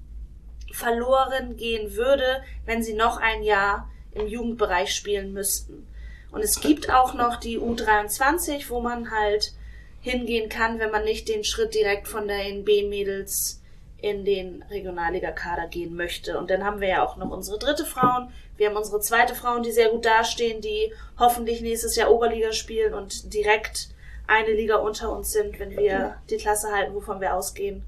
verloren 0.73 1.57
gehen 1.57 1.97
würde, 1.97 2.43
wenn 2.65 2.83
sie 2.83 2.95
noch 2.95 3.19
ein 3.19 3.43
Jahr 3.43 3.91
im 4.13 4.29
Jugendbereich 4.29 4.95
spielen 4.95 5.33
müssten. 5.33 5.87
Und 6.31 6.43
es 6.43 6.61
gibt 6.61 6.91
auch 6.91 7.15
noch 7.15 7.37
die 7.37 7.59
U23, 7.59 8.69
wo 8.69 8.81
man 8.81 9.11
halt 9.11 9.55
hingehen 10.01 10.49
kann, 10.49 10.79
wenn 10.79 10.91
man 10.91 11.05
nicht 11.05 11.29
den 11.29 11.45
Schritt 11.45 11.75
direkt 11.75 12.09
von 12.09 12.29
der 12.29 12.47
NB-Mädels 12.47 13.61
in 14.01 14.25
den 14.25 14.63
Regionalliga-Kader 14.71 15.67
gehen 15.67 15.97
möchte. 15.97 16.39
Und 16.39 16.51
dann 16.51 16.65
haben 16.65 16.81
wir 16.81 16.89
ja 16.89 17.05
auch 17.05 17.17
noch 17.17 17.31
unsere 17.31 17.59
dritte 17.59 17.85
Frauen. 17.85 18.33
Wir 18.57 18.69
haben 18.69 18.77
unsere 18.77 19.01
zweite 19.01 19.35
Frauen, 19.35 19.63
die 19.63 19.73
sehr 19.73 19.89
gut 19.89 20.05
dastehen, 20.05 20.61
die 20.61 20.93
hoffentlich 21.19 21.61
nächstes 21.61 21.97
Jahr 21.97 22.11
Oberliga 22.11 22.53
spielen 22.53 22.95
und 22.95 23.35
direkt 23.35 23.89
eine 24.29 24.53
Liga 24.53 24.77
unter 24.77 25.11
uns 25.11 25.33
sind, 25.33 25.59
wenn 25.59 25.71
wir 25.71 26.17
die 26.31 26.37
Klasse 26.37 26.71
halten, 26.73 26.95
wovon 26.95 27.21
wir 27.21 27.35
ausgehen. 27.35 27.83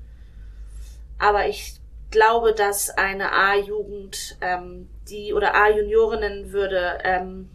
Aber 1.18 1.46
ich 1.46 1.74
glaube, 2.10 2.54
dass 2.54 2.90
eine 2.90 3.32
A-Jugend, 3.32 4.36
ähm, 4.40 4.88
die 5.08 5.32
oder 5.32 5.54
A-Juniorinnen 5.54 6.52
würde 6.52 6.98
ähm, 7.04 7.50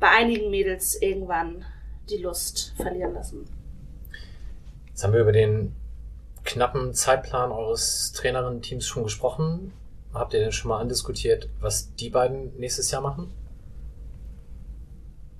bei 0.00 0.08
einigen 0.08 0.50
Mädels 0.50 1.00
irgendwann 1.02 1.66
die 2.08 2.18
Lust 2.18 2.72
verlieren 2.76 3.14
lassen. 3.14 3.57
Jetzt 4.98 5.04
haben 5.04 5.12
wir 5.12 5.20
über 5.20 5.30
den 5.30 5.76
knappen 6.44 6.92
Zeitplan 6.92 7.52
eures 7.52 8.12
Trainerinnen-Teams 8.14 8.84
schon 8.84 9.04
gesprochen. 9.04 9.72
Habt 10.12 10.34
ihr 10.34 10.40
denn 10.40 10.50
schon 10.50 10.70
mal 10.70 10.80
andiskutiert, 10.80 11.48
was 11.60 11.94
die 11.94 12.10
beiden 12.10 12.58
nächstes 12.58 12.90
Jahr 12.90 13.00
machen? 13.00 13.32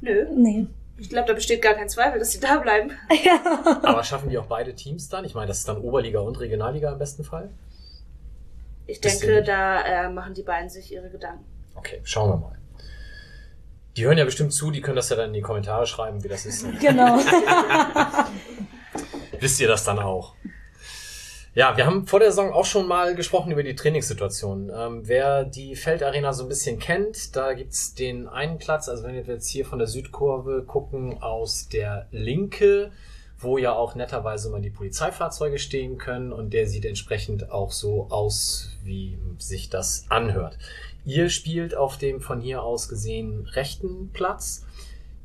Nö, 0.00 0.26
Nee. 0.32 0.68
ich 0.96 1.08
glaube, 1.08 1.26
da 1.26 1.34
besteht 1.34 1.60
gar 1.60 1.74
kein 1.74 1.88
Zweifel, 1.88 2.20
dass 2.20 2.30
sie 2.30 2.38
da 2.38 2.58
bleiben. 2.58 2.92
Aber 3.82 4.04
schaffen 4.04 4.30
die 4.30 4.38
auch 4.38 4.46
beide 4.46 4.76
Teams 4.76 5.08
dann? 5.08 5.24
Ich 5.24 5.34
meine, 5.34 5.48
das 5.48 5.58
ist 5.58 5.68
dann 5.68 5.78
Oberliga 5.78 6.20
und 6.20 6.38
Regionalliga 6.38 6.92
im 6.92 6.98
besten 7.00 7.24
Fall. 7.24 7.50
Ich 8.86 9.00
denke, 9.00 9.42
da 9.42 9.82
äh, 9.82 10.08
machen 10.08 10.34
die 10.34 10.44
beiden 10.44 10.70
sich 10.70 10.92
ihre 10.92 11.10
Gedanken. 11.10 11.44
Okay, 11.74 12.00
schauen 12.04 12.30
wir 12.30 12.36
mal. 12.36 12.58
Die 13.96 14.04
hören 14.06 14.18
ja 14.18 14.24
bestimmt 14.24 14.52
zu, 14.52 14.70
die 14.70 14.82
können 14.82 14.94
das 14.94 15.08
ja 15.08 15.16
dann 15.16 15.30
in 15.30 15.34
die 15.34 15.40
Kommentare 15.40 15.84
schreiben, 15.84 16.22
wie 16.22 16.28
das 16.28 16.46
ist. 16.46 16.64
Genau. 16.78 17.18
Wisst 19.40 19.60
ihr 19.60 19.68
das 19.68 19.84
dann 19.84 19.98
auch? 19.98 20.34
Ja, 21.54 21.76
wir 21.76 21.86
haben 21.86 22.06
vor 22.06 22.20
der 22.20 22.30
Saison 22.30 22.52
auch 22.52 22.64
schon 22.64 22.86
mal 22.86 23.14
gesprochen 23.14 23.50
über 23.50 23.62
die 23.62 23.74
Trainingssituation. 23.74 24.70
Ähm, 24.72 25.08
wer 25.08 25.44
die 25.44 25.74
Feldarena 25.74 26.32
so 26.32 26.44
ein 26.44 26.48
bisschen 26.48 26.78
kennt, 26.78 27.34
da 27.34 27.52
gibt's 27.54 27.94
den 27.94 28.28
einen 28.28 28.58
Platz, 28.58 28.88
also 28.88 29.02
wenn 29.02 29.14
wir 29.14 29.24
jetzt 29.24 29.48
hier 29.48 29.64
von 29.64 29.78
der 29.78 29.88
Südkurve 29.88 30.62
gucken, 30.64 31.20
aus 31.20 31.68
der 31.68 32.06
Linke, 32.12 32.92
wo 33.40 33.58
ja 33.58 33.72
auch 33.72 33.94
netterweise 33.94 34.50
mal 34.50 34.60
die 34.60 34.70
Polizeifahrzeuge 34.70 35.58
stehen 35.58 35.98
können 35.98 36.32
und 36.32 36.52
der 36.52 36.68
sieht 36.68 36.84
entsprechend 36.84 37.50
auch 37.50 37.72
so 37.72 38.06
aus, 38.10 38.70
wie 38.84 39.18
sich 39.38 39.70
das 39.70 40.04
anhört. 40.10 40.58
Ihr 41.04 41.28
spielt 41.30 41.74
auf 41.74 41.96
dem 41.96 42.20
von 42.20 42.40
hier 42.40 42.62
aus 42.62 42.88
gesehen 42.88 43.46
rechten 43.52 44.10
Platz. 44.12 44.64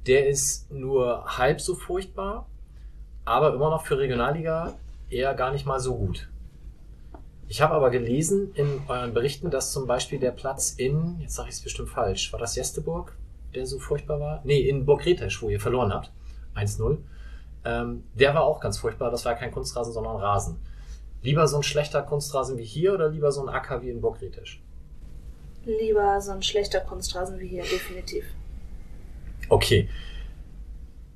Der 0.08 0.28
ist 0.28 0.72
nur 0.72 1.38
halb 1.38 1.62
so 1.62 1.76
furchtbar, 1.76 2.48
aber 3.26 3.54
immer 3.54 3.70
noch 3.70 3.86
für 3.86 3.98
Regionalliga 3.98 4.74
eher 5.10 5.34
gar 5.34 5.52
nicht 5.52 5.66
mal 5.66 5.80
so 5.80 5.96
gut. 5.96 6.30
Ich 7.48 7.62
habe 7.62 7.74
aber 7.74 7.90
gelesen 7.90 8.52
in 8.56 8.82
euren 8.88 9.14
Berichten, 9.14 9.52
dass 9.52 9.72
zum 9.72 9.86
Beispiel 9.86 10.20
der 10.20 10.32
Platz 10.32 10.72
in, 10.72 11.20
jetzt 11.20 11.36
sage 11.36 11.50
ich 11.50 11.56
es 11.56 11.62
bestimmt 11.62 11.90
falsch, 11.90 12.32
war 12.32 12.40
das 12.40 12.56
Jesteburg, 12.56 13.16
der 13.54 13.66
so 13.66 13.80
furchtbar 13.80 14.20
war? 14.20 14.42
Nee, 14.44 14.62
in 14.62 14.86
Burgretesch, 14.86 15.42
wo 15.42 15.50
ihr 15.50 15.60
verloren 15.60 15.94
habt. 15.94 16.12
1-0. 16.56 16.98
Ähm, 17.66 18.04
der 18.14 18.34
war 18.34 18.44
auch 18.44 18.60
ganz 18.60 18.78
furchtbar. 18.78 19.12
Das 19.12 19.26
war 19.26 19.36
kein 19.36 19.52
Kunstrasen, 19.52 19.94
sondern 19.94 20.18
Rasen. 20.18 20.60
Lieber 21.22 21.48
so 21.48 21.58
ein 21.58 21.64
schlechter 21.64 22.02
Kunstrasen 22.02 22.58
wie 22.58 22.66
hier 22.66 22.94
oder 22.94 23.10
lieber 23.10 23.32
so 23.32 23.42
ein 23.46 23.50
Acker 23.50 23.82
wie 23.82 23.90
in 23.90 24.02
Burgretesch? 24.02 24.62
Lieber 25.66 26.20
so 26.20 26.32
ein 26.32 26.44
schlechter 26.44 26.82
Kunstrasen 26.82 27.40
wie 27.40 27.48
hier, 27.48 27.64
definitiv. 27.64 28.26
Okay. 29.48 29.88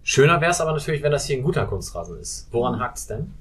Schöner 0.10 0.40
wäre 0.40 0.52
es 0.52 0.62
aber 0.62 0.72
natürlich, 0.72 1.04
wenn 1.04 1.12
das 1.12 1.26
hier 1.26 1.36
ein 1.36 1.44
guter 1.44 1.66
Kunstrasen 1.66 2.18
ist. 2.18 2.48
Woran 2.52 2.80
hakt's 2.80 3.08
denn? 3.08 3.34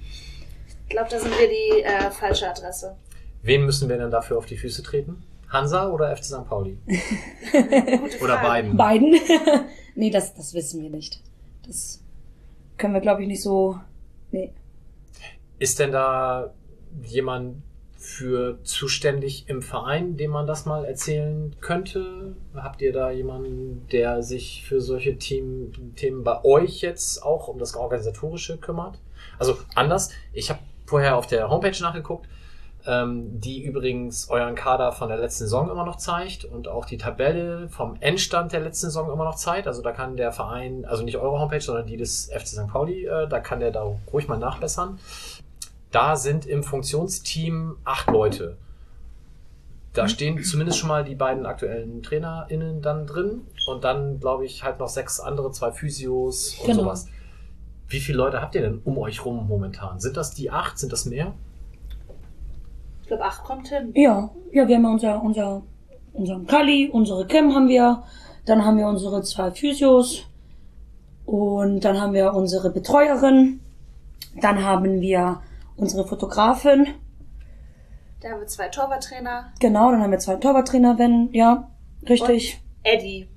Ich 0.00 0.88
glaube, 0.88 1.08
da 1.08 1.20
sind 1.20 1.30
wir 1.38 1.48
die 1.48 1.82
äh, 1.82 2.10
falsche 2.10 2.50
Adresse. 2.50 2.96
Wen 3.42 3.64
müssen 3.64 3.88
wir 3.88 3.96
denn 3.96 4.10
dafür 4.10 4.38
auf 4.38 4.46
die 4.46 4.56
Füße 4.56 4.82
treten? 4.82 5.22
Hansa 5.48 5.88
oder 5.88 6.16
FC 6.16 6.24
St. 6.24 6.48
Pauli? 6.48 6.78
Oder 8.20 8.38
beiden? 8.38 8.76
Beiden? 8.76 9.14
nee, 9.94 10.10
das, 10.10 10.34
das 10.34 10.52
wissen 10.52 10.82
wir 10.82 10.90
nicht. 10.90 11.22
Das 11.64 12.02
können 12.76 12.94
wir, 12.94 13.00
glaube 13.00 13.22
ich, 13.22 13.28
nicht 13.28 13.42
so. 13.42 13.78
Nee. 14.32 14.52
Ist 15.60 15.78
denn 15.78 15.92
da 15.92 16.52
jemand 17.04 17.62
für 18.04 18.62
zuständig 18.64 19.48
im 19.48 19.62
Verein, 19.62 20.18
dem 20.18 20.30
man 20.30 20.46
das 20.46 20.66
mal 20.66 20.84
erzählen 20.84 21.56
könnte? 21.60 22.36
Habt 22.54 22.82
ihr 22.82 22.92
da 22.92 23.10
jemanden, 23.10 23.86
der 23.90 24.22
sich 24.22 24.62
für 24.66 24.82
solche 24.82 25.16
Team, 25.16 25.72
Themen 25.96 26.22
bei 26.22 26.44
euch 26.44 26.82
jetzt 26.82 27.22
auch 27.22 27.48
um 27.48 27.58
das 27.58 27.74
Organisatorische 27.74 28.58
kümmert? 28.58 28.98
Also 29.38 29.56
anders, 29.74 30.10
ich 30.34 30.50
habe 30.50 30.60
vorher 30.84 31.16
auf 31.16 31.26
der 31.26 31.48
Homepage 31.48 31.80
nachgeguckt, 31.80 32.28
ähm, 32.86 33.40
die 33.40 33.62
übrigens 33.62 34.28
euren 34.28 34.54
Kader 34.54 34.92
von 34.92 35.08
der 35.08 35.16
letzten 35.16 35.44
Saison 35.44 35.70
immer 35.70 35.86
noch 35.86 35.96
zeigt 35.96 36.44
und 36.44 36.68
auch 36.68 36.84
die 36.84 36.98
Tabelle 36.98 37.68
vom 37.70 37.96
Endstand 38.00 38.52
der 38.52 38.60
letzten 38.60 38.86
Saison 38.86 39.10
immer 39.10 39.24
noch 39.24 39.36
zeigt. 39.36 39.66
Also 39.66 39.80
da 39.80 39.92
kann 39.92 40.18
der 40.18 40.32
Verein, 40.32 40.84
also 40.84 41.02
nicht 41.02 41.16
eure 41.16 41.38
Homepage, 41.38 41.62
sondern 41.62 41.86
die 41.86 41.96
des 41.96 42.30
FC 42.30 42.48
St. 42.48 42.68
Pauli, 42.68 43.06
äh, 43.06 43.26
da 43.26 43.40
kann 43.40 43.60
der 43.60 43.70
da 43.70 43.90
ruhig 44.12 44.28
mal 44.28 44.38
nachbessern. 44.38 44.98
Da 45.94 46.16
sind 46.16 46.44
im 46.44 46.64
Funktionsteam 46.64 47.76
acht 47.84 48.10
Leute. 48.10 48.56
Da 49.92 50.08
stehen 50.08 50.42
zumindest 50.42 50.78
schon 50.78 50.88
mal 50.88 51.04
die 51.04 51.14
beiden 51.14 51.46
aktuellen 51.46 52.02
TrainerInnen 52.02 52.82
dann 52.82 53.06
drin 53.06 53.42
und 53.68 53.84
dann, 53.84 54.18
glaube 54.18 54.44
ich, 54.44 54.64
halt 54.64 54.80
noch 54.80 54.88
sechs 54.88 55.20
andere, 55.20 55.52
zwei 55.52 55.70
Physios 55.70 56.58
und 56.58 56.66
Genau. 56.66 56.80
sowas. 56.80 57.06
Wie 57.86 58.00
viele 58.00 58.18
Leute 58.18 58.42
habt 58.42 58.56
ihr 58.56 58.62
denn 58.62 58.80
um 58.84 58.98
euch 58.98 59.24
rum 59.24 59.46
momentan? 59.46 60.00
Sind 60.00 60.16
das 60.16 60.34
die 60.34 60.50
acht? 60.50 60.80
Sind 60.80 60.92
das 60.92 61.04
mehr? 61.04 61.32
Ich 63.02 63.06
glaube, 63.06 63.22
acht 63.24 63.44
kommt 63.44 63.68
hin. 63.68 63.92
Ja, 63.94 64.30
ja, 64.50 64.66
wir 64.66 64.74
haben 64.74 64.86
unser, 64.86 65.22
unser, 65.22 65.62
unseren 66.12 66.44
Kali, 66.48 66.90
unsere 66.92 67.24
Kim 67.24 67.54
haben 67.54 67.68
wir, 67.68 68.02
dann 68.46 68.64
haben 68.64 68.78
wir 68.78 68.88
unsere 68.88 69.22
zwei 69.22 69.52
Physios 69.52 70.24
und 71.24 71.82
dann 71.84 72.00
haben 72.00 72.14
wir 72.14 72.34
unsere 72.34 72.70
Betreuerin, 72.70 73.60
dann 74.40 74.64
haben 74.64 75.00
wir 75.00 75.40
unsere 75.76 76.06
Fotografin, 76.06 76.86
Da 78.20 78.30
haben 78.30 78.40
wir 78.40 78.46
zwei 78.46 78.68
Torwarttrainer. 78.68 79.52
genau, 79.60 79.90
dann 79.90 80.02
haben 80.02 80.10
wir 80.10 80.18
zwei 80.18 80.36
Torwarttrainerinnen, 80.36 81.32
ja, 81.32 81.70
richtig. 82.08 82.60
Eddie. 82.82 83.28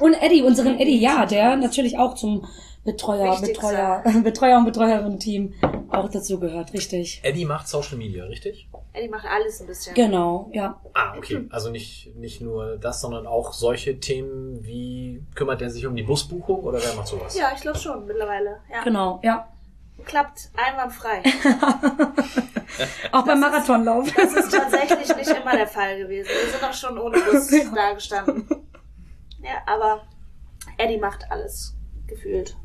Und 0.00 0.14
Eddie, 0.14 0.42
unseren 0.42 0.78
Eddie, 0.78 1.00
ja, 1.00 1.26
der 1.26 1.56
natürlich 1.56 1.98
auch 1.98 2.14
zum 2.14 2.46
Betreuer, 2.84 3.32
Wichtigster. 3.32 4.02
Betreuer, 4.04 4.22
Betreuer 4.22 4.58
und 4.58 4.64
Betreuerin-Team 4.64 5.54
auch 5.90 6.08
dazu 6.08 6.38
gehört, 6.38 6.72
richtig. 6.72 7.20
Eddie 7.22 7.44
macht 7.44 7.68
Social 7.68 7.96
Media, 7.98 8.24
richtig? 8.24 8.68
Eddie 8.92 9.08
macht 9.08 9.26
alles 9.26 9.60
ein 9.60 9.66
bisschen. 9.66 9.94
Genau, 9.94 10.50
ja. 10.52 10.80
Ah, 10.94 11.14
okay. 11.16 11.46
Also 11.50 11.70
nicht, 11.70 12.14
nicht 12.16 12.40
nur 12.40 12.76
das, 12.78 13.00
sondern 13.00 13.26
auch 13.26 13.52
solche 13.52 13.98
Themen 14.00 14.64
wie 14.64 15.22
kümmert 15.34 15.60
er 15.62 15.70
sich 15.70 15.86
um 15.86 15.94
die 15.96 16.02
Busbuchung 16.02 16.60
oder 16.60 16.78
wer 16.82 16.94
macht 16.94 17.08
sowas? 17.08 17.36
Ja, 17.36 17.52
ich 17.54 17.60
glaube 17.60 17.78
schon 17.78 18.06
mittlerweile. 18.06 18.60
Ja. 18.72 18.82
Genau, 18.82 19.20
ja. 19.22 19.48
Klappt 20.04 20.50
einwandfrei. 20.56 21.22
Auch 23.12 23.24
beim 23.26 23.40
Marathonlauf. 23.40 24.10
Das 24.14 24.32
ist 24.32 24.50
tatsächlich 24.52 25.16
nicht 25.16 25.30
immer 25.30 25.56
der 25.56 25.66
Fall 25.66 25.98
gewesen. 25.98 26.28
Wir 26.28 26.50
sind 26.52 26.64
auch 26.64 26.72
schon 26.72 26.98
ohne 26.98 27.18
Bus 27.20 27.50
Ja. 27.52 27.64
da 27.74 27.92
gestanden. 27.94 28.46
Ja, 29.42 29.62
aber 29.66 30.02
Eddie 30.78 30.98
macht 30.98 31.24
alles. 31.30 31.74
Gefühlt. 32.06 32.56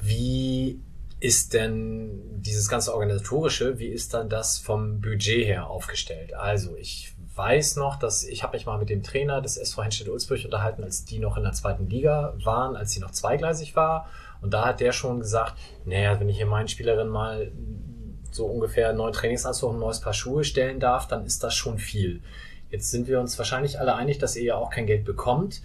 Wie 0.00 0.80
ist 1.20 1.54
denn 1.54 2.40
dieses 2.42 2.68
ganze 2.68 2.94
organisatorische, 2.94 3.78
wie 3.78 3.88
ist 3.88 4.14
dann 4.14 4.28
das 4.28 4.58
vom 4.58 5.00
Budget 5.00 5.46
her 5.46 5.68
aufgestellt? 5.68 6.34
Also 6.34 6.76
ich 6.76 7.14
weiß 7.34 7.76
noch, 7.76 7.98
dass 7.98 8.24
ich 8.24 8.42
habe 8.42 8.56
mich 8.56 8.66
mal 8.66 8.78
mit 8.78 8.88
dem 8.88 9.02
Trainer 9.02 9.40
des 9.42 9.56
SV 9.56 9.82
Henstedt 9.82 10.08
Ulzburg 10.08 10.44
unterhalten, 10.44 10.82
als 10.84 11.04
die 11.04 11.18
noch 11.18 11.36
in 11.36 11.42
der 11.42 11.52
zweiten 11.52 11.88
Liga 11.88 12.34
waren, 12.44 12.76
als 12.76 12.92
sie 12.92 13.00
noch 13.00 13.10
zweigleisig 13.10 13.76
war. 13.76 14.08
Und 14.40 14.52
da 14.52 14.66
hat 14.66 14.80
der 14.80 14.92
schon 14.92 15.20
gesagt, 15.20 15.54
naja, 15.84 16.18
wenn 16.20 16.28
ich 16.28 16.36
hier 16.36 16.46
meinen 16.46 16.68
Spielerinnen 16.68 17.12
mal 17.12 17.52
so 18.30 18.46
ungefähr 18.46 18.92
neun 18.92 19.12
Trainingsanzug 19.12 19.70
und 19.70 19.76
ein 19.76 19.80
neues 19.80 20.00
Paar 20.00 20.12
Schuhe 20.12 20.44
stellen 20.44 20.80
darf, 20.80 21.08
dann 21.08 21.24
ist 21.24 21.42
das 21.42 21.54
schon 21.54 21.78
viel. 21.78 22.22
Jetzt 22.70 22.90
sind 22.90 23.08
wir 23.08 23.20
uns 23.20 23.38
wahrscheinlich 23.38 23.78
alle 23.78 23.94
einig, 23.94 24.18
dass 24.18 24.36
ihr 24.36 24.44
ja 24.44 24.56
auch 24.56 24.70
kein 24.70 24.86
Geld 24.86 25.04
bekommt. 25.04 25.62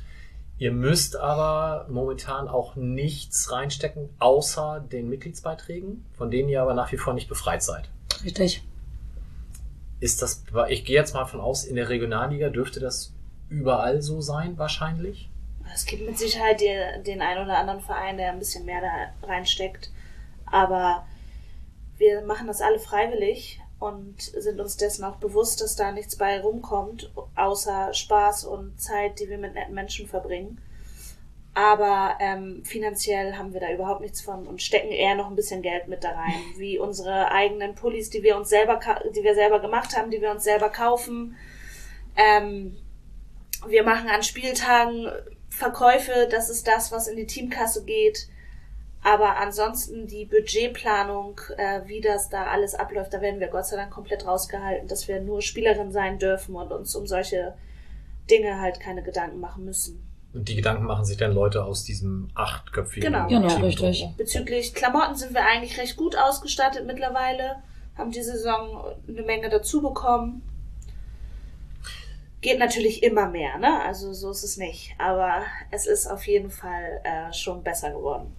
Ihr 0.61 0.72
müsst 0.72 1.15
aber 1.15 1.88
momentan 1.89 2.47
auch 2.47 2.76
nichts 2.76 3.51
reinstecken, 3.51 4.09
außer 4.19 4.80
den 4.91 5.09
Mitgliedsbeiträgen, 5.09 6.05
von 6.13 6.30
denen 6.30 6.49
ihr 6.49 6.61
aber 6.61 6.76
nach 6.76 6.91
wie 6.91 6.97
vor 6.97 7.15
nicht 7.15 7.28
befreit 7.28 7.63
seid. 7.63 7.89
Richtig. 8.24 8.63
Ist 9.99 10.22
das, 10.22 10.43
ich 10.69 10.86
gehe 10.86 10.95
jetzt 10.95 11.15
mal 11.15 11.26
von 11.26 11.41
aus, 11.41 11.63
in 11.63 11.76
der 11.76 11.89
Regionalliga 11.89 12.49
dürfte 12.49 12.80
das 12.80 13.11
überall 13.49 14.03
so 14.03 14.22
sein, 14.22 14.59
wahrscheinlich? 14.59 15.30
Es 15.74 15.86
gibt 15.86 16.05
mit 16.05 16.17
Sicherheit 16.17 16.61
die, 16.61 17.03
den 17.03 17.22
einen 17.22 17.45
oder 17.45 17.57
anderen 17.57 17.82
Verein, 17.82 18.17
der 18.17 18.32
ein 18.32 18.39
bisschen 18.39 18.65
mehr 18.65 18.82
da 18.82 19.28
reinsteckt. 19.28 19.91
Aber 20.45 21.05
wir 21.97 22.22
machen 22.22 22.47
das 22.47 22.61
alle 22.61 22.80
freiwillig 22.80 23.59
und 23.80 24.22
sind 24.22 24.59
uns 24.59 24.78
dessen 24.78 25.03
auch 25.03 25.15
bewusst, 25.15 25.61
dass 25.61 25.76
da 25.76 25.91
nichts 25.91 26.15
bei 26.15 26.39
rumkommt, 26.39 27.11
außer 27.36 27.93
Spaß 27.93 28.45
und 28.45 28.80
Zeit, 28.80 29.19
die 29.19 29.30
wir 29.30 29.38
mit 29.38 29.53
netten 29.53 29.74
Menschen 29.74 30.07
verbringen. 30.07 30.61
Aber 31.53 32.15
ähm, 32.19 32.63
finanziell 32.63 33.34
haben 33.34 33.53
wir 33.53 33.59
da 33.59 33.72
überhaupt 33.74 34.01
nichts 34.01 34.22
von 34.22 34.47
und 34.47 34.61
stecken 34.61 34.91
eher 34.91 35.15
noch 35.15 35.30
ein 35.30 35.36
bisschen 35.36 35.61
Geld 35.61 35.88
mit 35.88 36.03
da 36.03 36.11
rein, 36.11 36.34
wie 36.57 36.80
unsere 36.80 37.32
eigenen 37.32 37.76
Pullis, 37.76 38.09
die 38.09 38.24
wir 38.24 38.38
uns 38.38 38.49
selber, 38.49 38.80
die 39.13 39.24
wir 39.24 39.36
selber 39.36 39.59
gemacht 39.59 39.97
haben, 39.97 40.11
die 40.11 40.22
wir 40.22 40.32
uns 40.32 40.43
selber 40.43 40.69
kaufen. 40.69 41.36
Ähm, 42.15 42.78
wir 43.67 43.84
machen 43.84 44.09
an 44.09 44.24
Spieltagen 44.24 45.07
Verkäufe, 45.52 46.28
das 46.32 46.49
ist 46.49 46.68
das, 46.68 46.91
was 46.91 47.08
in 47.08 47.18
die 47.18 47.28
Teamkasse 47.28 47.84
geht. 47.86 48.28
Aber 49.04 49.38
ansonsten 49.38 50.08
die 50.08 50.26
Budgetplanung, 50.26 51.39
äh, 51.58 51.82
wie 51.86 52.02
das 52.02 52.30
da 52.30 52.45
alles 52.45 52.76
abläuft, 52.76 53.14
da 53.14 53.22
werden 53.22 53.39
wir 53.39 53.47
Gott 53.47 53.66
sei 53.66 53.76
Dank 53.76 53.91
komplett 53.91 54.26
rausgehalten, 54.28 54.88
dass 54.88 55.08
wir 55.08 55.20
nur 55.22 55.41
Spielerin 55.41 55.91
sein 55.91 56.20
dürfen 56.20 56.56
und 56.56 56.72
uns 56.72 56.95
um 56.95 57.08
solche 57.08 57.56
Dinge 58.30 58.60
halt 58.62 58.80
keine 58.80 59.02
Gedanken 59.04 59.39
machen 59.39 59.66
müssen. 59.66 60.08
Und 60.34 60.47
die 60.47 60.56
Gedanken 60.56 60.86
machen 60.86 61.04
sich 61.04 61.18
dann 61.18 61.34
Leute 61.34 61.66
aus 61.66 61.84
diesem 61.84 62.30
achtköpfigen 62.36 63.12
Genau. 63.12 63.28
Genau, 63.28 63.47
Team 63.47 63.64
richtig. 63.66 63.99
drumherum. 63.99 64.18
Bezüglich 64.18 64.74
Klamotten 64.74 65.16
sind 65.16 65.34
wir 65.34 65.45
eigentlich 65.45 65.78
recht 65.78 65.97
gut 65.97 66.16
ausgestattet 66.16 66.86
mittlerweile, 66.86 67.58
haben 67.97 68.12
die 68.12 68.22
Saison 68.22 68.86
eine 69.08 69.24
Menge 69.24 69.49
dazu 69.49 69.82
bekommen. 69.82 70.43
Geht 72.41 72.59
natürlich 72.59 73.03
immer 73.03 73.29
mehr, 73.29 73.57
ne? 73.59 73.81
Also 73.83 74.13
so 74.13 74.31
ist 74.31 74.43
es 74.43 74.57
nicht. 74.57 74.95
Aber 74.97 75.43
es 75.69 75.85
ist 75.85 76.07
auf 76.07 76.25
jeden 76.25 76.49
Fall 76.49 77.01
äh, 77.03 77.31
schon 77.33 77.63
besser 77.63 77.91
geworden. 77.91 78.35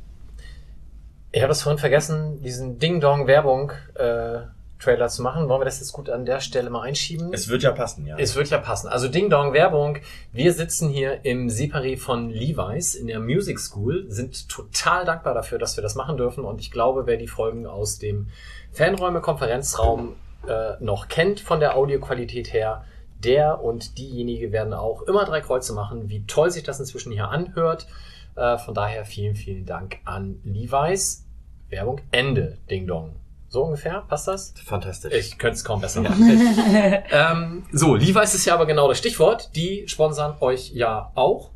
Ich 1.31 1.41
habe 1.41 1.49
das 1.49 1.63
vorhin 1.63 1.79
vergessen, 1.79 2.43
diesen 2.43 2.79
Ding-Dong-Werbung 2.79 3.73
äh, 3.95 4.41
Trailer 4.83 5.09
zu 5.09 5.23
machen. 5.23 5.49
Wollen 5.49 5.61
wir 5.61 5.65
das 5.65 5.79
jetzt 5.79 5.93
gut 5.93 6.11
an 6.11 6.27
der 6.27 6.41
Stelle 6.41 6.69
mal 6.69 6.83
einschieben? 6.83 7.33
Es 7.33 7.49
wird 7.49 7.63
ja 7.63 7.71
passen, 7.71 8.05
ja. 8.05 8.17
Es 8.19 8.35
wird 8.35 8.51
ja 8.51 8.59
passen. 8.59 8.89
Also 8.89 9.09
Ding 9.09 9.31
Dong 9.31 9.53
Werbung. 9.53 9.99
Wir 10.33 10.53
sitzen 10.53 10.89
hier 10.89 11.25
im 11.25 11.49
Separé 11.49 11.97
von 11.97 12.31
Levi's 12.31 12.95
in 12.95 13.07
der 13.07 13.21
Music 13.21 13.59
School, 13.61 14.07
sind 14.09 14.49
total 14.49 15.05
dankbar 15.05 15.35
dafür, 15.35 15.59
dass 15.59 15.77
wir 15.77 15.83
das 15.83 15.95
machen 15.95 16.17
dürfen. 16.17 16.45
Und 16.45 16.61
ich 16.61 16.71
glaube, 16.71 17.07
wer 17.07 17.17
die 17.17 17.29
Folgen 17.29 17.67
aus 17.67 17.99
dem 17.99 18.29
Fanräume-Konferenzraum 18.73 20.17
äh, 20.49 20.73
noch 20.81 21.09
kennt 21.09 21.41
von 21.41 21.61
der 21.61 21.77
Audioqualität 21.77 22.53
her, 22.53 22.85
der 23.25 23.63
und 23.63 23.99
diejenige 23.99 24.53
werden 24.53 24.75
auch 24.75 25.03
immer 25.03 25.25
drei 25.25 25.41
Kreuze 25.41 25.73
machen, 25.73 26.09
wie 26.09 26.25
toll 26.27 26.51
sich 26.51 26.63
das 26.63 26.81
inzwischen 26.81 27.13
hier 27.13 27.29
anhört. 27.29 27.87
Äh, 28.35 28.59
von 28.59 28.75
daher 28.75 29.05
vielen, 29.05 29.35
vielen 29.35 29.67
Dank 29.67 29.99
an 30.05 30.41
Levi's. 30.45 31.27
Werbung 31.69 32.01
Ende. 32.11 32.59
Ding 32.71 32.87
Dong. 32.87 33.17
So 33.49 33.65
ungefähr? 33.65 34.03
Passt 34.09 34.29
das? 34.29 34.55
Fantastisch. 34.65 35.13
Ich 35.13 35.39
könnte 35.39 35.57
es 35.57 35.65
kaum 35.65 35.81
besser 35.81 36.03
machen. 36.03 36.23
ähm, 37.11 37.65
so, 37.73 37.95
Levi's 37.97 38.35
ist 38.35 38.45
ja 38.45 38.55
aber 38.55 38.67
genau 38.67 38.89
das 38.89 38.99
Stichwort. 38.99 39.55
Die 39.57 39.89
sponsern 39.89 40.37
euch 40.41 40.73
ja 40.73 41.13
auch. 41.15 41.51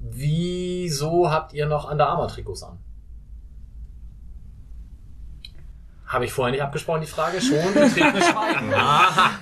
Wieso 0.00 1.30
habt 1.30 1.52
ihr 1.52 1.66
noch 1.66 1.90
Under 1.90 2.08
Armour 2.08 2.28
Trikots 2.28 2.62
an? 2.62 2.78
Habe 6.06 6.24
ich 6.24 6.32
vorher 6.32 6.52
nicht 6.52 6.62
abgesprochen, 6.62 7.00
die 7.00 7.06
Frage? 7.06 7.40
Schon 7.40 7.74
betretenes 7.74 8.26
Schweigen. 8.26 8.72
Aha. 8.74 9.32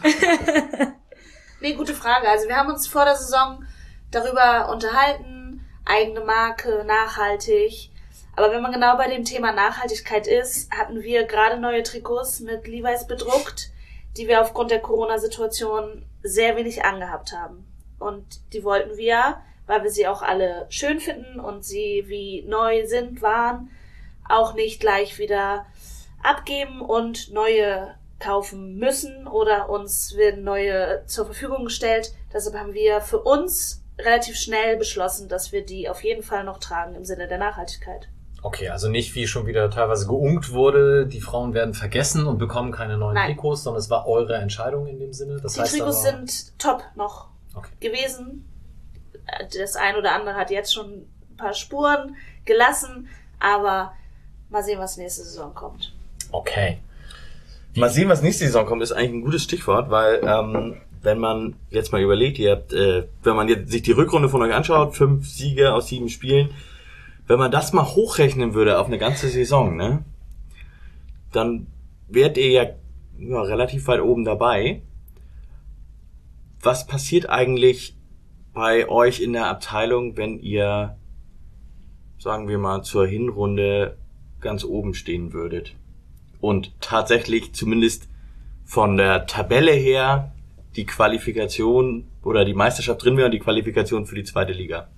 Nee, 1.61 1.75
gute 1.75 1.95
Frage. 1.95 2.29
Also 2.29 2.49
wir 2.49 2.57
haben 2.57 2.71
uns 2.71 2.87
vor 2.87 3.05
der 3.05 3.17
Saison 3.17 3.65
darüber 4.11 4.71
unterhalten, 4.71 5.65
eigene 5.85 6.21
Marke, 6.21 6.85
nachhaltig. 6.87 7.91
Aber 8.37 8.51
wenn 8.51 8.63
man 8.63 8.73
genau 8.73 8.97
bei 8.97 9.09
dem 9.09 9.25
Thema 9.25 9.53
Nachhaltigkeit 9.53 10.27
ist, 10.27 10.73
hatten 10.73 11.03
wir 11.03 11.25
gerade 11.25 11.61
neue 11.61 11.83
Trikots 11.83 12.41
mit 12.41 12.67
Levi's 12.67 13.07
bedruckt, 13.07 13.71
die 14.17 14.27
wir 14.27 14.41
aufgrund 14.41 14.71
der 14.71 14.81
Corona-Situation 14.81 16.05
sehr 16.23 16.57
wenig 16.57 16.85
angehabt 16.85 17.33
haben. 17.33 17.67
Und 17.99 18.25
die 18.53 18.65
wollten 18.65 18.97
wir, 18.97 19.39
weil 19.67 19.83
wir 19.83 19.91
sie 19.91 20.07
auch 20.07 20.23
alle 20.23 20.67
schön 20.69 20.99
finden 20.99 21.41
und 21.41 21.65
sie 21.65 22.05
wie 22.07 22.43
neu 22.43 22.87
sind, 22.87 23.23
waren, 23.23 23.71
auch 24.29 24.55
nicht 24.55 24.81
gleich 24.81 25.19
wieder 25.19 25.67
abgeben 26.25 26.81
und 26.81 27.33
neue 27.33 27.95
kaufen 28.19 28.77
müssen 28.77 29.27
oder 29.27 29.69
uns 29.69 30.15
werden 30.17 30.45
neue 30.45 31.05
zur 31.07 31.27
Verfügung 31.27 31.65
gestellt. 31.65 32.15
Deshalb 32.33 32.57
haben 32.57 32.73
wir 32.73 33.01
für 33.01 33.21
uns 33.21 33.83
relativ 33.99 34.37
schnell 34.37 34.77
beschlossen, 34.77 35.29
dass 35.29 35.53
wir 35.53 35.65
die 35.65 35.89
auf 35.89 36.03
jeden 36.03 36.23
Fall 36.23 36.45
noch 36.45 36.59
tragen 36.59 36.95
im 36.95 37.05
Sinne 37.05 37.29
der 37.29 37.39
Nachhaltigkeit. 37.39 38.09
Okay, 38.43 38.69
also 38.69 38.89
nicht 38.89 39.15
wie 39.15 39.27
schon 39.27 39.47
wieder 39.47 39.71
teilweise 39.71 40.07
geunkt 40.07 40.53
wurde, 40.53 41.07
die 41.07 41.21
Frauen 41.21 41.55
werden 41.55 41.73
vergessen 41.73 42.27
und 42.27 42.39
bekommen 42.39 42.73
keine 42.73 42.99
neuen 42.99 43.15
Nein. 43.15 43.29
Trikots, 43.29 43.63
sondern 43.63 43.81
es 43.81 43.89
war 43.89 44.07
eure 44.07 44.37
Entscheidung 44.37 44.87
in 44.87 44.99
dem 44.99 45.13
Sinne. 45.13 45.41
Das 45.41 45.55
die 45.55 45.63
Trikots 45.63 46.03
sind 46.03 46.59
top 46.59 46.83
noch 46.95 47.29
Okay. 47.55 47.71
gewesen. 47.81 48.45
Das 49.59 49.77
ein 49.77 49.97
oder 49.97 50.13
andere 50.13 50.35
hat 50.35 50.51
jetzt 50.51 50.75
schon 50.75 51.07
ein 51.31 51.37
paar 51.37 51.55
Spuren 51.55 52.17
gelassen, 52.45 53.09
aber 53.39 53.95
mal 54.51 54.63
sehen, 54.63 54.79
was 54.79 54.97
nächste 54.97 55.23
Saison 55.23 55.55
kommt. 55.55 55.95
Okay. 56.33 56.79
Mal 57.77 57.91
sehen, 57.91 58.09
was 58.09 58.23
nächste 58.23 58.45
Saison 58.45 58.67
kommt, 58.67 58.83
ist 58.83 58.93
eigentlich 58.93 59.13
ein 59.13 59.23
gutes 59.23 59.43
Stichwort, 59.43 59.91
weil 59.91 60.21
ähm, 60.25 60.77
wenn 61.03 61.19
man 61.19 61.57
jetzt 61.71 61.93
mal 61.93 62.01
überlegt, 62.01 62.39
ihr 62.39 62.53
habt, 62.53 62.73
äh, 62.73 63.07
wenn 63.23 63.37
man 63.37 63.49
jetzt 63.49 63.71
sich 63.71 63.83
die 63.83 63.93
Rückrunde 63.93 64.29
von 64.29 64.43
euch 64.43 64.55
anschaut, 64.55 64.97
fünf 64.97 65.29
Siege 65.29 65.73
aus 65.75 65.89
sieben 65.89 66.09
Spielen, 66.09 66.51
wenn 67.27 67.39
man 67.39 67.51
das 67.51 67.73
mal 67.73 67.85
hochrechnen 67.85 68.55
würde 68.55 68.79
auf 68.79 68.87
eine 68.87 68.99
ganze 68.99 69.29
Saison, 69.29 69.77
ne, 69.77 70.05
dann 71.33 71.67
wärt 72.09 72.39
ihr 72.39 72.51
ja, 72.51 72.67
ja 73.19 73.43
relativ 73.43 73.87
weit 73.87 74.01
oben 74.01 74.25
dabei. 74.25 74.83
Was 76.61 76.87
passiert 76.87 77.29
eigentlich 77.29 77.97
bei 78.53 78.89
euch 78.89 79.21
in 79.21 79.33
der 79.33 79.49
Abteilung, 79.49 80.17
wenn 80.17 80.39
ihr, 80.39 80.97
sagen 82.19 82.49
wir 82.49 82.59
mal, 82.59 82.83
zur 82.83 83.07
Hinrunde 83.07 83.99
ganz 84.41 84.65
oben 84.65 84.95
stehen 84.95 85.33
würdet? 85.33 85.75
Und 86.45 86.79
tatsächlich 86.83 87.55
zumindest 87.55 88.07
von 88.65 88.99
der 88.99 89.27
Tabelle 89.27 89.73
her 89.73 90.33
die 90.77 90.85
Qualifikation 90.85 92.07
oder 92.23 92.45
die 92.45 92.53
Meisterschaft 92.53 93.03
drin 93.03 93.17
wäre 93.17 93.27
und 93.27 93.33
die 93.33 93.39
Qualifikation 93.39 94.05
für 94.05 94.15
die 94.15 94.25
zweite 94.25 94.53
Liga. 94.53 94.89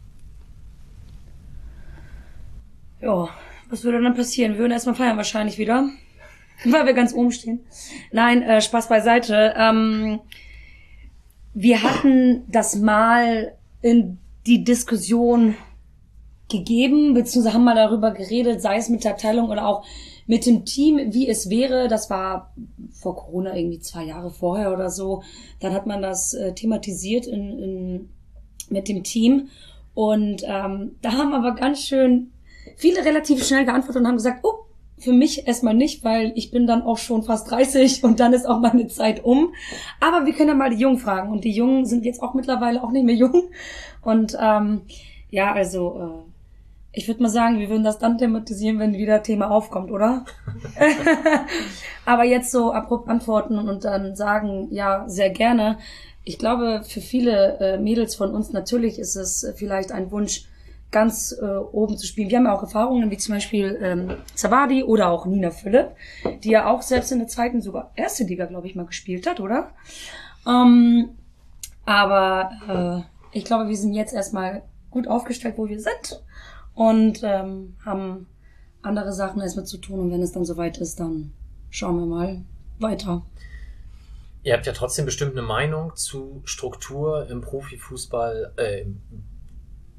Ja, 3.00 3.28
was 3.70 3.84
würde 3.84 4.02
dann 4.02 4.16
passieren? 4.16 4.54
Wir 4.54 4.58
würden 4.60 4.72
erstmal 4.72 4.96
feiern 4.96 5.16
wahrscheinlich 5.16 5.56
wieder, 5.56 5.88
weil 6.64 6.84
wir 6.84 6.94
ganz 6.94 7.12
oben 7.12 7.30
stehen. 7.30 7.60
Nein, 8.10 8.42
äh, 8.42 8.60
Spaß 8.60 8.88
beiseite. 8.88 9.54
Ähm, 9.56 10.18
wir 11.54 11.82
hatten 11.84 12.42
das 12.48 12.74
mal 12.74 13.52
in 13.82 14.18
die 14.46 14.64
Diskussion 14.64 15.54
gegeben, 16.48 17.14
beziehungsweise 17.14 17.54
haben 17.54 17.64
mal 17.64 17.74
darüber 17.74 18.12
geredet, 18.12 18.60
sei 18.60 18.76
es 18.76 18.88
mit 18.88 19.04
der 19.04 19.12
Abteilung 19.12 19.50
oder 19.50 19.66
auch 19.66 19.84
mit 20.26 20.46
dem 20.46 20.64
Team, 20.64 21.12
wie 21.12 21.28
es 21.28 21.50
wäre. 21.50 21.88
Das 21.88 22.10
war 22.10 22.52
vor 22.92 23.16
Corona 23.16 23.56
irgendwie 23.56 23.80
zwei 23.80 24.04
Jahre 24.04 24.30
vorher 24.30 24.72
oder 24.72 24.90
so. 24.90 25.22
Dann 25.60 25.72
hat 25.72 25.86
man 25.86 26.02
das 26.02 26.34
äh, 26.34 26.52
thematisiert 26.54 27.26
in, 27.26 27.58
in, 27.58 28.08
mit 28.68 28.88
dem 28.88 29.02
Team. 29.02 29.48
Und 29.94 30.42
ähm, 30.46 30.96
da 31.00 31.12
haben 31.12 31.32
aber 31.32 31.54
ganz 31.54 31.80
schön 31.80 32.32
viele 32.76 33.04
relativ 33.04 33.44
schnell 33.44 33.64
geantwortet 33.64 34.02
und 34.02 34.06
haben 34.06 34.16
gesagt, 34.16 34.44
oh, 34.44 34.66
für 34.98 35.12
mich 35.12 35.46
erstmal 35.46 35.74
nicht, 35.74 36.04
weil 36.04 36.32
ich 36.36 36.50
bin 36.50 36.66
dann 36.66 36.82
auch 36.82 36.98
schon 36.98 37.22
fast 37.22 37.50
30 37.50 38.02
und 38.04 38.20
dann 38.20 38.32
ist 38.32 38.46
auch 38.46 38.60
meine 38.60 38.88
Zeit 38.88 39.24
um. 39.24 39.52
Aber 40.00 40.26
wir 40.26 40.32
können 40.32 40.48
ja 40.48 40.54
mal 40.54 40.70
die 40.70 40.80
Jungen 40.82 40.98
fragen 40.98 41.30
und 41.30 41.44
die 41.44 41.52
Jungen 41.52 41.86
sind 41.86 42.04
jetzt 42.04 42.22
auch 42.22 42.34
mittlerweile 42.34 42.82
auch 42.82 42.90
nicht 42.90 43.04
mehr 43.04 43.14
jung. 43.14 43.50
Und 44.02 44.36
ähm, 44.40 44.82
ja, 45.30 45.52
also 45.52 46.24
äh, 46.26 46.35
ich 46.96 47.08
würde 47.08 47.22
mal 47.22 47.28
sagen, 47.28 47.58
wir 47.58 47.68
würden 47.68 47.84
das 47.84 47.98
dann 47.98 48.16
thematisieren, 48.16 48.78
wenn 48.78 48.94
wieder 48.94 49.22
Thema 49.22 49.50
aufkommt, 49.50 49.90
oder? 49.90 50.24
Aber 52.06 52.24
jetzt 52.24 52.50
so 52.50 52.72
abrupt 52.72 53.10
antworten 53.10 53.58
und 53.58 53.84
dann 53.84 54.16
sagen, 54.16 54.68
ja, 54.70 55.06
sehr 55.06 55.28
gerne. 55.28 55.76
Ich 56.24 56.38
glaube, 56.38 56.82
für 56.88 57.02
viele 57.02 57.58
äh, 57.60 57.78
Mädels 57.78 58.14
von 58.14 58.34
uns 58.34 58.50
natürlich 58.50 58.98
ist 58.98 59.14
es 59.14 59.44
äh, 59.44 59.52
vielleicht 59.52 59.92
ein 59.92 60.10
Wunsch, 60.10 60.46
ganz 60.90 61.36
äh, 61.38 61.44
oben 61.44 61.98
zu 61.98 62.06
spielen. 62.06 62.30
Wir 62.30 62.38
haben 62.38 62.46
ja 62.46 62.54
auch 62.54 62.62
Erfahrungen, 62.62 63.10
wie 63.10 63.18
zum 63.18 63.34
Beispiel 63.34 63.78
ähm, 63.82 64.16
Zawadi 64.34 64.82
oder 64.82 65.10
auch 65.10 65.26
Nina 65.26 65.50
Philipp, 65.50 65.90
die 66.44 66.50
ja 66.50 66.66
auch 66.66 66.80
selbst 66.80 67.12
in 67.12 67.18
der 67.18 67.28
zweiten, 67.28 67.60
sogar 67.60 67.92
erste 67.94 68.24
Liga, 68.24 68.46
glaube 68.46 68.68
ich, 68.68 68.74
mal 68.74 68.86
gespielt 68.86 69.26
hat, 69.26 69.38
oder? 69.40 69.72
Ähm, 70.46 71.10
aber 71.84 73.04
äh, 73.34 73.36
ich 73.36 73.44
glaube, 73.44 73.68
wir 73.68 73.76
sind 73.76 73.92
jetzt 73.92 74.14
erstmal 74.14 74.62
gut 74.90 75.08
aufgestellt, 75.08 75.58
wo 75.58 75.68
wir 75.68 75.80
sind 75.80 76.22
und 76.76 77.22
ähm, 77.24 77.74
haben 77.84 78.28
andere 78.82 79.12
Sachen 79.12 79.40
erstmal 79.40 79.64
zu 79.64 79.78
tun. 79.78 79.98
Und 79.98 80.12
wenn 80.12 80.22
es 80.22 80.30
dann 80.30 80.44
soweit 80.44 80.78
ist, 80.78 81.00
dann 81.00 81.32
schauen 81.70 81.98
wir 81.98 82.06
mal 82.06 82.42
weiter. 82.78 83.22
Ihr 84.44 84.52
habt 84.52 84.66
ja 84.66 84.72
trotzdem 84.72 85.06
bestimmt 85.06 85.32
eine 85.32 85.42
Meinung 85.42 85.96
zu 85.96 86.42
Struktur 86.44 87.28
im 87.28 87.40
Profifußball, 87.40 88.52
äh, 88.58 88.82
im 88.82 89.00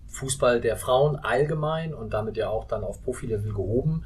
Fußball 0.07 0.61
der 0.61 0.77
Frauen 0.77 1.17
allgemein 1.17 1.93
und 1.93 2.13
damit 2.13 2.37
ja 2.37 2.49
auch 2.49 2.65
dann 2.65 2.83
auf 2.85 3.03
Profilevel 3.03 3.51
gehoben. 3.51 4.05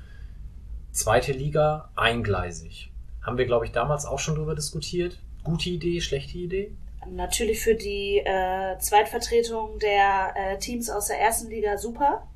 Zweite 0.91 1.31
Liga 1.31 1.91
eingleisig. 1.95 2.91
Haben 3.21 3.37
wir, 3.37 3.45
glaube 3.45 3.65
ich, 3.65 3.71
damals 3.71 4.05
auch 4.05 4.17
schon 4.17 4.35
drüber 4.35 4.55
diskutiert. 4.55 5.19
Gute 5.43 5.69
Idee, 5.69 6.01
schlechte 6.01 6.37
Idee? 6.37 6.75
Natürlich 7.09 7.59
für 7.61 7.75
die 7.75 8.21
äh, 8.23 8.77
Zweitvertretung 8.79 9.77
der 9.79 10.33
äh, 10.35 10.57
Teams 10.57 10.89
aus 10.89 11.07
der 11.07 11.19
ersten 11.19 11.49
Liga 11.49 11.77
super, 11.77 12.27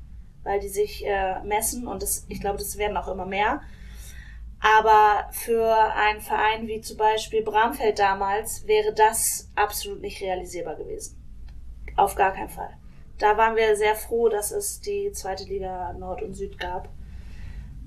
weil 0.46 0.60
die 0.60 0.68
sich 0.68 1.04
äh, 1.04 1.42
messen 1.42 1.86
und 1.86 2.02
das, 2.02 2.24
ich 2.28 2.40
glaube, 2.40 2.58
das 2.58 2.78
werden 2.78 2.96
auch 2.96 3.08
immer 3.08 3.26
mehr. 3.26 3.60
Aber 4.60 5.28
für 5.32 5.74
einen 5.94 6.20
Verein 6.20 6.66
wie 6.66 6.80
zum 6.80 6.96
Beispiel 6.96 7.42
Bramfeld 7.42 7.98
damals 7.98 8.66
wäre 8.66 8.94
das 8.94 9.50
absolut 9.54 10.00
nicht 10.00 10.22
realisierbar 10.22 10.76
gewesen. 10.76 11.22
Auf 11.96 12.14
gar 12.14 12.32
keinen 12.32 12.48
Fall. 12.48 12.76
Da 13.18 13.36
waren 13.36 13.56
wir 13.56 13.76
sehr 13.76 13.96
froh, 13.96 14.28
dass 14.28 14.52
es 14.52 14.80
die 14.80 15.10
zweite 15.12 15.44
Liga 15.44 15.92
Nord 15.94 16.22
und 16.22 16.34
Süd 16.34 16.58
gab. 16.58 16.88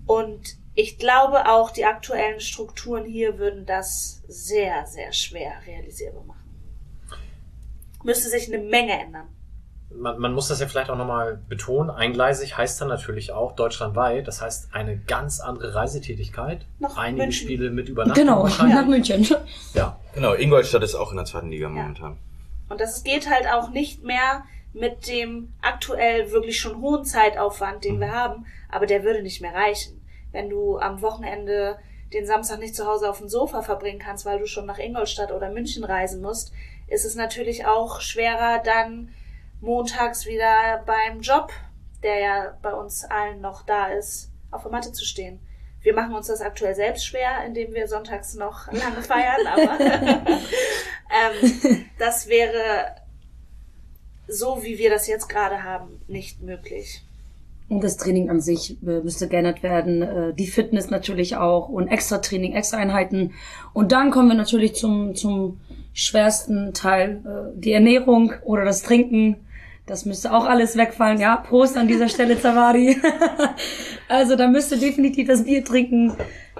Und 0.05 0.57
ich 0.75 0.97
glaube 0.97 1.47
auch, 1.49 1.71
die 1.71 1.85
aktuellen 1.85 2.39
Strukturen 2.39 3.05
hier 3.05 3.37
würden 3.37 3.65
das 3.65 4.23
sehr, 4.27 4.85
sehr 4.85 5.13
schwer 5.13 5.53
realisierbar 5.65 6.23
machen. 6.23 6.49
Müsste 8.03 8.29
sich 8.29 8.51
eine 8.53 8.63
Menge 8.63 8.99
ändern. 8.99 9.27
Man, 9.91 10.19
man 10.19 10.33
muss 10.33 10.47
das 10.49 10.59
ja 10.59 10.67
vielleicht 10.67 10.89
auch 10.89 10.97
nochmal 10.97 11.39
betonen. 11.49 11.89
Eingleisig 11.89 12.57
heißt 12.57 12.79
dann 12.79 12.89
natürlich 12.89 13.31
auch 13.31 13.53
deutschlandweit. 13.53 14.27
Das 14.27 14.41
heißt 14.41 14.69
eine 14.73 14.97
ganz 14.97 15.39
andere 15.39 15.73
Reisetätigkeit. 15.73 16.65
Nach 16.77 16.95
Einige 16.97 17.23
München. 17.23 17.47
Spiele 17.47 17.71
mit 17.71 17.89
Übernachtung 17.89 18.23
Genau, 18.23 18.47
nach 18.47 18.85
München. 18.85 19.27
Ja. 19.73 19.97
Genau, 20.13 20.33
Ingolstadt 20.33 20.83
ist 20.83 20.95
auch 20.95 21.11
in 21.11 21.17
der 21.17 21.25
zweiten 21.25 21.49
Liga 21.49 21.69
momentan. 21.69 22.17
Und 22.69 22.79
das 22.79 23.03
geht 23.03 23.29
halt 23.29 23.47
auch 23.51 23.69
nicht 23.71 24.03
mehr 24.03 24.43
mit 24.73 25.07
dem 25.07 25.53
aktuell 25.61 26.31
wirklich 26.31 26.59
schon 26.59 26.81
hohen 26.81 27.03
Zeitaufwand, 27.03 27.83
den 27.83 27.99
wir 27.99 28.11
haben, 28.11 28.45
aber 28.69 28.85
der 28.85 29.03
würde 29.03 29.23
nicht 29.23 29.41
mehr 29.41 29.55
reichen. 29.55 29.99
Wenn 30.31 30.49
du 30.49 30.77
am 30.77 31.01
Wochenende 31.01 31.77
den 32.13 32.27
Samstag 32.27 32.59
nicht 32.59 32.75
zu 32.75 32.85
Hause 32.85 33.09
auf 33.09 33.17
dem 33.17 33.29
Sofa 33.29 33.63
verbringen 33.63 33.99
kannst, 33.99 34.25
weil 34.25 34.37
du 34.39 34.45
schon 34.45 34.67
nach 34.67 34.77
Ingolstadt 34.77 35.31
oder 35.31 35.49
München 35.51 35.83
reisen 35.83 36.21
musst, 36.21 36.53
ist 36.87 37.05
es 37.05 37.15
natürlich 37.15 37.65
auch 37.65 38.01
schwerer, 38.01 38.61
dann 38.63 39.09
montags 39.61 40.25
wieder 40.25 40.83
beim 40.85 41.21
Job, 41.21 41.51
der 42.03 42.19
ja 42.19 42.57
bei 42.61 42.73
uns 42.73 43.03
allen 43.05 43.41
noch 43.41 43.63
da 43.63 43.87
ist, 43.87 44.31
auf 44.51 44.63
der 44.63 44.71
Matte 44.71 44.91
zu 44.91 45.05
stehen. 45.05 45.39
Wir 45.81 45.93
machen 45.93 46.13
uns 46.13 46.27
das 46.27 46.41
aktuell 46.41 46.75
selbst 46.75 47.05
schwer, 47.05 47.45
indem 47.45 47.73
wir 47.73 47.87
sonntags 47.87 48.35
noch 48.35 48.67
lange 48.71 49.01
feiern, 49.01 49.47
aber 49.47 49.79
ähm, 51.09 51.85
das 51.97 52.27
wäre 52.27 52.95
so, 54.27 54.63
wie 54.63 54.77
wir 54.77 54.89
das 54.89 55.07
jetzt 55.07 55.27
gerade 55.27 55.63
haben, 55.63 56.01
nicht 56.07 56.41
möglich. 56.41 57.03
Und 57.69 57.83
das 57.83 57.97
Training 57.97 58.29
an 58.31 58.41
sich 58.41 58.81
äh, 58.81 58.99
müsste 59.01 59.27
geändert 59.27 59.61
werden. 59.61 60.01
Äh, 60.01 60.33
die 60.33 60.47
Fitness 60.47 60.89
natürlich 60.89 61.35
auch 61.35 61.69
und 61.69 61.87
extra 61.87 62.17
Training, 62.17 62.53
extra 62.53 62.77
Einheiten. 62.77 63.33
Und 63.73 63.91
dann 63.91 64.09
kommen 64.09 64.29
wir 64.29 64.35
natürlich 64.35 64.73
zum, 64.73 65.13
zum 65.15 65.59
schwersten 65.93 66.73
Teil, 66.73 67.21
äh, 67.25 67.59
die 67.59 67.71
Ernährung 67.71 68.33
oder 68.43 68.65
das 68.65 68.81
Trinken. 68.81 69.35
Das 69.89 70.05
müsste 70.05 70.31
auch 70.31 70.45
alles 70.45 70.77
wegfallen. 70.77 71.19
Ja, 71.19 71.37
Prost 71.37 71.75
an 71.75 71.87
dieser 71.87 72.09
Stelle, 72.09 72.39
Zawadi. 72.39 73.01
also 74.07 74.35
da 74.35 74.47
müsste 74.47 74.77
definitiv 74.77 75.27
das 75.27 75.45
Bier 75.45 75.65
trinken 75.65 76.13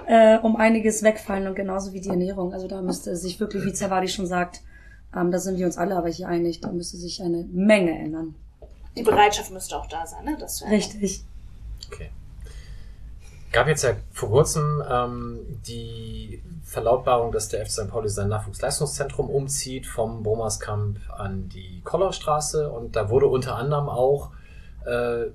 äh, 0.06 0.38
um 0.38 0.56
einiges 0.56 1.04
wegfallen 1.04 1.46
und 1.46 1.54
genauso 1.54 1.92
wie 1.92 2.00
die 2.00 2.08
Ernährung. 2.08 2.52
Also 2.52 2.66
da 2.66 2.82
müsste 2.82 3.14
sich 3.14 3.38
wirklich, 3.38 3.64
wie 3.64 3.72
Zawadi 3.72 4.08
schon 4.08 4.26
sagt, 4.26 4.62
ähm, 5.16 5.30
da 5.30 5.38
sind 5.38 5.58
wir 5.58 5.66
uns 5.66 5.78
alle 5.78 5.94
aber 5.94 6.08
hier 6.08 6.26
einig, 6.26 6.60
da 6.60 6.72
müsste 6.72 6.96
sich 6.96 7.22
eine 7.22 7.44
Menge 7.52 7.96
ändern. 7.96 8.34
Die 8.96 9.04
Bereitschaft 9.04 9.52
müsste 9.52 9.76
auch 9.76 9.86
da 9.86 10.04
sein, 10.04 10.24
ne? 10.24 10.36
Das. 10.36 10.64
Richtig. 10.68 11.22
Okay. 11.86 12.10
Gab 13.52 13.66
jetzt 13.66 13.82
ja 13.82 13.96
vor 14.12 14.30
kurzem 14.30 14.82
ähm, 14.88 15.60
die 15.66 16.42
Verlautbarung, 16.62 17.32
dass 17.32 17.48
der 17.48 17.66
FC 17.66 17.72
St. 17.72 17.88
Pauli 17.88 18.08
sein 18.08 18.28
Nachwuchsleistungszentrum 18.28 19.28
umzieht 19.28 19.86
vom 19.86 20.22
Bomerskamp 20.22 20.98
an 21.16 21.48
die 21.48 21.80
Kollerstraße 21.82 22.70
und 22.70 22.94
da 22.94 23.10
wurde 23.10 23.26
unter 23.26 23.56
anderem 23.56 23.88
auch 23.88 24.30
äh, 24.86 25.30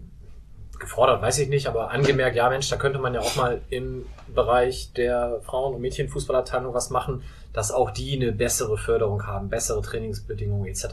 gefordert, 0.79 1.21
weiß 1.21 1.39
ich 1.39 1.49
nicht, 1.49 1.67
aber 1.67 1.91
angemerkt, 1.91 2.35
ja 2.35 2.49
Mensch, 2.49 2.69
da 2.69 2.77
könnte 2.77 2.99
man 2.99 3.13
ja 3.13 3.19
auch 3.19 3.35
mal 3.35 3.61
im 3.69 4.05
Bereich 4.33 4.93
der 4.93 5.39
Frauen- 5.41 5.75
und 5.75 5.81
Mädchenfußballabteilung 5.81 6.73
was 6.73 6.89
machen, 6.89 7.23
dass 7.53 7.71
auch 7.71 7.91
die 7.91 8.15
eine 8.15 8.31
bessere 8.31 8.77
Förderung 8.77 9.25
haben, 9.27 9.49
bessere 9.49 9.81
Trainingsbedingungen 9.81 10.67
etc. 10.67 10.85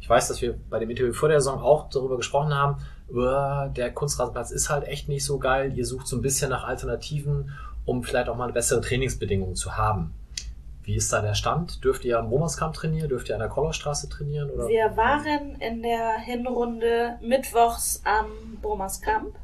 Ich 0.00 0.08
weiß, 0.08 0.28
dass 0.28 0.42
wir 0.42 0.54
bei 0.70 0.78
dem 0.78 0.90
Interview 0.90 1.12
vor 1.12 1.28
der 1.28 1.40
Saison 1.40 1.60
auch 1.60 1.88
darüber 1.90 2.16
gesprochen 2.16 2.54
haben, 2.54 2.76
"Uah, 2.76 2.86
der 3.14 3.92
Kunstrasenplatz 3.92 4.50
ist 4.50 4.70
halt 4.70 4.86
echt 4.88 5.08
nicht 5.08 5.24
so 5.24 5.38
geil, 5.38 5.72
ihr 5.76 5.84
sucht 5.86 6.06
so 6.06 6.16
ein 6.16 6.22
bisschen 6.22 6.50
nach 6.50 6.64
Alternativen, 6.64 7.52
um 7.84 8.02
vielleicht 8.02 8.28
auch 8.28 8.36
mal 8.36 8.52
bessere 8.52 8.80
Trainingsbedingungen 8.80 9.54
zu 9.56 9.76
haben. 9.76 10.14
Wie 10.84 10.96
ist 10.96 11.12
da 11.12 11.20
der 11.20 11.34
Stand? 11.34 11.84
Dürft 11.84 12.04
ihr 12.04 12.18
am 12.18 12.26
Romerskamp 12.28 12.74
trainieren? 12.74 13.08
Dürft 13.08 13.28
ihr 13.28 13.36
an 13.36 13.40
der 13.40 13.48
Kollerstraße 13.48 14.08
trainieren? 14.08 14.50
Oder? 14.50 14.66
Wir 14.68 14.96
waren 14.96 15.56
in 15.60 15.82
der 15.82 16.18
Hinrunde 16.18 17.18
mittwochs 17.20 18.02
am 18.04 18.26
Brummerskamp, 18.60 19.34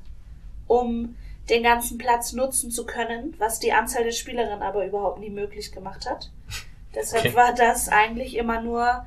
um 0.66 1.14
den 1.48 1.62
ganzen 1.62 1.96
Platz 1.96 2.32
nutzen 2.32 2.70
zu 2.70 2.84
können, 2.86 3.34
was 3.38 3.60
die 3.60 3.72
Anzahl 3.72 4.02
der 4.04 4.10
Spielerinnen 4.12 4.62
aber 4.62 4.84
überhaupt 4.84 5.20
nie 5.20 5.30
möglich 5.30 5.70
gemacht 5.72 6.08
hat. 6.10 6.30
Deshalb 6.94 7.26
Okay. 7.26 7.36
war 7.36 7.54
das 7.54 7.88
eigentlich 7.88 8.36
immer 8.36 8.60
nur 8.60 9.06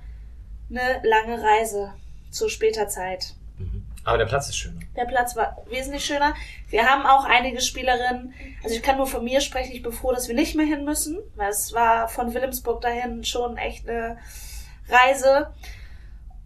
eine 0.70 1.02
lange 1.04 1.42
Reise 1.42 1.92
zu 2.30 2.48
später 2.48 2.88
Zeit. 2.88 3.34
Aber 4.04 4.18
der 4.18 4.26
Platz 4.26 4.50
ist 4.50 4.58
schön. 4.58 4.84
Der 4.96 5.06
Platz 5.06 5.36
war 5.36 5.58
wesentlich 5.70 6.04
schöner. 6.04 6.34
Wir 6.70 6.88
haben 6.90 7.06
auch 7.06 7.24
einige 7.26 7.62
Spielerinnen, 7.62 8.34
also 8.64 8.76
ich 8.76 8.82
kann 8.82 8.98
nur 8.98 9.06
von 9.08 9.24
mir 9.24 9.42
sprechen, 9.42 9.74
ich 9.74 9.84
bin 9.84 9.92
froh, 9.92 10.12
dass 10.12 10.28
wir 10.28 10.36
nicht 10.36 10.56
mehr 10.56 10.66
hin 10.66 10.86
müssen, 10.86 11.20
weil 11.36 11.50
es 11.50 11.74
war 11.74 12.08
von 12.08 12.34
Wilhelmsburg 12.34 12.82
dahin 12.82 13.24
schon 13.24 13.58
echt 13.58 13.88
eine 13.88 14.18
Reise. 14.90 15.54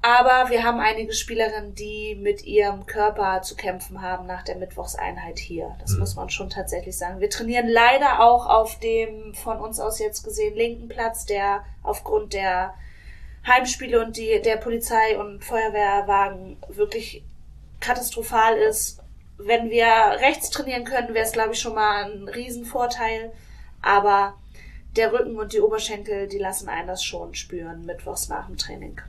Aber 0.01 0.51
wir 0.51 0.63
haben 0.63 0.79
einige 0.79 1.13
Spielerinnen, 1.13 1.73
die 1.73 2.15
mit 2.21 2.43
ihrem 2.45 2.85
Körper 2.85 3.41
zu 3.41 3.55
kämpfen 3.55 4.03
haben 4.03 4.27
nach 4.27 4.43
der 4.43 4.55
Mittwochseinheit 4.57 5.39
hier. 5.39 5.75
Das 5.79 5.93
Mhm. 5.93 5.99
muss 5.99 6.15
man 6.15 6.29
schon 6.29 6.49
tatsächlich 6.51 6.95
sagen. 6.95 7.19
Wir 7.21 7.29
trainieren 7.29 7.67
leider 7.67 8.19
auch 8.19 8.45
auf 8.45 8.77
dem 8.79 9.33
von 9.33 9.57
uns 9.59 9.79
aus 9.79 9.97
jetzt 9.97 10.23
gesehen 10.23 10.55
linken 10.55 10.89
Platz, 10.89 11.25
der 11.25 11.63
aufgrund 11.81 12.33
der 12.33 12.75
Heimspiele 13.47 14.03
und 14.03 14.15
die, 14.17 14.41
der 14.43 14.57
Polizei 14.57 15.17
und 15.17 15.43
Feuerwehrwagen 15.43 16.57
wirklich 16.67 17.23
katastrophal 17.79 18.55
ist. 18.57 19.01
Wenn 19.37 19.69
wir 19.69 19.85
rechts 20.19 20.49
trainieren 20.49 20.85
könnten, 20.85 21.13
wäre 21.13 21.25
es, 21.25 21.33
glaube 21.33 21.53
ich, 21.53 21.59
schon 21.59 21.75
mal 21.75 22.05
ein 22.05 22.27
Riesenvorteil. 22.29 23.33
Aber 23.81 24.35
der 24.95 25.11
Rücken 25.11 25.37
und 25.37 25.53
die 25.53 25.59
Oberschenkel, 25.59 26.27
die 26.27 26.37
lassen 26.37 26.69
einen 26.69 26.87
das 26.87 27.03
schon 27.03 27.35
spüren, 27.35 27.85
mittwochs 27.85 28.29
nach 28.29 28.47
dem 28.47 28.57
Training. 28.57 29.01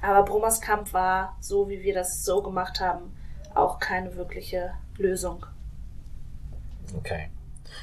Aber 0.00 0.24
Brummers 0.24 0.60
Kampf 0.60 0.92
war, 0.92 1.36
so 1.40 1.68
wie 1.68 1.82
wir 1.82 1.94
das 1.94 2.24
so 2.24 2.42
gemacht 2.42 2.80
haben, 2.80 3.16
auch 3.54 3.78
keine 3.78 4.16
wirkliche 4.16 4.72
Lösung. 4.98 5.46
Okay. 6.96 7.30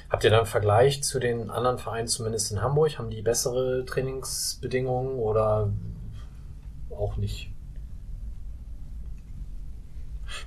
Habt 0.10 0.24
ihr 0.24 0.30
dann 0.30 0.40
einen 0.40 0.48
Vergleich 0.48 1.02
zu 1.02 1.20
den 1.20 1.50
anderen 1.50 1.80
Vereinen, 1.80 2.08
zumindest 2.08 2.52
in 2.52 2.62
Hamburg? 2.62 2.98
Haben 3.00 3.10
die 3.10 3.22
bessere 3.22 3.86
Trainingsbedingungen 3.86 5.18
oder 5.18 5.72
auch 6.92 7.18
nicht? 7.18 7.52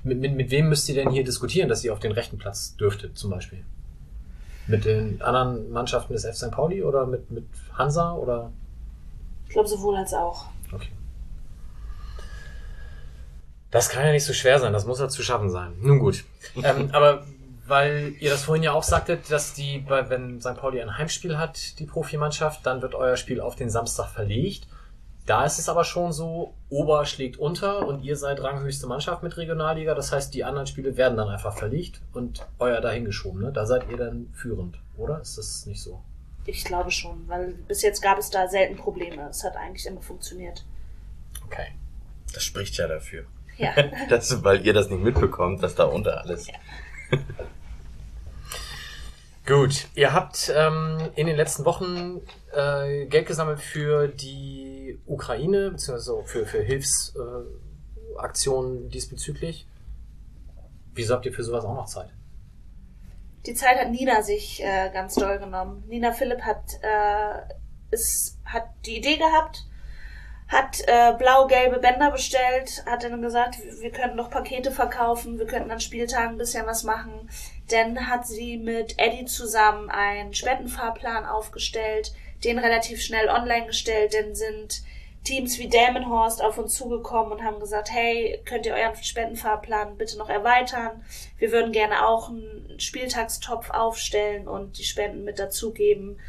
Mit, 0.03 0.19
mit, 0.19 0.35
mit 0.35 0.51
wem 0.51 0.69
müsst 0.69 0.87
ihr 0.89 0.95
denn 0.95 1.09
hier 1.09 1.23
diskutieren, 1.23 1.69
dass 1.69 1.83
ihr 1.83 1.93
auf 1.93 1.99
den 1.99 2.11
rechten 2.11 2.37
Platz 2.37 2.75
dürftet, 2.75 3.17
zum 3.17 3.31
Beispiel? 3.31 3.63
Mit 4.67 4.85
den 4.85 5.21
anderen 5.21 5.71
Mannschaften 5.71 6.13
des 6.13 6.23
F. 6.23 6.35
St. 6.35 6.51
Pauli 6.51 6.83
oder 6.83 7.05
mit, 7.05 7.29
mit 7.31 7.45
Hansa 7.77 8.13
oder? 8.13 8.51
Ich 9.47 9.53
glaube, 9.53 9.67
sowohl 9.67 9.97
als 9.97 10.13
auch. 10.13 10.45
Okay. 10.71 10.89
Das 13.71 13.89
kann 13.89 14.05
ja 14.05 14.11
nicht 14.11 14.25
so 14.25 14.33
schwer 14.33 14.59
sein, 14.59 14.71
das 14.71 14.85
muss 14.85 14.99
ja 14.99 15.09
zu 15.09 15.23
schaffen 15.23 15.49
sein. 15.49 15.73
Nun 15.81 15.99
gut. 15.99 16.23
ähm, 16.63 16.89
aber 16.93 17.23
weil 17.65 18.13
ihr 18.19 18.29
das 18.29 18.43
vorhin 18.43 18.63
ja 18.63 18.73
auch 18.73 18.83
sagtet, 18.83 19.31
dass 19.31 19.53
die, 19.53 19.83
wenn 19.87 20.41
St. 20.41 20.55
Pauli 20.55 20.81
ein 20.81 20.97
Heimspiel 20.97 21.37
hat, 21.37 21.79
die 21.79 21.85
Profimannschaft, 21.85 22.65
dann 22.65 22.81
wird 22.81 22.93
euer 22.93 23.17
Spiel 23.17 23.39
auf 23.39 23.55
den 23.55 23.69
Samstag 23.69 24.09
verlegt. 24.09 24.67
Da 25.25 25.45
ist 25.45 25.57
es 25.57 25.69
aber 25.69 25.85
schon 25.85 26.11
so, 26.11 26.53
Ober 26.69 27.05
schlägt 27.05 27.37
unter 27.37 27.87
und 27.87 28.03
ihr 28.03 28.17
seid 28.17 28.43
ranghöchste 28.43 28.87
Mannschaft 28.87 29.23
mit 29.23 29.37
Regionalliga. 29.37 29.95
Das 29.95 30.11
heißt, 30.11 30.33
die 30.33 30.43
anderen 30.43 30.67
Spiele 30.67 30.97
werden 30.97 31.17
dann 31.17 31.29
einfach 31.29 31.55
verlegt 31.55 32.01
und 32.13 32.45
euer 32.59 32.81
dahingeschoben. 32.81 33.41
Ne? 33.41 33.51
Da 33.53 33.65
seid 33.65 33.89
ihr 33.89 33.97
dann 33.97 34.29
führend, 34.33 34.79
oder? 34.97 35.21
Ist 35.21 35.37
das 35.37 35.65
nicht 35.65 35.81
so? 35.81 36.01
Ich 36.45 36.65
glaube 36.65 36.91
schon, 36.91 37.27
weil 37.29 37.53
bis 37.67 37.81
jetzt 37.83 38.01
gab 38.01 38.17
es 38.17 38.29
da 38.29 38.49
selten 38.49 38.75
Probleme. 38.75 39.29
Es 39.29 39.45
hat 39.45 39.55
eigentlich 39.55 39.85
immer 39.85 40.01
funktioniert. 40.01 40.65
Okay. 41.45 41.67
Das 42.33 42.43
spricht 42.43 42.75
ja 42.75 42.87
dafür. 42.87 43.23
Ja. 43.57 43.73
Das, 44.09 44.43
weil 44.43 44.65
ihr 44.65 44.73
das 44.73 44.89
nicht 44.89 45.03
mitbekommt, 45.03 45.63
dass 45.63 45.75
da 45.75 45.85
unter 45.85 46.19
alles. 46.21 46.47
Gut, 49.45 49.89
ihr 49.93 50.13
habt 50.13 50.53
ähm, 50.55 51.11
in 51.15 51.27
den 51.27 51.35
letzten 51.35 51.65
Wochen 51.65 52.21
äh, 52.53 53.07
Geld 53.07 53.27
gesammelt 53.27 53.59
für 53.59 54.07
die 54.07 55.01
Ukraine, 55.05 55.71
beziehungsweise 55.71 56.23
für, 56.23 56.45
für 56.45 56.61
Hilfsaktionen 56.61 58.85
äh, 58.85 58.89
diesbezüglich. 58.89 59.67
Wieso 60.93 61.15
habt 61.15 61.25
ihr 61.25 61.33
für 61.33 61.43
sowas 61.43 61.65
auch 61.65 61.75
noch 61.75 61.87
Zeit? 61.87 62.07
Die 63.45 63.53
Zeit 63.53 63.77
hat 63.77 63.91
Nina 63.91 64.21
sich 64.21 64.63
äh, 64.63 64.89
ganz 64.93 65.15
doll 65.15 65.37
genommen. 65.39 65.83
Nina 65.89 66.13
Philipp 66.13 66.43
hat, 66.43 66.63
äh, 66.81 67.41
ist, 67.91 68.39
hat 68.45 68.69
die 68.85 68.95
Idee 68.95 69.17
gehabt, 69.17 69.65
hat 70.53 70.81
äh, 70.87 71.13
blau-gelbe 71.17 71.79
Bänder 71.79 72.11
bestellt, 72.11 72.83
hat 72.85 73.03
dann 73.03 73.21
gesagt, 73.21 73.57
wir 73.81 73.91
könnten 73.91 74.17
doch 74.17 74.29
Pakete 74.29 74.71
verkaufen, 74.71 75.39
wir 75.39 75.47
könnten 75.47 75.71
an 75.71 75.79
Spieltagen 75.79 76.35
ein 76.35 76.37
bisschen 76.37 76.67
was 76.67 76.83
machen. 76.83 77.29
Dann 77.69 78.07
hat 78.07 78.27
sie 78.27 78.57
mit 78.57 78.99
Eddie 78.99 79.25
zusammen 79.25 79.89
einen 79.89 80.33
Spendenfahrplan 80.33 81.25
aufgestellt, 81.25 82.13
den 82.43 82.59
relativ 82.59 83.01
schnell 83.01 83.29
online 83.29 83.65
gestellt, 83.65 84.13
dann 84.13 84.35
sind 84.35 84.83
Teams 85.23 85.57
wie 85.57 85.69
Delmenhorst 85.69 86.43
auf 86.43 86.57
uns 86.57 86.75
zugekommen 86.75 87.31
und 87.31 87.43
haben 87.43 87.59
gesagt, 87.59 87.91
hey, 87.91 88.41
könnt 88.45 88.65
ihr 88.65 88.73
euren 88.73 89.01
Spendenfahrplan 89.01 89.97
bitte 89.97 90.17
noch 90.17 90.29
erweitern? 90.29 91.03
Wir 91.37 91.51
würden 91.51 91.71
gerne 91.71 92.05
auch 92.05 92.29
einen 92.29 92.79
Spieltagstopf 92.79 93.69
aufstellen 93.69 94.47
und 94.47 94.77
die 94.77 94.83
Spenden 94.83 95.23
mit 95.23 95.39
dazugeben. 95.39 96.19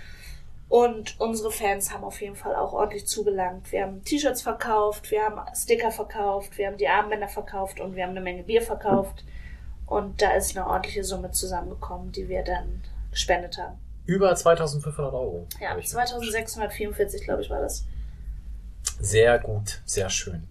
Und 0.75 1.21
unsere 1.21 1.53
Fans 1.53 1.93
haben 1.93 2.03
auf 2.03 2.21
jeden 2.21 2.35
Fall 2.35 2.57
auch 2.57 2.73
ordentlich 2.73 3.07
zugelangt. 3.07 3.71
Wir 3.71 3.85
haben 3.85 4.03
T-Shirts 4.03 4.43
verkauft, 4.43 5.09
wir 5.13 5.23
haben 5.23 5.41
Sticker 5.55 5.93
verkauft, 5.93 6.59
wir 6.59 6.67
haben 6.67 6.79
die 6.79 6.89
Armbänder 6.89 7.29
verkauft 7.29 7.79
und 7.79 7.95
wir 7.95 8.03
haben 8.03 8.11
eine 8.11 8.21
Menge 8.21 8.43
Bier 8.43 8.61
verkauft. 8.61 9.25
Und 9.87 10.21
da 10.21 10.33
ist 10.33 10.57
eine 10.57 10.67
ordentliche 10.67 11.05
Summe 11.05 11.31
zusammengekommen, 11.31 12.11
die 12.11 12.29
wir 12.29 12.43
dann 12.43 12.83
gespendet 13.13 13.57
haben. 13.57 13.79
Über 14.05 14.35
2500 14.35 15.15
Euro. 15.15 15.47
Ja, 15.61 15.71
hab 15.71 15.79
ich 15.79 15.89
2644, 15.89 17.23
glaube 17.23 17.43
ich, 17.43 17.51
war 17.51 17.61
das. 17.61 17.85
Sehr 18.99 19.39
gut, 19.39 19.81
sehr 19.85 20.11
schön. 20.11 20.43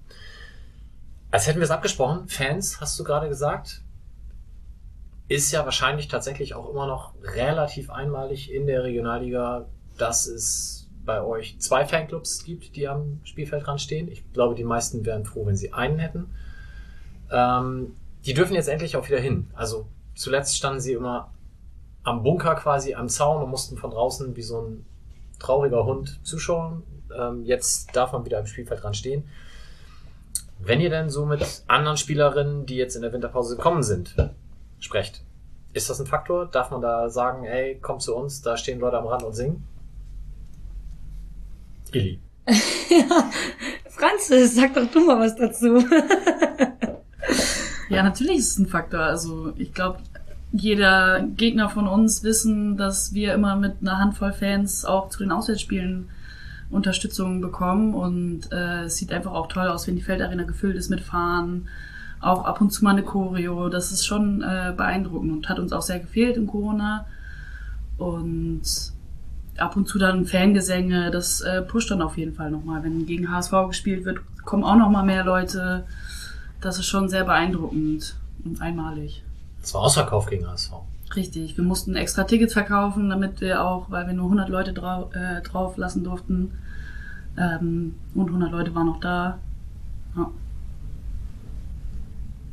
Als 1.31 1.47
hätten 1.47 1.59
wir 1.59 1.65
es 1.65 1.71
abgesprochen, 1.71 2.29
Fans, 2.29 2.79
hast 2.79 2.97
du 2.97 3.03
gerade 3.03 3.27
gesagt, 3.27 3.81
ist 5.27 5.51
ja 5.51 5.65
wahrscheinlich 5.65 6.07
tatsächlich 6.07 6.53
auch 6.53 6.69
immer 6.69 6.87
noch 6.87 7.13
relativ 7.23 7.89
einmalig 7.89 8.53
in 8.53 8.67
der 8.67 8.85
Regionalliga, 8.85 9.65
dass 9.97 10.27
es 10.27 10.89
bei 11.05 11.21
euch 11.21 11.59
zwei 11.59 11.85
Fanclubs 11.85 12.43
gibt, 12.43 12.75
die 12.75 12.87
am 12.87 13.19
Spielfeldrand 13.23 13.81
stehen. 13.81 14.09
Ich 14.09 14.31
glaube, 14.33 14.55
die 14.55 14.63
meisten 14.63 15.05
wären 15.05 15.25
froh, 15.25 15.45
wenn 15.45 15.55
sie 15.55 15.73
einen 15.73 15.99
hätten. 15.99 16.27
Ähm, 17.31 17.95
die 18.25 18.33
dürfen 18.33 18.53
jetzt 18.53 18.69
endlich 18.69 18.95
auch 18.95 19.07
wieder 19.07 19.19
hin. 19.19 19.49
Also 19.53 19.87
zuletzt 20.15 20.57
standen 20.57 20.79
sie 20.79 20.93
immer 20.93 21.31
am 22.03 22.23
Bunker 22.23 22.55
quasi 22.55 22.93
am 22.93 23.09
Zaun 23.09 23.43
und 23.43 23.49
mussten 23.49 23.77
von 23.77 23.91
draußen 23.91 24.35
wie 24.35 24.41
so 24.41 24.61
ein 24.61 24.85
trauriger 25.39 25.85
Hund 25.85 26.19
zuschauen. 26.23 26.83
Ähm, 27.17 27.43
jetzt 27.43 27.95
darf 27.95 28.13
man 28.13 28.25
wieder 28.25 28.39
am 28.39 28.45
Spielfeldrand 28.45 28.95
stehen. 28.95 29.25
Wenn 30.59 30.79
ihr 30.79 30.89
denn 30.89 31.09
so 31.09 31.25
mit 31.25 31.63
anderen 31.67 31.97
Spielerinnen, 31.97 32.65
die 32.65 32.75
jetzt 32.75 32.95
in 32.95 33.01
der 33.01 33.11
Winterpause 33.11 33.57
gekommen 33.57 33.83
sind, 33.83 34.15
sprecht, 34.79 35.23
ist 35.73 35.89
das 35.89 35.99
ein 35.99 36.05
Faktor? 36.07 36.45
Darf 36.45 36.71
man 36.71 36.81
da 36.81 37.09
sagen, 37.09 37.45
ey, 37.45 37.77
komm 37.81 37.99
zu 37.99 38.15
uns, 38.15 38.41
da 38.41 38.55
stehen 38.55 38.79
Leute 38.79 38.97
am 38.97 39.07
Rand 39.07 39.23
und 39.23 39.33
singen? 39.33 39.67
Illy. 41.95 42.19
Franzis, 43.89 44.55
sag 44.55 44.73
doch 44.73 44.89
du 44.91 45.05
mal 45.05 45.19
was 45.19 45.35
dazu. 45.35 45.83
Ja, 47.93 48.01
natürlich 48.01 48.37
ist 48.37 48.51
es 48.51 48.57
ein 48.57 48.67
Faktor. 48.67 49.01
Also 49.01 49.53
ich 49.57 49.71
glaube, 49.73 49.99
jeder 50.51 51.21
Gegner 51.21 51.69
von 51.69 51.87
uns 51.87 52.23
wissen, 52.23 52.75
dass 52.75 53.13
wir 53.13 53.33
immer 53.33 53.55
mit 53.55 53.75
einer 53.81 53.99
Handvoll 53.99 54.33
Fans 54.33 54.83
auch 54.83 55.09
zu 55.09 55.19
den 55.19 55.31
Auswärtsspielen 55.31 56.09
Unterstützung 56.71 57.39
bekommen 57.39 57.93
und 57.93 58.51
äh, 58.51 58.85
es 58.85 58.97
sieht 58.97 59.11
einfach 59.11 59.33
auch 59.33 59.47
toll 59.47 59.67
aus, 59.67 59.85
wenn 59.85 59.95
die 59.95 60.01
Feldarena 60.01 60.43
gefüllt 60.43 60.75
ist 60.75 60.89
mit 60.89 61.01
Fahnen, 61.01 61.67
auch 62.19 62.45
ab 62.45 62.61
und 62.61 62.71
zu 62.71 62.83
mal 62.83 62.91
eine 62.91 63.03
Choreo. 63.03 63.69
Das 63.69 63.91
ist 63.91 64.07
schon 64.07 64.41
äh, 64.41 64.73
beeindruckend 64.75 65.31
und 65.31 65.49
hat 65.49 65.59
uns 65.59 65.71
auch 65.71 65.83
sehr 65.83 65.99
gefehlt 65.99 66.35
in 66.35 66.47
Corona. 66.47 67.05
Und 67.97 68.63
ab 69.57 69.75
und 69.75 69.87
zu 69.87 69.99
dann 69.99 70.25
Fangesänge, 70.25 71.11
das 71.11 71.41
äh, 71.41 71.61
pusht 71.61 71.91
dann 71.91 72.01
auf 72.01 72.17
jeden 72.17 72.33
Fall 72.33 72.51
nochmal. 72.51 72.83
Wenn 72.83 73.05
gegen 73.05 73.31
HSV 73.31 73.51
gespielt 73.67 74.05
wird, 74.05 74.19
kommen 74.45 74.63
auch 74.63 74.75
nochmal 74.75 75.05
mehr 75.05 75.23
Leute. 75.23 75.85
Das 76.61 76.79
ist 76.79 76.85
schon 76.85 77.09
sehr 77.09 77.23
beeindruckend 77.23 78.15
und 78.45 78.61
einmalig. 78.61 79.23
Das 79.61 79.73
war 79.73 79.81
Ausverkauf 79.81 80.25
gegen 80.25 80.47
HSV. 80.47 80.71
Richtig, 81.15 81.57
wir 81.57 81.63
mussten 81.63 81.95
extra 81.95 82.23
Tickets 82.23 82.53
verkaufen, 82.53 83.09
damit 83.09 83.39
wir 83.39 83.63
auch, 83.63 83.91
weil 83.91 84.07
wir 84.07 84.13
nur 84.13 84.25
100 84.25 84.49
Leute 84.49 84.73
drau 84.73 85.11
äh, 85.11 85.41
drauf 85.41 85.77
lassen 85.77 86.03
durften. 86.03 86.57
Ähm, 87.37 87.95
und 88.15 88.27
100 88.27 88.51
Leute 88.51 88.73
waren 88.73 88.87
noch 88.87 88.99
da. 88.99 89.37
Ja. 90.15 90.31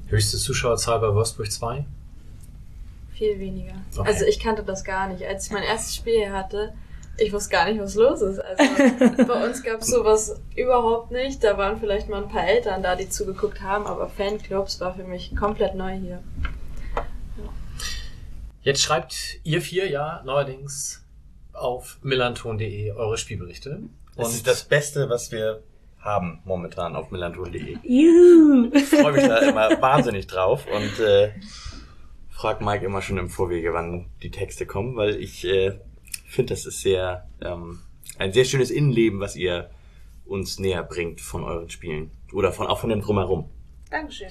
Höchste 0.08 0.38
Zuschauerzahl 0.38 0.98
bei 1.00 1.14
Wolfsburg 1.14 1.50
2? 1.50 1.84
Viel 3.12 3.38
weniger. 3.38 3.74
Okay. 3.96 4.08
Also 4.08 4.24
ich 4.24 4.40
kannte 4.40 4.62
das 4.62 4.84
gar 4.84 5.08
nicht. 5.08 5.24
Als 5.24 5.46
ich 5.46 5.52
mein 5.52 5.62
erstes 5.62 5.94
Spiel 5.94 6.14
hier 6.14 6.32
hatte, 6.32 6.72
ich 7.20 7.32
wusste 7.32 7.50
gar 7.50 7.70
nicht, 7.70 7.80
was 7.80 7.94
los 7.94 8.22
ist. 8.22 8.38
Also 8.38 8.64
bei 9.26 9.44
uns 9.44 9.62
gab 9.62 9.80
es 9.80 9.88
sowas 9.88 10.40
überhaupt 10.56 11.10
nicht. 11.10 11.44
Da 11.44 11.58
waren 11.58 11.78
vielleicht 11.78 12.08
mal 12.08 12.22
ein 12.22 12.28
paar 12.28 12.46
Eltern 12.46 12.82
da, 12.82 12.96
die 12.96 13.08
zugeguckt 13.08 13.60
haben, 13.60 13.86
aber 13.86 14.08
Fanclubs 14.08 14.80
war 14.80 14.94
für 14.94 15.04
mich 15.04 15.34
komplett 15.36 15.74
neu 15.74 15.96
hier. 15.98 16.22
Jetzt 18.62 18.82
schreibt 18.82 19.40
ihr 19.42 19.62
vier 19.62 19.88
ja 19.88 20.22
neuerdings 20.24 21.04
auf 21.52 21.98
millanton.de 22.02 22.92
eure 22.92 23.16
Spielberichte. 23.16 23.80
Das 24.16 24.34
ist 24.34 24.46
das 24.46 24.64
Beste, 24.64 25.08
was 25.08 25.32
wir 25.32 25.62
haben 25.98 26.40
momentan 26.44 26.96
auf 26.96 27.10
melanton.de. 27.10 27.78
Juhu. 27.82 28.70
Ich 28.72 28.84
freue 28.86 29.12
mich 29.12 29.26
da 29.26 29.38
immer 29.38 29.70
wahnsinnig 29.82 30.26
drauf 30.26 30.66
und 30.66 31.04
äh, 31.04 31.32
frag 32.30 32.60
Mike 32.62 32.84
immer 32.84 33.02
schon 33.02 33.18
im 33.18 33.28
Vorwege, 33.28 33.72
wann 33.74 34.06
die 34.22 34.30
Texte 34.30 34.66
kommen, 34.66 34.96
weil 34.96 35.16
ich 35.16 35.44
äh, 35.46 35.78
finde, 36.32 36.54
das 36.54 36.66
ist 36.66 36.80
sehr 36.80 37.28
ähm, 37.40 37.80
ein 38.18 38.32
sehr 38.32 38.44
schönes 38.44 38.70
Innenleben, 38.70 39.20
was 39.20 39.36
ihr 39.36 39.70
uns 40.24 40.58
näher 40.58 40.82
bringt 40.82 41.20
von 41.20 41.42
euren 41.42 41.68
Spielen 41.70 42.10
oder 42.32 42.52
von 42.52 42.66
auch 42.66 42.78
von 42.78 42.90
dem 42.90 43.00
drumherum. 43.00 43.50
Dankeschön. 43.90 44.30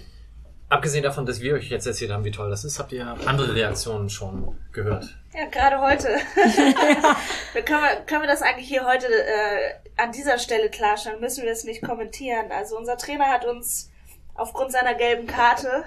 Abgesehen 0.70 1.04
davon, 1.04 1.26
dass 1.26 1.42
wir 1.42 1.56
euch 1.56 1.70
jetzt 1.70 1.88
erzählt 1.88 2.12
haben, 2.12 2.24
wie 2.24 2.32
toll 2.32 2.50
das 2.50 2.64
ist, 2.64 2.78
habt 2.78 2.92
ihr 2.92 3.06
andere 3.26 3.56
Reaktionen 3.56 4.08
schon 4.08 4.56
gehört. 4.72 5.18
Ja, 5.34 5.48
gerade 5.48 5.82
heute. 5.82 6.08
wir 7.54 7.64
können, 7.64 7.82
wir, 7.82 8.06
können 8.06 8.22
wir 8.22 8.28
das 8.28 8.44
eigentlich 8.44 8.68
hier 8.68 8.86
heute 8.86 9.08
äh, 9.08 9.74
an 9.98 10.12
dieser 10.12 10.38
Stelle 10.38 10.70
klarstellen? 10.70 11.20
Müssen 11.20 11.44
wir 11.44 11.52
es 11.52 11.64
nicht 11.64 11.82
kommentieren? 11.82 12.52
Also 12.52 12.78
unser 12.78 12.98
Trainer 12.98 13.26
hat 13.26 13.46
uns 13.46 13.92
aufgrund 14.36 14.72
seiner 14.72 14.94
gelben 14.94 15.26
Karte, 15.26 15.86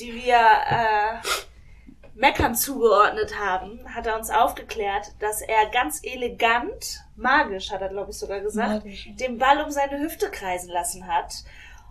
die 0.00 0.12
wir 0.14 0.34
äh, 0.34 1.18
Meckern 2.18 2.56
zugeordnet 2.56 3.38
haben, 3.38 3.80
hat 3.94 4.06
er 4.06 4.18
uns 4.18 4.28
aufgeklärt, 4.30 5.12
dass 5.20 5.40
er 5.40 5.70
ganz 5.72 6.00
elegant, 6.02 7.04
magisch 7.14 7.70
hat 7.70 7.80
er 7.80 7.88
glaube 7.88 8.10
ich 8.10 8.18
sogar 8.18 8.40
gesagt, 8.40 8.84
Magisch. 8.84 9.08
den 9.14 9.38
Ball 9.38 9.62
um 9.62 9.70
seine 9.70 10.00
Hüfte 10.00 10.28
kreisen 10.28 10.70
lassen 10.70 11.06
hat 11.06 11.44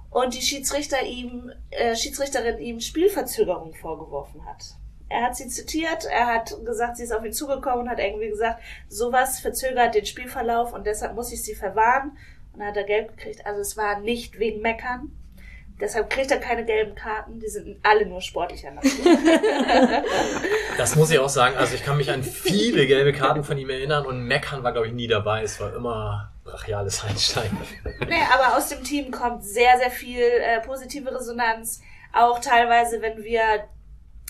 und 0.09 0.33
die 0.33 0.41
Schiedsrichter 0.41 1.01
ihm, 1.03 1.51
äh, 1.69 1.95
Schiedsrichterin 1.95 2.59
ihm 2.59 2.81
Spielverzögerung 2.81 3.73
vorgeworfen 3.73 4.45
hat. 4.45 4.75
Er 5.09 5.23
hat 5.23 5.37
sie 5.37 5.47
zitiert, 5.47 6.03
er 6.05 6.27
hat 6.27 6.53
gesagt, 6.65 6.97
sie 6.97 7.03
ist 7.03 7.13
auf 7.13 7.23
ihn 7.23 7.31
zugekommen 7.31 7.85
und 7.85 7.89
hat 7.89 7.99
irgendwie 7.99 8.27
gesagt, 8.27 8.61
sowas 8.89 9.39
verzögert 9.39 9.95
den 9.95 10.05
Spielverlauf 10.05 10.73
und 10.73 10.85
deshalb 10.85 11.15
muss 11.15 11.31
ich 11.31 11.41
sie 11.41 11.55
verwahren. 11.55 12.17
Und 12.51 12.59
dann 12.59 12.69
hat 12.69 12.77
er 12.77 12.83
gelb 12.83 13.15
gekriegt. 13.15 13.45
Also 13.45 13.61
es 13.61 13.77
war 13.77 13.99
nicht 13.99 14.39
wegen 14.39 14.61
Meckern. 14.61 15.11
Deshalb 15.79 16.09
kriegt 16.09 16.31
er 16.31 16.39
keine 16.39 16.65
gelben 16.65 16.95
Karten. 16.95 17.39
Die 17.39 17.47
sind 17.47 17.77
alle 17.83 18.05
nur 18.05 18.21
sportlicher 18.21 18.71
Natur. 18.71 18.91
Das 20.77 20.95
muss 20.95 21.09
ich 21.09 21.17
auch 21.17 21.29
sagen. 21.29 21.55
Also 21.57 21.73
ich 21.73 21.83
kann 21.83 21.97
mich 21.97 22.11
an 22.11 22.21
viele 22.21 22.85
gelbe 22.85 23.11
Karten 23.11 23.43
von 23.43 23.57
ihm 23.57 23.69
erinnern 23.71 24.05
und 24.05 24.21
Meckern 24.21 24.63
war, 24.63 24.71
glaube 24.71 24.85
ich, 24.85 24.93
nie 24.93 25.07
dabei. 25.07 25.41
Es 25.41 25.59
war 25.59 25.75
immer 25.75 26.31
brachiales 26.43 27.03
Einsteigen. 27.03 27.57
nee, 28.07 28.21
aber 28.31 28.55
aus 28.55 28.69
dem 28.69 28.83
Team 28.83 29.09
kommt 29.09 29.43
sehr, 29.43 29.77
sehr 29.79 29.89
viel 29.89 30.21
äh, 30.21 30.61
positive 30.61 31.13
Resonanz. 31.13 31.81
Auch 32.13 32.39
teilweise, 32.39 33.01
wenn 33.01 33.23
wir 33.23 33.41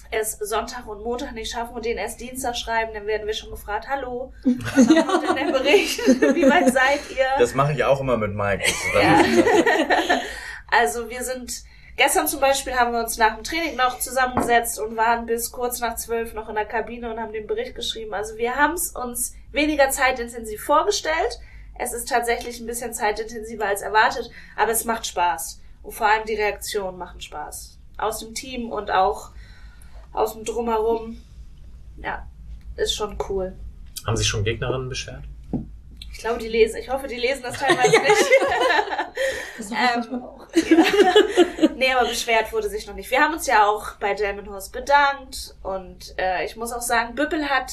es 0.10 0.38
Sonntag 0.40 0.88
und 0.88 1.04
Montag 1.04 1.34
nicht 1.34 1.52
schaffen 1.52 1.76
und 1.76 1.84
den 1.86 1.98
erst 1.98 2.22
Dienstag 2.22 2.56
schreiben, 2.56 2.94
dann 2.94 3.08
werden 3.08 3.28
wir 3.28 3.34
schon 3.34 3.52
gefragt, 3.52 3.88
hallo, 3.90 4.32
was 4.44 4.88
kommt 4.88 5.28
denn 5.28 5.36
der 5.48 5.52
Bericht? 5.52 6.00
Wie 6.08 6.50
weit 6.50 6.72
seid 6.72 7.02
ihr? 7.12 7.26
Das 7.40 7.54
mache 7.54 7.74
ich 7.74 7.84
auch 7.84 8.00
immer 8.00 8.16
mit 8.16 8.34
Mike. 8.34 8.64
Also 10.70 11.10
wir 11.10 11.24
sind, 11.24 11.64
gestern 11.96 12.28
zum 12.28 12.40
Beispiel 12.40 12.74
haben 12.74 12.92
wir 12.92 13.00
uns 13.00 13.18
nach 13.18 13.36
dem 13.36 13.44
Training 13.44 13.76
noch 13.76 14.00
zusammengesetzt 14.00 14.80
und 14.80 14.98
waren 14.98 15.26
bis 15.26 15.52
kurz 15.52 15.80
nach 15.80 15.96
zwölf 15.96 16.34
noch 16.34 16.50
in 16.50 16.56
der 16.56 16.66
Kabine 16.66 17.12
und 17.12 17.20
haben 17.20 17.34
den 17.34 17.48
Bericht 17.48 17.76
geschrieben. 17.76 18.14
Also 18.14 18.38
wir 18.38 18.56
haben 18.56 18.74
es 18.74 18.92
uns 18.92 19.36
weniger 19.52 19.90
zeitintensiv 19.90 20.62
vorgestellt. 20.62 21.40
Es 21.80 21.94
ist 21.94 22.10
tatsächlich 22.10 22.60
ein 22.60 22.66
bisschen 22.66 22.94
zeitintensiver 22.94 23.66
als 23.66 23.82
erwartet, 23.82 24.30
aber 24.56 24.72
es 24.72 24.84
macht 24.84 25.06
Spaß. 25.06 25.62
Und 25.84 25.92
vor 25.94 26.08
allem 26.08 26.26
die 26.26 26.36
Reaktionen 26.36 26.98
machen 26.98 27.22
Spaß. 27.22 27.78
Aus 27.98 28.20
dem 28.20 28.34
Team 28.34 28.72
und 28.72 28.92
auch 28.92 29.32
aus 30.12 30.34
dem 30.34 30.44
Drumherum. 30.44 31.22
Ja, 31.98 32.28
ist 32.76 32.94
schon 32.94 33.18
cool. 33.30 33.54
Haben 34.06 34.18
sich 34.18 34.28
schon 34.28 34.44
Gegnerinnen 34.44 34.90
beschwert? 34.90 35.24
Ich 36.12 36.20
glaube, 36.20 36.40
die 36.40 36.48
lesen. 36.48 36.78
Ich 36.78 36.90
hoffe, 36.90 37.08
die 37.08 37.16
lesen 37.16 37.44
das 37.44 37.58
teilweise 37.60 37.92
nicht. 38.02 38.26
Das 39.58 39.70
mache 39.70 40.00
ich 40.00 40.08
Ähm, 40.08 40.24
auch. 40.24 40.48
nee, 41.76 41.94
aber 41.94 42.08
beschwert 42.08 42.52
wurde 42.52 42.70
sich 42.70 42.88
noch 42.88 42.96
nicht. 42.96 43.12
Wir 43.12 43.20
haben 43.22 43.34
uns 43.34 43.46
ja 43.48 43.68
auch 43.68 43.94
bei 44.00 44.14
Delmenhorst 44.14 44.72
bedankt 44.72 45.56
und 45.64 46.16
äh, 46.18 46.46
ich 46.46 46.56
muss 46.56 46.72
auch 46.74 46.82
sagen, 46.82 47.16
Büppel 47.16 47.50
hat, 47.50 47.72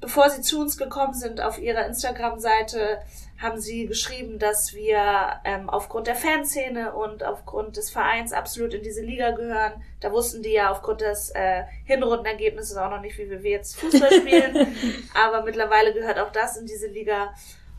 bevor 0.00 0.28
sie 0.30 0.42
zu 0.42 0.60
uns 0.60 0.76
gekommen 0.76 1.14
sind, 1.14 1.40
auf 1.40 1.58
ihrer 1.58 1.86
Instagram-Seite 1.86 3.00
haben 3.40 3.60
sie 3.60 3.86
geschrieben, 3.86 4.38
dass 4.38 4.74
wir 4.74 5.40
ähm, 5.44 5.70
aufgrund 5.70 6.08
der 6.08 6.16
Fanszene 6.16 6.92
und 6.92 7.22
aufgrund 7.22 7.76
des 7.76 7.88
Vereins 7.88 8.32
absolut 8.32 8.74
in 8.74 8.82
diese 8.82 9.00
Liga 9.00 9.30
gehören. 9.30 9.72
Da 10.00 10.10
wussten 10.10 10.42
die 10.42 10.52
ja 10.52 10.70
aufgrund 10.72 11.02
des 11.02 11.30
äh, 11.30 11.62
Hinrundenergebnisses 11.84 12.76
auch 12.76 12.90
noch 12.90 13.00
nicht, 13.00 13.16
wie 13.16 13.30
wir 13.30 13.38
jetzt 13.50 13.76
Fußball 13.78 14.12
spielen. 14.12 14.76
aber 15.14 15.42
mittlerweile 15.42 15.94
gehört 15.94 16.18
auch 16.18 16.32
das 16.32 16.56
in 16.56 16.66
diese 16.66 16.88
Liga. 16.88 17.32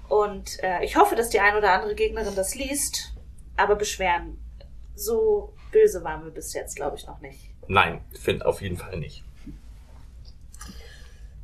Und 0.10 0.62
äh, 0.64 0.84
ich 0.84 0.96
hoffe, 0.98 1.16
dass 1.16 1.30
die 1.30 1.40
ein 1.40 1.56
oder 1.56 1.72
andere 1.72 1.96
Gegnerin 1.96 2.36
das 2.36 2.56
liest. 2.56 3.14
Aber 3.56 3.76
beschweren. 3.76 4.38
So 4.96 5.54
böse 5.72 6.04
waren 6.04 6.24
wir 6.24 6.32
bis 6.32 6.54
jetzt, 6.54 6.76
glaube 6.76 6.98
ich, 6.98 7.06
noch 7.08 7.20
nicht. 7.22 7.52
Nein, 7.68 8.02
finde 8.20 8.46
auf 8.46 8.62
jeden 8.62 8.78
Fall 8.78 8.98
nicht. 8.98 9.24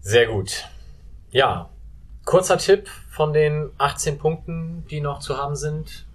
Sehr 0.01 0.27
gut. 0.27 0.67
Ja, 1.29 1.69
kurzer 2.25 2.57
Tipp 2.57 2.89
von 3.09 3.33
den 3.33 3.69
18 3.77 4.17
Punkten, 4.17 4.85
die 4.89 5.01
noch 5.01 5.19
zu 5.19 5.37
haben 5.37 5.55
sind. 5.55 6.05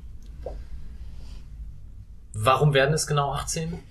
Warum 2.32 2.74
werden 2.74 2.94
es 2.94 3.06
genau 3.06 3.32
18? 3.32 3.82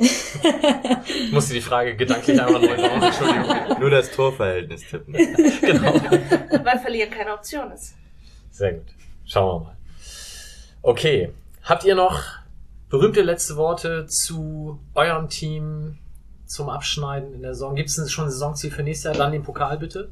Ich 0.00 1.30
musste 1.32 1.52
die 1.52 1.60
Frage 1.60 1.94
gedanklich 1.94 2.40
einmal 2.40 2.60
neu 2.60 2.76
bauen, 2.76 3.02
Entschuldigung. 3.02 3.80
Nur 3.80 3.90
das 3.90 4.10
Torverhältnis 4.10 4.82
tippen. 4.88 5.14
Genau. 5.60 5.94
Weil 6.64 6.78
verlieren 6.78 7.10
keine 7.10 7.34
Option 7.34 7.70
ist. 7.72 7.94
Sehr 8.50 8.74
gut. 8.74 8.86
Schauen 9.26 9.60
wir 9.60 9.64
mal. 9.66 9.76
Okay. 10.82 11.32
Habt 11.64 11.84
ihr 11.84 11.94
noch 11.94 12.22
berühmte 12.88 13.20
letzte 13.22 13.56
Worte 13.56 14.06
zu 14.06 14.80
eurem 14.94 15.28
Team 15.28 15.98
zum 16.46 16.70
Abschneiden 16.70 17.34
in 17.34 17.42
der 17.42 17.54
Saison? 17.54 17.74
Gibt 17.74 17.90
es 17.90 18.10
schon 18.10 18.24
ein 18.26 18.30
Saisonziel 18.30 18.70
für 18.70 18.82
nächstes 18.82 19.04
Jahr? 19.04 19.14
Dann 19.14 19.32
den 19.32 19.42
Pokal 19.42 19.76
bitte? 19.78 20.10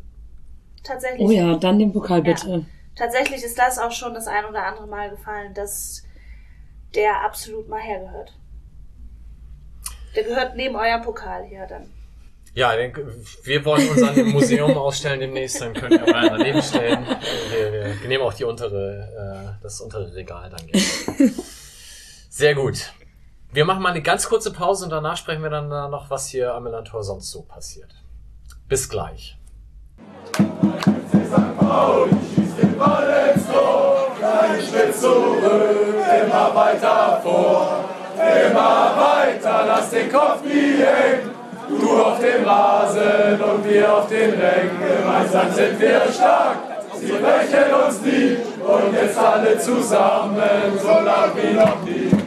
Tatsächlich. 0.85 1.27
Oh 1.27 1.31
ja, 1.31 1.57
dann 1.57 1.79
den 1.79 1.93
Pokal 1.93 2.23
bitte. 2.23 2.67
Tatsächlich 2.95 3.43
ist 3.43 3.59
das 3.59 3.79
auch 3.79 3.93
schon 3.93 4.15
das 4.15 4.27
ein 4.27 4.45
oder 4.45 4.65
andere 4.65 4.87
Mal 4.87 5.11
gefallen, 5.11 5.55
dass 5.55 6.05
der 6.95 7.25
absolut 7.25 7.69
mal 7.69 7.81
hergehört. 7.81 8.38
Der 10.15 10.25
gehört 10.25 10.57
neben 10.57 10.77
eurem 10.77 11.03
Pokal 11.03 11.45
hier 11.45 11.67
dann. 11.67 11.91
Ja, 12.55 12.75
denke, 12.75 13.07
wir 13.45 13.65
wollen 13.65 13.89
uns 13.89 14.03
an 14.03 14.15
dem 14.17 14.31
Museum 14.31 14.77
ausstellen 14.77 15.21
demnächst, 15.21 15.61
dann 15.61 15.75
könnt 15.75 15.93
ihr 15.93 16.03
auch 16.03 16.13
einen 16.13 16.39
daneben 16.39 16.63
stellen. 16.63 17.07
Wir, 17.51 17.73
wir, 17.73 18.01
wir 18.01 18.09
nehmen 18.09 18.25
auch 18.25 18.35
die 18.35 18.45
untere, 18.45 19.57
äh, 19.57 19.63
das 19.63 19.81
untere 19.81 20.13
Regal 20.15 20.51
dann 20.51 20.67
gerne. 20.67 21.33
Sehr 22.31 22.55
gut. 22.55 22.93
Wir 23.53 23.65
machen 23.65 23.83
mal 23.83 23.91
eine 23.91 24.03
ganz 24.03 24.29
kurze 24.29 24.53
Pause 24.53 24.85
und 24.85 24.91
danach 24.91 25.17
sprechen 25.17 25.43
wir 25.43 25.51
dann 25.51 25.69
noch, 25.69 26.11
was 26.11 26.29
hier 26.29 26.53
am 26.53 26.65
Melantor 26.65 27.03
sonst 27.03 27.31
so 27.31 27.43
passiert. 27.43 27.95
Bis 28.69 28.89
gleich. 28.89 29.39
Immer 36.25 36.55
weiter, 36.55 37.88
lass 39.79 39.91
den 39.91 40.13
Kopf 40.13 40.43
nie 40.45 40.83
hängen. 40.83 41.31
Du 41.69 42.03
auf 42.03 42.19
dem 42.19 42.45
Rasen 42.45 43.41
und 43.41 43.69
wir 43.69 43.93
auf 43.93 44.09
den 44.09 44.31
Rängen, 44.31 44.79
gemeinsam 44.81 45.53
sind 45.53 45.79
wir 45.79 46.01
stark. 46.11 46.57
Sie 46.99 47.13
brechen 47.13 47.75
uns 47.87 48.01
nie 48.01 48.39
und 48.65 48.95
jetzt 48.95 49.19
alle 49.19 49.59
zusammen, 49.59 50.79
so 50.81 50.89
laut 50.89 51.33
wie 51.37 51.55
noch 51.55 51.83
nie. 51.85 52.18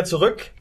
Wieder 0.00 0.04
zurück. 0.04 0.52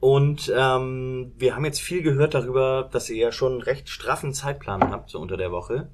Und 0.00 0.52
ähm, 0.54 1.32
wir 1.38 1.56
haben 1.56 1.64
jetzt 1.64 1.80
viel 1.80 2.02
gehört 2.02 2.34
darüber, 2.34 2.88
dass 2.92 3.08
ihr 3.08 3.16
ja 3.16 3.32
schon 3.32 3.52
einen 3.52 3.62
recht 3.62 3.88
straffen 3.88 4.34
Zeitplan 4.34 4.90
habt, 4.90 5.08
so 5.10 5.18
unter 5.18 5.38
der 5.38 5.50
Woche. 5.50 5.88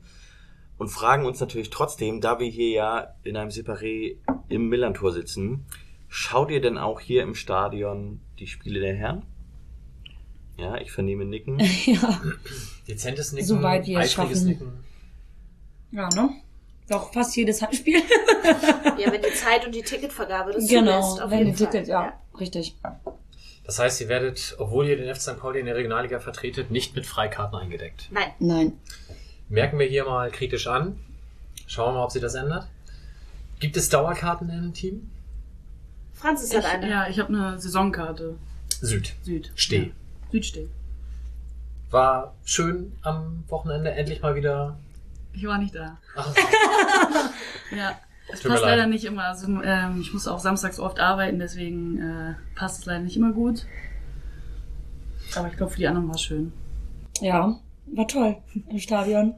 Und 0.78 0.88
fragen 0.88 1.26
uns 1.26 1.38
natürlich 1.38 1.70
trotzdem, 1.70 2.20
da 2.20 2.41
wir 2.41 2.49
hier 2.49 2.70
ja 2.70 3.14
in 3.22 3.36
einem 3.36 3.51
Separé 3.51 4.16
im 4.49 4.68
Millantor 4.68 5.12
sitzen, 5.12 5.66
schaut 6.09 6.51
ihr 6.51 6.61
denn 6.61 6.78
auch 6.78 6.99
hier 6.99 7.22
im 7.22 7.34
Stadion 7.34 8.20
die 8.38 8.49
Spiele 8.49 8.80
der 8.80 8.97
Herren? 8.97 9.26
Ja, 10.57 10.76
ich 10.78 10.91
vernehme 10.91 11.24
Nicken. 11.24 11.61
ja. 11.86 12.20
Dezentes 12.88 13.32
Nicken, 13.32 13.47
Soweit 13.47 13.86
wir 13.86 14.01
es 14.01 14.18
eifriges 14.18 14.38
schaffen. 14.38 14.49
Nicken. 14.49 14.72
ja, 15.93 16.09
ne? 16.09 16.30
Doch 16.88 17.12
fast 17.12 17.36
jedes 17.36 17.62
Heimspiel. 17.62 18.03
Ja, 18.99 19.12
wenn 19.12 19.22
die 19.22 19.32
Zeit 19.34 19.64
und 19.64 19.74
die 19.74 19.82
Ticketvergabe 19.82 20.53
das 20.53 20.68
genau, 20.68 21.01
zulässt, 21.01 21.30
wenn 21.30 21.47
die 21.47 21.53
Fall. 21.53 21.70
Ticket, 21.70 21.88
ja, 21.88 22.20
richtig. 22.39 22.76
Das 23.64 23.78
heißt, 23.78 24.01
ihr 24.01 24.09
werdet, 24.09 24.57
obwohl 24.59 24.87
ihr 24.89 24.97
den 24.97 25.14
FC 25.14 25.20
St. 25.22 25.39
Pauli 25.39 25.61
in 25.61 25.66
der 25.66 25.76
Regionalliga 25.76 26.18
vertretet, 26.20 26.70
nicht 26.70 26.95
mit 26.97 27.07
Freikarten 27.07 27.59
eingedeckt. 27.59 28.09
Nein, 28.11 28.33
Nein. 28.39 28.72
Merken 29.49 29.78
wir 29.78 29.87
hier 29.87 30.05
mal 30.05 30.31
kritisch 30.31 30.66
an. 30.66 30.99
Schauen 31.66 31.95
wir 31.95 31.99
mal, 31.99 32.05
ob 32.05 32.11
sich 32.12 32.22
das 32.22 32.35
ändert. 32.35 32.66
Gibt 33.59 33.76
es 33.76 33.89
Dauerkarten 33.89 34.49
im 34.51 34.72
Team? 34.74 35.11
Franzis 36.14 36.51
Ich, 36.51 36.57
hat 36.57 36.64
eine. 36.66 36.89
ja, 36.89 37.09
ich 37.09 37.18
habe 37.18 37.28
eine 37.33 37.59
Saisonkarte. 37.61 38.37
Süd. 38.81 39.14
Süd. 39.22 39.51
Steh. 39.55 39.87
Ja. 39.87 39.93
Südsteh. 40.33 40.68
War 41.91 42.35
schön 42.45 42.93
am 43.03 43.45
Wochenende 43.49 43.91
endlich 43.91 44.22
mal 44.22 44.35
wieder. 44.35 44.78
Ich 45.33 45.45
war 45.47 45.59
nicht 45.59 45.74
da. 45.74 45.99
Ach, 46.16 46.35
Ja. 47.76 47.99
Es 48.33 48.43
passt 48.43 48.62
leid. 48.62 48.76
leider 48.76 48.87
nicht 48.87 49.05
immer. 49.05 49.24
Also, 49.24 49.47
ähm, 49.62 50.01
ich 50.01 50.12
muss 50.12 50.26
auch 50.26 50.39
samstags 50.39 50.78
oft 50.78 51.01
arbeiten, 51.01 51.39
deswegen 51.39 51.99
äh, 51.99 52.35
passt 52.55 52.81
es 52.81 52.87
leider 52.87 53.01
nicht 53.01 53.16
immer 53.16 53.33
gut. 53.33 53.66
Aber 55.37 55.49
ich 55.49 55.57
glaube, 55.57 55.72
für 55.72 55.78
die 55.78 55.87
anderen 55.87 56.09
war 56.09 56.14
es 56.14 56.22
schön. 56.22 56.53
Ja, 57.20 57.59
war 57.87 58.09
toll 58.09 58.37
im 58.68 58.78
Stadion. 58.78 59.35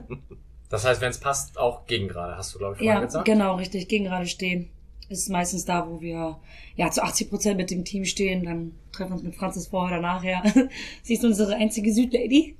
das 0.70 0.84
heißt, 0.84 1.00
wenn 1.00 1.10
es 1.10 1.18
passt, 1.18 1.58
auch 1.58 1.86
gegen 1.86 2.08
gerade, 2.08 2.36
hast 2.36 2.54
du, 2.54 2.58
glaube 2.58 2.74
ich, 2.74 2.78
vorhin 2.78 2.96
ja, 2.96 3.04
gesagt. 3.04 3.24
genau, 3.24 3.56
richtig. 3.56 3.88
Gegen 3.88 4.04
gerade 4.04 4.26
stehen. 4.26 4.70
Ist 5.08 5.28
meistens 5.28 5.64
da, 5.64 5.88
wo 5.88 6.00
wir 6.00 6.38
ja 6.76 6.90
zu 6.90 7.02
80 7.02 7.30
Prozent 7.30 7.56
mit 7.56 7.70
dem 7.70 7.84
Team 7.84 8.04
stehen. 8.04 8.44
Dann 8.44 8.72
treffen 8.92 9.10
wir 9.10 9.14
uns 9.14 9.22
mit 9.24 9.34
Franzis 9.34 9.66
vorher 9.66 9.98
oder 9.98 10.06
nachher. 10.06 10.42
Sie 11.02 11.14
ist 11.14 11.24
unsere 11.24 11.56
einzige 11.56 11.92
Südlady. 11.92 12.56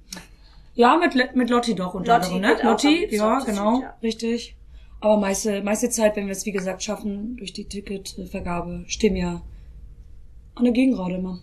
Ja, 0.75 0.97
mit, 0.97 1.37
mit 1.37 1.51
Lotti 1.51 1.75
doch 1.75 1.95
unter 1.95 2.19
Lotti 2.19 2.35
anderem, 2.35 2.57
ne? 2.57 2.63
Lotti, 2.63 3.03
ja, 3.11 3.41
die 3.41 3.47
genau, 3.47 3.75
Süd, 3.75 3.83
ja. 3.83 3.97
richtig. 4.03 4.57
Aber 5.01 5.17
meiste, 5.17 5.63
meiste 5.63 5.89
Zeit, 5.89 6.17
wenn 6.17 6.27
wir 6.27 6.33
es 6.33 6.45
wie 6.45 6.53
gesagt 6.53 6.83
schaffen, 6.83 7.37
durch 7.37 7.53
die 7.53 7.65
Ticketvergabe, 7.65 8.85
stehen 8.87 9.15
wir 9.15 9.43
an 10.55 10.65
der 10.65 10.73
Gegengrade 10.73 11.17
immer. 11.17 11.41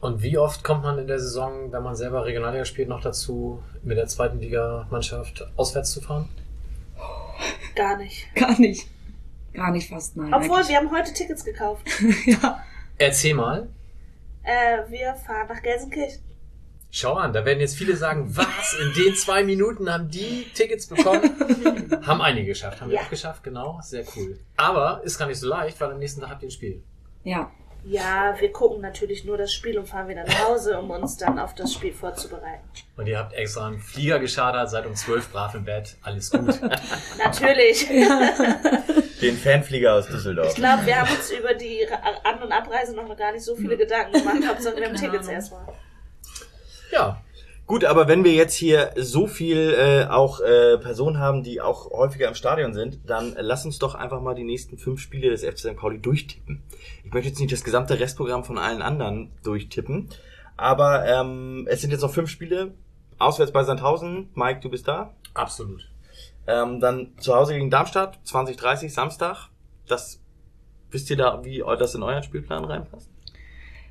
Und 0.00 0.22
wie 0.22 0.36
oft 0.36 0.62
kommt 0.62 0.82
man 0.82 0.98
in 0.98 1.06
der 1.06 1.18
Saison, 1.18 1.72
wenn 1.72 1.82
man 1.82 1.96
selber 1.96 2.26
Regionalliga 2.26 2.66
spielt, 2.66 2.88
noch 2.88 3.00
dazu, 3.00 3.62
mit 3.82 3.96
der 3.96 4.06
zweiten 4.06 4.38
Liga-Mannschaft 4.38 5.50
auswärts 5.56 5.92
zu 5.92 6.02
fahren? 6.02 6.28
Gar 7.74 7.96
nicht. 7.96 8.34
Gar 8.34 8.60
nicht. 8.60 8.86
Gar 9.54 9.70
nicht 9.72 9.88
fast, 9.88 10.16
nein. 10.16 10.32
Obwohl, 10.34 10.56
eigentlich. 10.56 10.68
wir 10.68 10.76
haben 10.76 10.90
heute 10.90 11.14
Tickets 11.14 11.42
gekauft. 11.44 11.86
ja. 12.26 12.62
Erzähl 12.98 13.34
mal. 13.34 13.68
Äh, 14.42 14.90
wir 14.90 15.14
fahren 15.14 15.48
nach 15.48 15.62
Gelsenkirchen. 15.62 16.25
Schau 16.98 17.12
an, 17.12 17.34
da 17.34 17.44
werden 17.44 17.60
jetzt 17.60 17.76
viele 17.76 17.94
sagen, 17.94 18.24
was, 18.36 18.72
in 18.72 18.94
den 18.94 19.14
zwei 19.14 19.44
Minuten 19.44 19.92
haben 19.92 20.08
die 20.08 20.46
Tickets 20.54 20.86
bekommen? 20.86 21.30
haben 22.06 22.22
einige 22.22 22.46
geschafft, 22.46 22.80
haben 22.80 22.90
wir 22.90 22.98
auch 23.00 23.10
geschafft, 23.10 23.42
genau, 23.44 23.78
sehr 23.82 24.02
cool. 24.16 24.38
Aber 24.56 25.02
ist 25.04 25.18
gar 25.18 25.26
nicht 25.26 25.38
so 25.38 25.46
leicht, 25.46 25.78
weil 25.78 25.90
am 25.90 25.98
nächsten 25.98 26.22
Tag 26.22 26.30
habt 26.30 26.42
ihr 26.42 26.48
ein 26.48 26.52
Spiel. 26.52 26.82
Ja. 27.22 27.50
Ja, 27.84 28.34
wir 28.40 28.50
gucken 28.50 28.80
natürlich 28.80 29.26
nur 29.26 29.36
das 29.36 29.52
Spiel 29.52 29.78
und 29.78 29.86
fahren 29.86 30.08
wieder 30.08 30.24
nach 30.24 30.48
Hause, 30.48 30.78
um 30.78 30.90
uns 30.90 31.18
dann 31.18 31.38
auf 31.38 31.54
das 31.54 31.74
Spiel 31.74 31.92
vorzubereiten. 31.92 32.66
Und 32.96 33.06
ihr 33.06 33.18
habt 33.18 33.34
extra 33.34 33.66
einen 33.66 33.78
Flieger 33.78 34.18
geschadert, 34.18 34.70
seid 34.70 34.86
um 34.86 34.94
zwölf 34.96 35.30
brav 35.30 35.54
im 35.54 35.66
Bett, 35.66 35.96
alles 36.02 36.30
gut. 36.30 36.60
Natürlich. 37.18 37.86
Den 39.20 39.36
Fanflieger 39.36 39.94
aus 39.94 40.08
Düsseldorf. 40.08 40.48
Ich 40.48 40.54
glaube, 40.54 40.86
wir 40.86 40.98
haben 40.98 41.14
uns 41.14 41.30
über 41.30 41.52
die 41.52 41.86
An- 42.24 42.42
und 42.42 42.50
Abreise 42.50 42.96
noch 42.96 43.14
gar 43.16 43.32
nicht 43.32 43.44
so 43.44 43.54
viele 43.54 43.76
Gedanken 43.76 44.14
gemacht. 44.14 44.38
Hauptsache, 44.48 44.76
wir 44.76 44.86
haben 44.86 44.96
Tickets 44.96 45.28
erstmal. 45.28 45.66
Ja, 46.92 47.22
Gut, 47.66 47.84
aber 47.84 48.06
wenn 48.06 48.22
wir 48.22 48.32
jetzt 48.32 48.54
hier 48.54 48.92
so 48.94 49.26
viel 49.26 49.74
äh, 49.76 50.06
auch 50.08 50.38
äh, 50.40 50.78
Personen 50.78 51.18
haben, 51.18 51.42
die 51.42 51.60
auch 51.60 51.90
häufiger 51.90 52.28
im 52.28 52.36
Stadion 52.36 52.74
sind, 52.74 53.00
dann 53.06 53.34
lass 53.40 53.64
uns 53.64 53.80
doch 53.80 53.96
einfach 53.96 54.20
mal 54.20 54.36
die 54.36 54.44
nächsten 54.44 54.78
fünf 54.78 55.00
Spiele 55.00 55.30
des 55.30 55.42
FC 55.42 55.58
St. 55.58 55.76
Pauli 55.76 55.98
durchtippen. 55.98 56.62
Ich 57.02 57.12
möchte 57.12 57.28
jetzt 57.28 57.40
nicht 57.40 57.52
das 57.52 57.64
gesamte 57.64 57.98
Restprogramm 57.98 58.44
von 58.44 58.56
allen 58.56 58.82
anderen 58.82 59.32
durchtippen, 59.42 60.10
aber 60.56 61.06
ähm, 61.06 61.66
es 61.68 61.80
sind 61.80 61.90
jetzt 61.90 62.02
noch 62.02 62.12
fünf 62.12 62.30
Spiele. 62.30 62.72
Auswärts 63.18 63.50
bei 63.50 63.64
Sandhausen. 63.64 64.28
Mike, 64.34 64.60
du 64.60 64.70
bist 64.70 64.86
da. 64.86 65.14
absolut. 65.34 65.90
Ähm, 66.46 66.78
dann 66.78 67.18
zu 67.18 67.34
Hause 67.34 67.54
gegen 67.54 67.70
Darmstadt, 67.70 68.20
2030 68.22 68.94
Samstag. 68.94 69.48
Das 69.88 70.20
wisst 70.92 71.10
ihr 71.10 71.16
da, 71.16 71.44
wie 71.44 71.64
das 71.78 71.96
in 71.96 72.04
euren 72.04 72.22
Spielplan 72.22 72.64
reinpasst? 72.64 73.10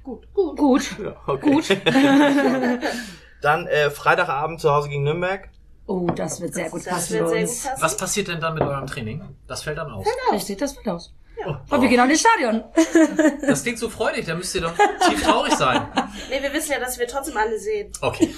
Gut. 0.05 0.31
Gut. 0.35 0.55
Gut. 0.57 0.95
Ja, 1.03 1.15
okay. 1.25 1.51
Gut. 1.51 1.65
Dann 3.41 3.65
äh, 3.65 3.89
Freitagabend 3.89 4.61
zu 4.61 4.71
Hause 4.71 4.87
gegen 4.89 5.03
Nürnberg. 5.03 5.49
Oh, 5.87 6.05
das 6.15 6.39
wird 6.41 6.53
sehr 6.53 6.69
gut 6.69 6.85
Das 6.85 6.93
passen 6.93 7.13
wird 7.19 7.29
sehr 7.29 7.41
gut 7.41 7.49
passen. 7.49 7.81
Was 7.81 7.97
passiert 7.97 8.27
denn 8.27 8.39
dann 8.39 8.53
mit 8.53 8.61
eurem 8.63 8.85
Training? 8.87 9.23
Das 9.47 9.63
fällt 9.63 9.77
dann 9.77 9.91
aus. 9.91 10.05
Richtig, 10.31 10.57
das 10.57 10.75
wird 10.75 10.87
aus. 10.87 11.13
Oh, 11.45 11.55
Und 11.69 11.81
wir 11.81 11.89
gehen 11.89 11.99
an 11.99 12.09
den 12.09 12.17
Stadion. 12.17 12.63
Das 13.47 13.63
klingt 13.63 13.79
so 13.79 13.89
freudig, 13.89 14.25
da 14.25 14.35
müsst 14.35 14.53
ihr 14.55 14.61
doch 14.61 14.73
tief 15.07 15.23
traurig 15.23 15.53
sein. 15.53 15.87
Nee, 16.29 16.41
wir 16.41 16.53
wissen 16.53 16.71
ja, 16.71 16.79
dass 16.79 16.97
wir 16.99 17.07
trotzdem 17.07 17.37
alle 17.37 17.59
sehen. 17.59 17.91
Okay. 18.01 18.33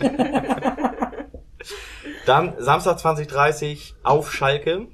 Dann 2.26 2.54
Samstag 2.58 2.98
2030 3.00 3.94
auf 4.02 4.32
Schalke. 4.32 4.88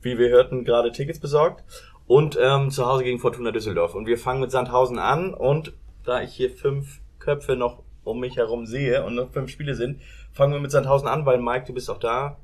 Wie 0.00 0.16
wir 0.16 0.28
hörten, 0.28 0.64
gerade 0.64 0.92
Tickets 0.92 1.18
besorgt. 1.18 1.64
Und 2.08 2.38
ähm, 2.40 2.70
zu 2.70 2.86
Hause 2.86 3.04
gegen 3.04 3.18
Fortuna 3.18 3.52
Düsseldorf. 3.52 3.94
Und 3.94 4.06
wir 4.06 4.18
fangen 4.18 4.40
mit 4.40 4.50
Sandhausen 4.50 4.98
an. 4.98 5.34
Und 5.34 5.74
da 6.04 6.22
ich 6.22 6.32
hier 6.32 6.50
fünf 6.50 7.00
Köpfe 7.18 7.54
noch 7.54 7.82
um 8.02 8.18
mich 8.18 8.36
herum 8.36 8.64
sehe 8.64 9.04
und 9.04 9.14
noch 9.14 9.30
fünf 9.30 9.50
Spiele 9.50 9.74
sind, 9.74 10.00
fangen 10.32 10.54
wir 10.54 10.60
mit 10.60 10.70
Sandhausen 10.70 11.06
an, 11.06 11.26
weil 11.26 11.38
Mike, 11.38 11.66
du 11.66 11.74
bist 11.74 11.90
auch 11.90 11.98
da. 11.98 12.38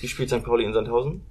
Wie 0.00 0.06
spielt 0.06 0.30
St. 0.30 0.44
Pauli 0.44 0.64
in 0.64 0.72
Sandhausen? 0.72 1.26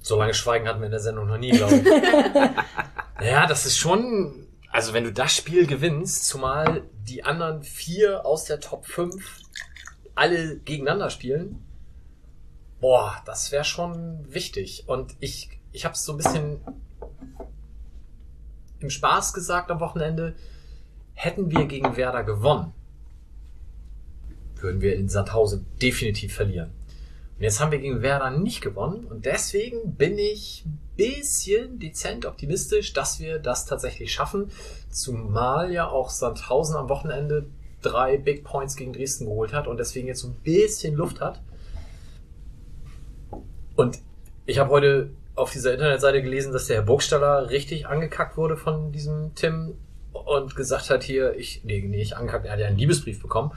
So 0.00 0.16
lange 0.16 0.34
Schweigen 0.34 0.68
hatten 0.68 0.80
wir 0.80 0.86
in 0.86 0.92
der 0.92 1.00
Sendung 1.00 1.26
noch 1.26 1.38
nie, 1.38 1.50
glaube 1.50 1.74
ich. 1.74 1.86
ja, 3.26 3.46
das 3.46 3.66
ist 3.66 3.78
schon, 3.78 4.46
also 4.70 4.92
wenn 4.92 5.02
du 5.02 5.12
das 5.12 5.34
Spiel 5.34 5.66
gewinnst, 5.66 6.26
zumal 6.26 6.82
die 7.02 7.24
anderen 7.24 7.64
vier 7.64 8.24
aus 8.24 8.44
der 8.44 8.60
Top 8.60 8.86
5 8.86 9.43
alle 10.14 10.58
gegeneinander 10.58 11.10
spielen, 11.10 11.64
boah, 12.80 13.22
das 13.26 13.50
wäre 13.52 13.64
schon 13.64 14.32
wichtig. 14.32 14.84
Und 14.86 15.16
ich, 15.20 15.48
ich 15.72 15.84
habe 15.84 15.94
es 15.94 16.04
so 16.04 16.12
ein 16.12 16.18
bisschen 16.18 16.60
im 18.80 18.90
Spaß 18.90 19.32
gesagt 19.32 19.70
am 19.70 19.80
Wochenende, 19.80 20.34
hätten 21.14 21.50
wir 21.50 21.64
gegen 21.66 21.96
Werder 21.96 22.24
gewonnen, 22.24 22.72
würden 24.56 24.80
wir 24.80 24.96
in 24.96 25.08
Sandhausen 25.08 25.66
definitiv 25.80 26.34
verlieren. 26.34 26.70
Und 27.36 27.42
jetzt 27.42 27.60
haben 27.60 27.72
wir 27.72 27.78
gegen 27.78 28.02
Werder 28.02 28.30
nicht 28.30 28.60
gewonnen 28.60 29.04
und 29.06 29.24
deswegen 29.24 29.96
bin 29.96 30.18
ich 30.18 30.64
ein 30.66 30.78
bisschen 30.96 31.78
dezent 31.78 32.26
optimistisch, 32.26 32.92
dass 32.92 33.18
wir 33.18 33.38
das 33.38 33.66
tatsächlich 33.66 34.12
schaffen. 34.12 34.50
Zumal 34.90 35.72
ja 35.72 35.88
auch 35.88 36.10
Sandhausen 36.10 36.76
am 36.76 36.88
Wochenende 36.88 37.46
drei 37.84 38.16
Big 38.16 38.44
Points 38.44 38.76
gegen 38.76 38.92
Dresden 38.92 39.26
geholt 39.26 39.52
hat 39.52 39.66
und 39.66 39.78
deswegen 39.78 40.08
jetzt 40.08 40.20
so 40.20 40.28
ein 40.28 40.34
bisschen 40.42 40.94
Luft 40.94 41.20
hat. 41.20 41.40
Und 43.76 43.98
ich 44.46 44.58
habe 44.58 44.70
heute 44.70 45.10
auf 45.34 45.50
dieser 45.50 45.72
Internetseite 45.72 46.22
gelesen, 46.22 46.52
dass 46.52 46.66
der 46.66 46.76
Herr 46.76 46.84
Burgstaller 46.84 47.50
richtig 47.50 47.86
angekackt 47.86 48.36
wurde 48.36 48.56
von 48.56 48.92
diesem 48.92 49.34
Tim 49.34 49.74
und 50.12 50.54
gesagt 50.54 50.90
hat 50.90 51.02
hier, 51.02 51.34
ich, 51.34 51.62
nee, 51.64 51.80
nee, 51.80 51.96
nicht 51.96 52.16
angekackt, 52.16 52.46
er 52.46 52.52
hat 52.52 52.60
ja 52.60 52.66
einen 52.66 52.78
Liebesbrief 52.78 53.20
bekommen. 53.20 53.52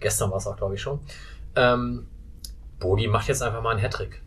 Gestern 0.00 0.30
war 0.30 0.38
es 0.38 0.46
auch, 0.46 0.56
glaube 0.56 0.74
ich, 0.74 0.82
schon. 0.82 1.00
Ähm, 1.56 2.06
Bogi 2.78 3.08
macht 3.08 3.28
jetzt 3.28 3.42
einfach 3.42 3.62
mal 3.62 3.70
einen 3.70 3.80
Hattrick. 3.80 4.20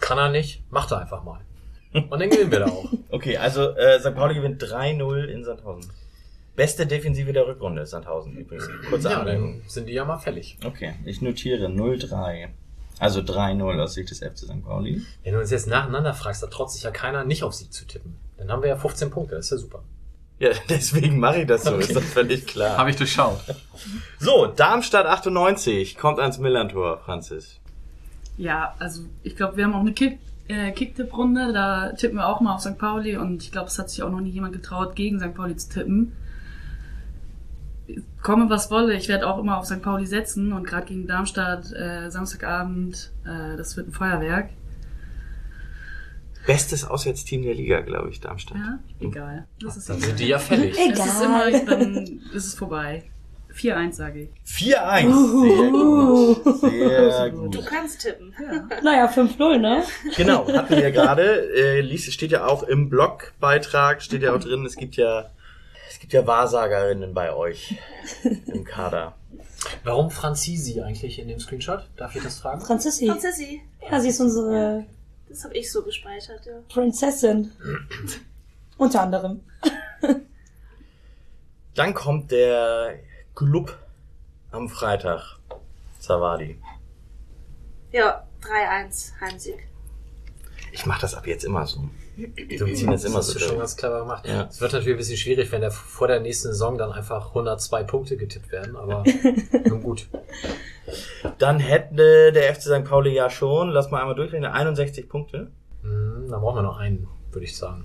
Kann 0.00 0.18
er 0.18 0.30
nicht, 0.30 0.64
macht 0.70 0.90
er 0.90 1.00
einfach 1.00 1.22
mal. 1.22 1.40
Und 1.92 2.10
dann 2.10 2.28
gewinnen 2.28 2.50
wir 2.50 2.60
da 2.60 2.66
auch. 2.66 2.84
Okay, 3.10 3.38
also 3.38 3.70
äh, 3.70 3.98
St. 4.00 4.14
Pauli 4.14 4.34
gewinnt 4.34 4.62
3-0 4.62 5.24
in 5.24 5.42
Sandhausen. 5.42 5.90
Beste 6.58 6.86
Defensive 6.86 7.32
der 7.32 7.46
Rückrunde 7.46 7.86
Sandhausen 7.86 8.36
übrigens. 8.36 8.68
Kurze 8.90 9.10
Ja, 9.10 9.20
Anmerkung. 9.20 9.62
sind 9.68 9.88
die 9.88 9.92
ja 9.92 10.04
mal 10.04 10.18
fällig. 10.18 10.58
Okay, 10.66 10.94
ich 11.04 11.22
notiere 11.22 11.66
0-3. 11.68 12.48
Also 12.98 13.20
3-0 13.20 13.80
aus 13.80 13.94
Sicht 13.94 14.10
des 14.10 14.18
FC 14.18 14.38
St. 14.38 14.64
Pauli. 14.64 15.02
Wenn 15.22 15.34
du 15.34 15.38
uns 15.38 15.52
jetzt 15.52 15.68
nacheinander 15.68 16.14
fragst, 16.14 16.42
da 16.42 16.48
traut 16.48 16.72
sich 16.72 16.82
ja 16.82 16.90
keiner 16.90 17.22
nicht 17.22 17.44
auf 17.44 17.54
Sieg 17.54 17.72
zu 17.72 17.86
tippen. 17.86 18.16
Dann 18.38 18.50
haben 18.50 18.62
wir 18.62 18.68
ja 18.70 18.76
15 18.76 19.08
Punkte, 19.10 19.36
das 19.36 19.44
ist 19.46 19.50
ja 19.52 19.56
super. 19.58 19.84
Ja, 20.40 20.50
deswegen 20.68 21.20
mache 21.20 21.42
ich 21.42 21.46
das 21.46 21.62
so, 21.62 21.74
Okay. 21.74 21.82
ist 21.84 21.94
doch 21.96 22.02
völlig 22.02 22.44
klar. 22.48 22.76
Habe 22.76 22.90
ich 22.90 22.96
durchschaut. 22.96 23.38
So, 24.18 24.46
Darmstadt 24.46 25.06
98 25.06 25.96
kommt 25.96 26.18
ans 26.18 26.38
Millantor, 26.38 26.98
Franzis. 27.04 27.60
Ja, 28.36 28.74
also 28.80 29.02
ich 29.22 29.36
glaube, 29.36 29.56
wir 29.56 29.64
haben 29.64 29.74
auch 29.74 29.80
eine 29.80 29.92
Kick, 29.92 30.18
äh, 30.48 30.72
Kick-Tipp-Runde. 30.72 31.52
Da 31.52 31.92
tippen 31.92 32.16
wir 32.18 32.26
auch 32.26 32.40
mal 32.40 32.54
auf 32.56 32.60
St. 32.62 32.78
Pauli 32.78 33.16
und 33.16 33.42
ich 33.44 33.52
glaube, 33.52 33.68
es 33.68 33.78
hat 33.78 33.90
sich 33.90 34.02
auch 34.02 34.10
noch 34.10 34.20
nie 34.20 34.30
jemand 34.30 34.52
getraut, 34.54 34.96
gegen 34.96 35.20
St. 35.20 35.34
Pauli 35.34 35.54
zu 35.56 35.68
tippen. 35.70 36.16
Komme 38.22 38.50
was 38.50 38.70
wolle, 38.70 38.94
ich 38.94 39.08
werde 39.08 39.26
auch 39.28 39.38
immer 39.38 39.58
auf 39.58 39.64
St. 39.66 39.80
Pauli 39.80 40.06
setzen 40.06 40.52
und 40.52 40.66
gerade 40.66 40.86
gegen 40.86 41.06
Darmstadt 41.06 41.72
äh, 41.72 42.10
Samstagabend, 42.10 43.12
äh, 43.24 43.56
das 43.56 43.76
wird 43.76 43.88
ein 43.88 43.92
Feuerwerk. 43.92 44.50
Bestes 46.46 46.84
Auswärtsteam 46.84 47.42
der 47.42 47.54
Liga, 47.54 47.80
glaube 47.80 48.08
ich, 48.10 48.20
Darmstadt. 48.20 48.56
Ja, 48.56 48.78
egal. 49.00 49.46
Das 49.60 49.76
ist 49.76 49.88
Dann 49.90 50.00
sind 50.00 50.18
die 50.18 50.28
ja 50.28 50.38
fällig. 50.38 50.76
Es 50.78 51.04
ist 51.04 51.22
immer, 51.22 51.50
dann 51.50 52.20
ist 52.32 52.46
es 52.46 52.54
vorbei. 52.54 53.04
4-1 53.54 53.92
sage 53.92 54.20
ich. 54.22 54.28
4-1. 54.46 55.00
Sehr 55.40 55.70
gut. 55.70 56.60
Sehr 56.60 57.30
Du 57.30 57.36
gut. 57.58 57.66
kannst 57.66 58.00
tippen. 58.02 58.32
Naja, 58.82 59.06
5-0, 59.10 59.58
ne? 59.58 59.82
Genau, 60.16 60.46
hatten 60.50 60.76
wir 60.76 60.90
gerade. 60.90 61.52
Äh, 61.54 61.80
lies, 61.80 62.12
steht 62.12 62.30
ja 62.30 62.46
auch 62.46 62.62
im 62.62 62.88
Blogbeitrag, 62.88 64.00
steht 64.02 64.22
ja 64.22 64.32
auch 64.34 64.40
drin, 64.40 64.64
es 64.64 64.76
gibt 64.76 64.96
ja, 64.96 65.30
es 65.98 66.02
gibt 66.02 66.12
ja 66.12 66.24
Wahrsagerinnen 66.28 67.12
bei 67.12 67.32
euch 67.34 67.74
im 68.22 68.62
Kader. 68.62 69.16
Warum 69.82 70.12
Franzisi 70.12 70.80
eigentlich 70.80 71.18
in 71.18 71.26
dem 71.26 71.40
Screenshot? 71.40 71.90
Darf 71.96 72.14
ich 72.14 72.22
das 72.22 72.38
fragen? 72.38 72.60
Franzissi. 72.60 73.08
Franzissi. 73.08 73.62
Ja, 73.90 74.00
sie 74.00 74.10
ist 74.10 74.20
unsere 74.20 74.86
Das 75.28 75.42
habe 75.42 75.54
ich 75.54 75.72
so 75.72 75.82
gespeichert, 75.82 76.46
ja. 76.46 76.60
Prinzessin. 76.68 77.50
Unter 78.76 79.02
anderem. 79.02 79.40
Dann 81.74 81.94
kommt 81.94 82.30
der 82.30 83.00
Club 83.34 83.76
am 84.52 84.68
Freitag. 84.68 85.40
Zawadi. 85.98 86.62
Ja, 87.90 88.24
3-1 88.42 89.20
Heimsieg. 89.20 89.66
Ich 90.70 90.86
mache 90.86 91.00
das 91.00 91.14
ab 91.16 91.26
jetzt 91.26 91.44
immer 91.44 91.66
so. 91.66 91.90
Wir 92.18 92.74
ziehen 92.74 92.90
das 92.90 93.04
immer 93.04 93.18
hast 93.18 93.28
so 93.28 93.38
du 93.38 93.44
schon 93.44 93.58
ganz 93.58 93.76
clever 93.76 94.00
gemacht. 94.00 94.26
Ja. 94.26 94.48
Es 94.50 94.60
wird 94.60 94.72
natürlich 94.72 94.94
ein 94.94 94.98
bisschen 94.98 95.16
schwierig, 95.16 95.52
wenn 95.52 95.60
der 95.60 95.70
vor 95.70 96.08
der 96.08 96.18
nächsten 96.18 96.48
Saison 96.48 96.76
dann 96.76 96.90
einfach 96.90 97.28
102 97.28 97.84
Punkte 97.84 98.16
getippt 98.16 98.50
werden, 98.50 98.74
aber 98.74 99.04
nun 99.66 99.82
gut. 99.82 100.08
Dann 101.38 101.60
hätte 101.60 102.32
der 102.32 102.54
FC 102.54 102.62
St. 102.62 102.84
Pauli 102.84 103.14
ja 103.14 103.30
schon, 103.30 103.70
lass 103.70 103.90
mal 103.90 104.00
einmal 104.00 104.16
durchrechnen, 104.16 104.50
61 104.50 105.08
Punkte. 105.08 105.52
Hm, 105.82 106.26
Dann 106.28 106.40
brauchen 106.40 106.56
wir 106.56 106.62
noch 106.62 106.78
einen, 106.78 107.06
würde 107.30 107.44
ich 107.44 107.56
sagen. 107.56 107.84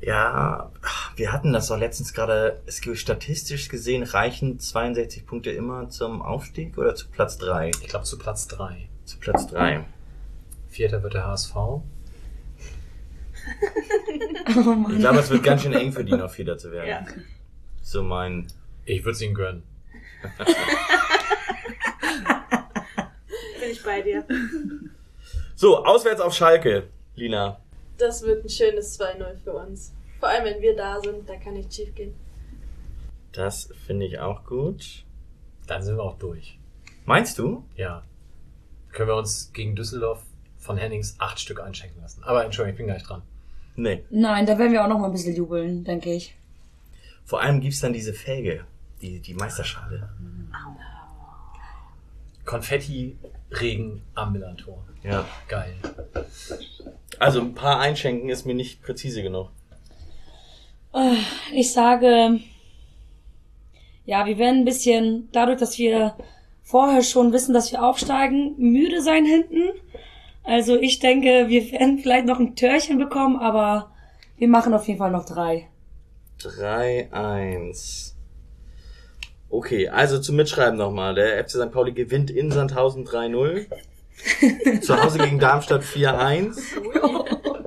Ja, 0.00 0.72
wir 1.14 1.32
hatten 1.32 1.52
das 1.52 1.68
doch 1.68 1.78
letztens 1.78 2.12
gerade, 2.12 2.60
es 2.66 2.80
gibt 2.80 2.98
statistisch 2.98 3.68
gesehen, 3.68 4.02
reichen 4.02 4.58
62 4.58 5.24
Punkte 5.24 5.50
immer 5.50 5.88
zum 5.88 6.20
Aufstieg 6.20 6.76
oder 6.78 6.94
zu 6.94 7.08
Platz 7.08 7.38
3? 7.38 7.70
Ich 7.80 7.88
glaube 7.88 8.04
zu 8.04 8.18
Platz 8.18 8.48
3. 8.48 8.88
Zu 9.04 9.18
Platz 9.18 9.46
3. 9.46 9.84
Vierter 10.68 11.02
wird 11.02 11.14
der 11.14 11.26
HSV. 11.26 11.54
Oh 14.56 14.60
Mann. 14.60 14.92
Ich 14.92 14.98
glaube, 15.00 15.18
es 15.18 15.30
wird 15.30 15.42
ganz 15.42 15.62
schön 15.62 15.72
eng 15.72 15.92
für 15.92 16.04
die 16.04 16.12
noch 16.12 16.30
Vierter 16.30 16.56
zu 16.56 16.70
werden. 16.70 16.88
Ja. 16.88 17.04
So 17.82 18.02
mein. 18.02 18.46
Ich 18.84 19.04
würde 19.04 19.12
es 19.12 19.22
ihnen 19.22 19.34
gönnen. 19.34 19.62
Bin 23.60 23.70
ich 23.70 23.82
bei 23.82 24.02
dir. 24.02 24.24
So, 25.54 25.84
auswärts 25.84 26.20
auf 26.20 26.32
Schalke, 26.34 26.88
Lina. 27.16 27.60
Das 27.98 28.22
wird 28.22 28.44
ein 28.44 28.48
schönes 28.48 28.98
2-0 29.00 29.38
für 29.42 29.54
uns. 29.54 29.92
Vor 30.20 30.28
allem, 30.28 30.44
wenn 30.44 30.62
wir 30.62 30.76
da 30.76 31.00
sind, 31.00 31.28
da 31.28 31.36
kann 31.36 31.54
nichts 31.54 31.76
schief 31.76 31.94
gehen. 31.94 32.14
Das 33.32 33.68
finde 33.86 34.06
ich 34.06 34.18
auch 34.18 34.44
gut. 34.44 35.04
Dann 35.66 35.82
sind 35.82 35.96
wir 35.96 36.02
auch 36.02 36.18
durch. 36.18 36.58
Meinst 37.04 37.38
du? 37.38 37.64
Ja. 37.76 38.04
Können 38.92 39.08
wir 39.08 39.16
uns 39.16 39.52
gegen 39.52 39.74
Düsseldorf 39.74 40.22
von 40.56 40.76
Hennings 40.76 41.16
acht 41.18 41.40
Stück 41.40 41.60
einschenken 41.60 42.00
lassen. 42.00 42.22
Aber 42.24 42.44
Entschuldigung, 42.44 42.74
ich 42.74 42.78
bin 42.78 42.86
gleich 42.86 43.02
dran. 43.02 43.22
Nee. 43.76 44.04
Nein, 44.10 44.46
da 44.46 44.58
werden 44.58 44.72
wir 44.72 44.82
auch 44.82 44.88
noch 44.88 44.98
mal 44.98 45.06
ein 45.06 45.12
bisschen 45.12 45.36
jubeln, 45.36 45.84
denke 45.84 46.12
ich. 46.12 46.34
Vor 47.24 47.40
allem 47.40 47.60
gibt's 47.60 47.80
dann 47.80 47.92
diese 47.92 48.14
Felge, 48.14 48.64
die, 49.02 49.20
die 49.20 49.34
Meisterschale. 49.34 50.08
Konfetti-Regen 52.44 54.02
am 54.14 54.32
Millantor. 54.32 54.84
Ja. 55.02 55.24
Geil. 55.48 55.74
Also 57.18 57.40
ein 57.40 57.54
paar 57.54 57.80
einschenken 57.80 58.30
ist 58.30 58.46
mir 58.46 58.54
nicht 58.54 58.82
präzise 58.82 59.22
genug. 59.22 59.50
Ich 61.52 61.72
sage, 61.72 62.40
ja, 64.04 64.24
wir 64.24 64.38
werden 64.38 64.60
ein 64.60 64.64
bisschen, 64.64 65.28
dadurch, 65.32 65.58
dass 65.58 65.76
wir 65.78 66.16
vorher 66.62 67.02
schon 67.02 67.32
wissen, 67.32 67.52
dass 67.52 67.70
wir 67.72 67.82
aufsteigen, 67.82 68.54
müde 68.58 69.02
sein 69.02 69.24
hinten. 69.24 69.70
Also 70.46 70.76
ich 70.76 71.00
denke, 71.00 71.48
wir 71.48 71.72
werden 71.72 71.98
vielleicht 72.02 72.26
noch 72.26 72.38
ein 72.38 72.54
Törchen 72.54 72.98
bekommen, 72.98 73.36
aber 73.36 73.90
wir 74.38 74.48
machen 74.48 74.72
auf 74.72 74.86
jeden 74.86 74.98
Fall 74.98 75.10
noch 75.10 75.26
drei. 75.26 75.68
3-1. 76.40 78.12
Okay, 79.48 79.88
also 79.88 80.18
zum 80.18 80.36
Mitschreiben 80.36 80.78
nochmal. 80.78 81.14
Der 81.14 81.42
FC 81.42 81.52
St. 81.52 81.72
Pauli 81.72 81.92
gewinnt 81.92 82.30
in 82.30 82.50
Sandhausen 82.50 83.06
3-0. 83.06 83.66
zu 84.80 85.02
Hause 85.02 85.18
gegen 85.18 85.38
Darmstadt 85.38 85.82
4-1. 85.82 86.58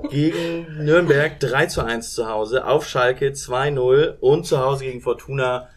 Gegen 0.10 0.84
Nürnberg 0.84 1.40
3 1.40 1.66
zu 1.68 1.84
1 1.84 2.14
zu 2.14 2.28
Hause. 2.28 2.66
Auf 2.66 2.88
Schalke 2.88 3.30
2-0. 3.30 4.18
Und 4.20 4.46
zu 4.46 4.60
Hause 4.60 4.86
gegen 4.86 5.02
Fortuna 5.02 5.70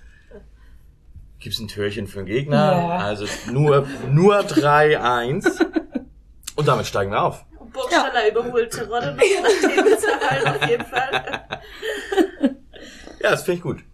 gibt's 1.39 1.59
ein 1.59 1.69
Türchen 1.69 2.07
für 2.07 2.19
den 2.21 2.27
Gegner. 2.27 2.73
Ja. 2.73 2.97
Also 2.99 3.27
nur, 3.51 3.87
nur 4.11 4.41
3-1. 4.41 5.67
Und 6.57 6.69
damit 6.69 6.87
steigen 6.87 7.11
wir 7.11 7.23
auf. 7.23 7.45
Und 7.59 7.73
Burgstaller 7.73 8.29
überholt 8.31 8.71
Terodde 8.73 9.13
noch 9.13 9.17
nach 9.43 9.71
dem 9.71 9.87
Intervall 9.87 10.57
auf 10.57 10.69
jeden 10.69 10.85
Fall. 10.85 11.43
Ja, 13.21 13.31
das 13.31 13.43
finde 13.45 13.57
ich 13.59 13.63
gut. 13.63 13.85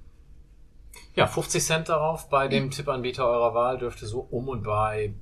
Ja, 1.14 1.26
50 1.26 1.62
Cent 1.64 1.88
darauf 1.88 2.28
bei 2.28 2.48
dem 2.48 2.70
Tippanbieter 2.70 3.26
eurer 3.28 3.54
Wahl 3.54 3.78
dürfte 3.78 4.06
so 4.06 4.20
um 4.30 4.48
und 4.48 4.62
bei 4.62 5.12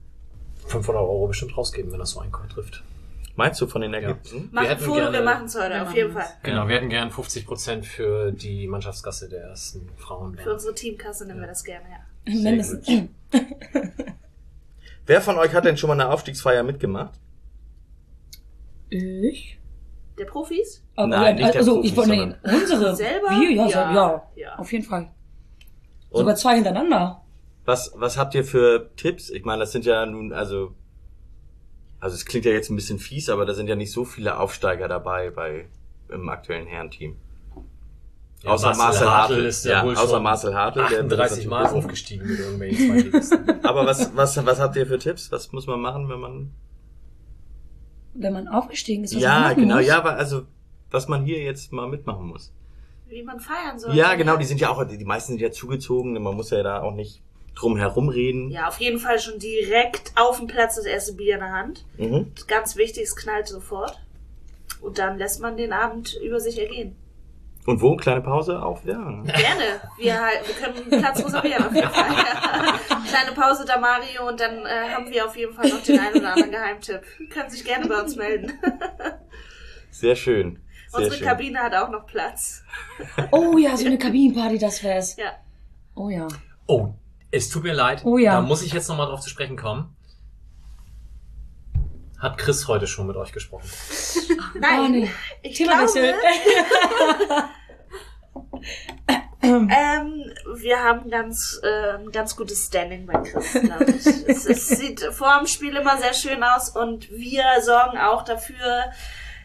500 0.67 1.03
Euro 1.03 1.27
bestimmt 1.29 1.57
rausgeben, 1.57 1.91
wenn 1.93 1.99
das 1.99 2.11
so 2.11 2.21
ein 2.21 2.31
Coin 2.33 2.49
trifft. 2.49 2.83
Meinst 3.35 3.61
du 3.61 3.67
von 3.67 3.83
den 3.83 3.93
Ergebnissen? 3.93 4.49
Machen 4.51 4.67
hätten 4.69 4.83
Foto, 4.85 4.97
wir 4.97 5.11
gerne- 5.11 5.25
machen's 5.25 5.55
heute, 5.57 5.75
Wir 5.75 5.83
auf 5.83 5.95
jeden. 5.95 6.13
Fall. 6.13 6.25
Genau, 6.43 6.69
wir 6.69 6.77
hätten 6.77 6.89
gern 6.89 7.11
50% 7.11 7.85
für 7.85 8.33
die 8.33 8.67
Mannschaftskasse 8.67 9.29
der 9.29 9.43
ersten 9.45 9.89
Frauen. 9.99 10.39
Für 10.39 10.55
unsere 10.55 10.75
Teamkasse 10.75 11.27
nehmen 11.27 11.41
wir 11.41 11.47
das 11.49 11.63
gerne, 11.63 11.85
ja. 11.91 12.33
Mindestens. 12.33 12.89
Wer 15.07 15.21
von 15.21 15.37
euch 15.39 15.53
hat 15.55 15.65
denn 15.67 15.77
schon 15.77 15.89
mal 15.89 15.95
eine 16.01 16.09
Aufstiegsfeier 16.11 16.63
mitgemacht? 16.63 17.13
Ich? 19.25 19.59
Der 20.19 20.25
Profis? 20.25 20.83
Aber 20.97 21.09
Nein, 21.09 21.23
ja, 21.23 21.33
nicht 21.33 21.55
der 21.55 21.61
also 21.61 21.75
Profis, 21.75 21.91
ich 21.91 21.97
wollte 21.97 22.39
unsere. 22.43 22.97
Selber? 22.97 23.29
Wir, 23.31 23.51
ja, 23.53 23.67
Ja, 23.67 23.69
ja, 23.69 23.95
ja, 23.95 24.23
ja. 24.37 24.59
Auf 24.59 24.73
jeden 24.73 24.85
Fall. 24.85 25.11
Und 26.11 26.21
Sogar 26.21 26.37
zwei 26.37 26.55
hintereinander. 26.55 27.23
was, 27.65 27.93
was 27.97 28.17
habt 28.17 28.35
ihr 28.35 28.45
für 28.45 28.91
Tipps? 28.97 29.29
Ich 29.31 29.45
meine, 29.45 29.61
das 29.61 29.73
sind 29.73 29.85
ja 29.85 30.07
nun, 30.07 30.33
also, 30.33 30.75
also 32.01 32.15
es 32.15 32.25
klingt 32.25 32.45
ja 32.47 32.53
jetzt 32.53 32.71
ein 32.71 32.77
bisschen 32.77 32.99
fies, 32.99 33.29
aber 33.29 33.45
da 33.45 33.55
sind 33.55 33.69
ja 33.69 33.75
nicht 33.75 33.93
so 33.93 34.05
viele 34.05 34.39
Aufsteiger 34.39 34.89
dabei 34.89 35.31
bei 35.31 35.67
im 36.09 36.29
aktuellen 36.29 36.67
Herrenteam. 36.67 37.17
Ja, 38.43 38.51
außer 38.51 38.75
Marcel 38.77 39.11
Hartl. 39.11 39.45
ist 39.45 39.65
ja, 39.65 39.73
Ja, 39.73 39.85
wohl 39.85 39.97
außer 39.97 40.09
schon 40.09 40.23
Marcel 40.23 40.55
Hartl, 40.55 40.87
der 40.89 41.11
wird 41.11 41.19
das 41.19 41.33
38 41.33 41.47
Mal 41.49 41.67
aufgestiegen 41.67 42.27
mit 42.27 42.39
irgendwelchen 42.39 42.89
Zweitligisten. 42.91 43.65
Aber 43.65 43.87
was, 43.87 44.15
was, 44.15 44.47
was 44.47 44.61
habt 44.61 44.77
ihr 44.77 44.87
für 44.87 44.99
Tipps? 44.99 45.33
Was 45.33 45.53
muss 45.53 45.67
man 45.67 45.81
machen, 45.81 46.09
wenn 46.09 46.21
man, 46.21 46.51
Wenn 48.19 48.33
man 48.33 48.49
aufgestiegen 48.49 49.05
ist, 49.05 49.15
was 49.15 49.23
man 49.23 49.33
ja, 49.33 49.41
machen 49.41 49.57
genau, 49.57 49.77
muss. 49.77 49.87
ja, 49.87 49.99
aber 49.99 50.17
also, 50.17 50.43
was 50.91 51.09
man 51.09 51.25
hier 51.25 51.43
jetzt 51.43 51.73
mal 51.73 51.89
mitmachen 51.89 52.27
muss. 52.27 52.53
Wie 53.09 53.23
man 53.23 53.39
feiern 53.39 53.79
soll. 53.79 53.95
Ja, 53.95 54.15
genau, 54.15 54.37
die 54.37 54.45
sind 54.45 54.61
ja 54.61 54.71
auch, 54.71 54.85
die 54.85 55.05
meisten 55.05 55.33
sind 55.33 55.41
ja 55.41 55.51
zugezogen, 55.51 56.21
man 56.21 56.35
muss 56.35 56.51
ja 56.51 56.63
da 56.63 56.83
auch 56.83 56.95
nicht 56.95 57.23
drum 57.55 57.77
herum 57.77 58.09
reden. 58.09 58.51
Ja, 58.51 58.69
auf 58.69 58.79
jeden 58.81 58.99
Fall 58.99 59.19
schon 59.19 59.39
direkt 59.39 60.13
auf 60.17 60.39
dem 60.39 60.47
Platz 60.47 60.77
das 60.77 60.85
erste 60.85 61.15
Bier 61.15 61.35
in 61.35 61.41
der 61.41 61.53
Hand. 61.53 61.85
Und 61.99 62.47
wo? 67.67 67.97
Kleine 67.97 68.21
Pause 68.21 68.63
auch 68.63 68.83
wieder? 68.85 68.95
Gerne. 69.25 69.81
Wir, 69.99 70.15
wir 70.15 70.55
können 70.61 70.89
Platz 71.03 71.25
reservieren 71.25 71.65
auf 71.67 71.75
jeden 71.75 71.91
Fall. 71.91 72.15
Kleine 73.09 73.33
Pause 73.35 73.65
da 73.67 73.79
Mario 73.79 74.29
und 74.29 74.39
dann 74.41 74.65
äh, 74.65 74.89
haben 74.95 75.11
wir 75.11 75.27
auf 75.27 75.37
jeden 75.37 75.53
Fall 75.53 75.69
noch 75.69 75.83
den 75.83 75.99
einen 75.99 76.17
oder 76.17 76.29
anderen 76.33 76.51
Geheimtipp. 76.53 77.03
Können 77.31 77.51
sich 77.51 77.65
gerne 77.65 77.87
bei 77.89 78.01
uns 78.01 78.15
melden. 78.17 78.53
Sehr 79.91 80.15
schön. 80.15 80.61
Sehr 80.91 81.01
Unsere 81.01 81.17
schön. 81.17 81.27
Kabine 81.27 81.59
hat 81.59 81.75
auch 81.75 81.89
noch 81.91 82.07
Platz. 82.07 82.63
Oh 83.33 83.59
ja, 83.59 83.77
so 83.77 83.87
eine 83.87 83.99
Kabinenparty, 83.99 84.59
das 84.59 84.83
wär's. 84.85 85.17
Ja. 85.17 85.33
Oh 85.95 86.09
ja. 86.11 86.29
Oh, 86.67 86.95
es 87.31 87.49
tut 87.49 87.65
mir 87.65 87.73
leid. 87.75 88.03
Oh 88.05 88.19
ja. 88.19 88.35
Da 88.35 88.41
muss 88.43 88.63
ich 88.63 88.73
jetzt 88.73 88.89
nochmal 88.89 89.07
drauf 89.07 89.21
zu 89.21 89.31
sprechen 89.31 89.57
kommen. 89.57 89.97
Hat 92.19 92.39
Chris 92.39 92.67
heute 92.67 92.87
schon 92.87 93.07
mit 93.07 93.17
euch 93.17 93.33
gesprochen? 93.33 93.69
Nein, 94.59 94.81
Oh, 94.81 94.89
nee. 94.89 95.11
Ich 95.51 95.57
Themawechsel. 95.57 96.13
glaube, 96.13 97.45
ähm, 99.71 100.33
wir 100.57 100.83
haben 100.83 101.11
ganz, 101.11 101.61
äh, 101.63 101.99
ein 101.99 102.11
ganz 102.11 102.37
gutes 102.37 102.67
Standing 102.67 103.07
bei 103.07 103.19
Chris, 103.21 103.53
glaube 103.53 103.85
ich. 103.85 104.07
es, 104.07 104.47
es 104.47 104.69
sieht 104.69 105.01
vor 105.01 105.39
dem 105.39 105.47
Spiel 105.47 105.77
immer 105.77 105.99
sehr 105.99 106.15
schön 106.15 106.43
aus 106.43 106.71
und 106.71 107.11
wir 107.11 107.45
sorgen 107.63 107.99
auch 107.99 108.25
dafür, 108.25 108.91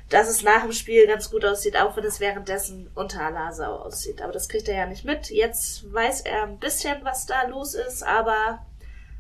dass 0.09 0.27
es 0.27 0.43
nach 0.43 0.63
dem 0.63 0.73
Spiel 0.73 1.07
ganz 1.07 1.31
gut 1.31 1.45
aussieht, 1.45 1.77
auch 1.77 1.95
wenn 1.95 2.03
es 2.03 2.19
währenddessen 2.19 2.91
unter 2.95 3.21
aller 3.21 3.51
Sau 3.53 3.77
aussieht. 3.77 4.21
Aber 4.21 4.33
das 4.33 4.49
kriegt 4.49 4.67
er 4.67 4.75
ja 4.75 4.85
nicht 4.85 5.05
mit. 5.05 5.29
Jetzt 5.29 5.91
weiß 5.91 6.21
er 6.21 6.43
ein 6.43 6.59
bisschen, 6.59 6.97
was 7.03 7.25
da 7.25 7.47
los 7.47 7.75
ist, 7.75 8.03
aber 8.03 8.65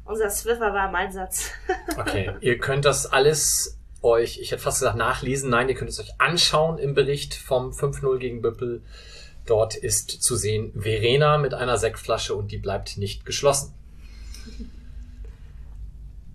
unser 0.03 0.29
Swiffer 0.29 0.73
war 0.73 0.89
im 0.89 0.95
Einsatz. 0.95 1.51
Okay, 1.97 2.33
ihr 2.41 2.57
könnt 2.57 2.85
das 2.85 3.05
alles 3.05 3.80
euch, 4.03 4.39
ich 4.39 4.51
hätte 4.51 4.61
fast 4.61 4.79
gesagt 4.79 4.97
nachlesen, 4.97 5.49
nein, 5.49 5.69
ihr 5.69 5.75
könnt 5.75 5.89
es 5.89 5.99
euch 5.99 6.19
anschauen 6.19 6.77
im 6.77 6.93
Bericht 6.93 7.33
vom 7.33 7.71
5-0 7.71 8.17
gegen 8.17 8.41
Büppel. 8.41 8.81
Dort 9.45 9.75
ist 9.75 10.23
zu 10.23 10.35
sehen 10.35 10.73
Verena 10.79 11.37
mit 11.37 11.53
einer 11.53 11.77
Sektflasche 11.77 12.35
und 12.35 12.51
die 12.51 12.57
bleibt 12.57 12.97
nicht 12.97 13.25
geschlossen. 13.25 13.73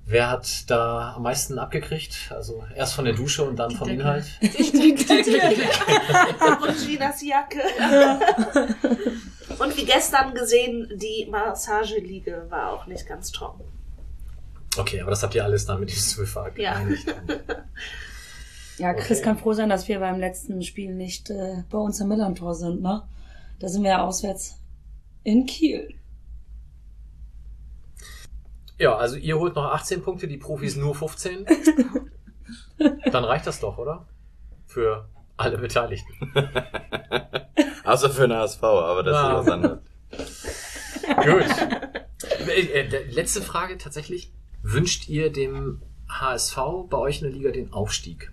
Wer 0.09 0.31
hat 0.31 0.71
da 0.71 1.15
am 1.17 1.23
meisten 1.23 1.59
abgekriegt? 1.59 2.31
Also 2.31 2.63
erst 2.77 2.95
von 2.95 3.05
der 3.05 3.15
Dusche 3.15 3.43
und 3.43 3.57
dann 3.57 3.73
vom 3.73 3.89
Decke. 3.89 4.01
Inhalt? 4.01 4.25
und 4.41 4.57
Ginas 6.87 7.23
Jacke. 7.23 7.61
und 9.59 9.77
wie 9.77 9.85
gestern 9.85 10.33
gesehen, 10.33 10.89
die 10.95 11.27
Massageliege 11.29 12.47
war 12.49 12.73
auch 12.73 12.87
nicht 12.87 13.09
ganz 13.09 13.33
trocken. 13.33 13.65
Okay, 14.79 15.01
aber 15.01 15.11
das 15.11 15.23
habt 15.23 15.35
ihr 15.35 15.45
alles 15.45 15.67
dann 15.67 15.81
mit 15.81 15.91
diesem 15.91 16.27
Ja. 16.27 16.49
geeinigt. 16.51 17.07
Ja, 18.79 18.93
Chris 18.93 19.19
Okay. 19.21 19.25
kann 19.25 19.39
froh 19.39 19.55
sein, 19.55 19.71
dass 19.71 19.89
wir 19.89 20.01
beim 20.01 20.21
letzten 20.21 20.63
Spiel 20.63 20.95
nicht 20.95 21.31
äh, 21.31 21.63
bei 21.71 21.79
uns 21.79 21.99
im 21.99 22.09
Millantor 22.09 22.55
sind, 22.55 22.83
ne? 22.83 23.09
Da 23.59 23.69
sind 23.69 23.83
wir 23.85 23.91
ja 23.93 24.05
auswärts 24.05 24.61
in 25.25 25.47
Kiel. 25.47 25.95
Ja, 28.79 28.95
also 28.97 29.17
ihr 29.17 29.39
holt 29.39 29.55
noch 29.55 29.65
18 29.73 30.03
Punkte, 30.03 30.29
die 30.29 30.37
Profis 30.37 30.77
nur 30.77 30.95
15. 30.95 31.47
Dann 33.11 33.25
reicht 33.25 33.47
das 33.47 33.61
doch, 33.61 33.79
oder? 33.79 34.07
Für 34.67 35.09
alle 35.39 35.57
Beteiligten. 35.57 36.13
Außer 37.85 38.11
für 38.11 38.29
den 38.29 38.37
HSV, 38.37 38.63
aber 38.63 39.03
das 39.03 39.15
Ja. 39.15 39.41
ist 39.41 39.47
was 39.47 39.53
anderes. 39.55 39.79
Gut. 41.25 42.49
Äh, 42.49 42.61
äh, 42.83 43.11
letzte 43.11 43.41
Frage 43.41 43.79
tatsächlich. 43.79 44.33
Wünscht 44.69 45.09
ihr 45.09 45.31
dem 45.31 45.81
HSV 46.09 46.57
bei 46.91 46.99
euch 46.99 47.23
in 47.23 47.29
der 47.29 47.37
Liga 47.37 47.53
den 47.53 47.73
Aufstieg? 47.73 48.33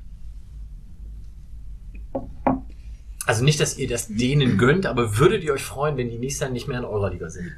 Also 3.28 3.44
nicht, 3.44 3.60
dass 3.60 3.78
ihr 3.78 3.88
das 3.88 4.08
denen 4.08 4.58
gönnt, 4.58 4.88
aber 4.88 5.20
würdet 5.20 5.44
ihr 5.44 5.54
euch 5.54 5.64
freuen, 5.64 5.96
wenn 5.96 6.10
die 6.10 6.18
nächstes 6.18 6.42
Jahr 6.42 6.50
nicht 6.50 6.68
mehr 6.68 6.80
in 6.80 6.86
eurer 6.86 7.12
Liga 7.12 7.30
sind? 7.30 7.52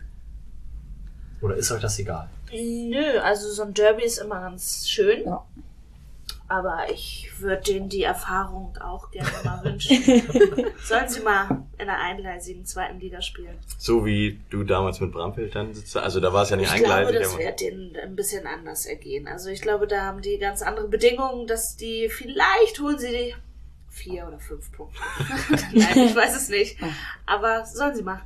Oder 1.41 1.55
ist 1.55 1.71
euch 1.71 1.82
das 1.82 1.97
egal? 1.99 2.30
Nö, 2.51 3.17
also 3.23 3.49
so 3.49 3.63
ein 3.63 3.73
Derby 3.73 4.03
ist 4.03 4.17
immer 4.17 4.41
ganz 4.41 4.89
schön. 4.89 5.23
Ja. 5.23 5.45
Aber 6.47 6.91
ich 6.91 7.31
würde 7.39 7.63
denen 7.63 7.89
die 7.89 8.03
Erfahrung 8.03 8.77
auch 8.77 9.09
gerne 9.11 9.29
mal 9.43 9.63
wünschen. 9.63 9.97
Sollen 10.83 11.09
sie 11.09 11.21
mal 11.21 11.63
in 11.79 11.87
der 11.87 11.99
einleisigen 11.99 12.65
zweiten 12.65 12.99
Liga 12.99 13.21
spielen? 13.21 13.57
So 13.79 14.05
wie 14.05 14.39
du 14.51 14.63
damals 14.63 14.99
mit 14.99 15.11
Bramfeld 15.11 15.55
dann 15.55 15.73
sitzt. 15.73 15.97
Also 15.97 16.19
da 16.19 16.31
war 16.33 16.43
es 16.43 16.51
ja 16.51 16.57
nicht 16.57 16.71
Ich 16.71 16.83
glaube, 16.83 16.93
eingleisig. 17.07 17.21
das 17.21 17.37
wird 17.39 17.61
denen 17.61 17.95
ein 17.95 18.15
bisschen 18.15 18.45
anders 18.45 18.85
ergehen. 18.85 19.27
Also 19.27 19.49
ich 19.49 19.61
glaube, 19.61 19.87
da 19.87 20.01
haben 20.03 20.21
die 20.21 20.37
ganz 20.37 20.61
andere 20.61 20.87
Bedingungen, 20.87 21.47
dass 21.47 21.75
die 21.77 22.09
vielleicht 22.09 22.79
holen 22.79 22.99
sie 22.99 23.09
die 23.09 23.35
vier 23.89 24.27
oder 24.27 24.39
fünf 24.39 24.71
Punkte. 24.71 24.99
Nein, 25.73 25.97
ich 25.97 26.15
weiß 26.15 26.35
es 26.35 26.49
nicht. 26.49 26.77
Aber 27.25 27.65
sollen 27.65 27.95
sie 27.95 28.03
mal. 28.03 28.21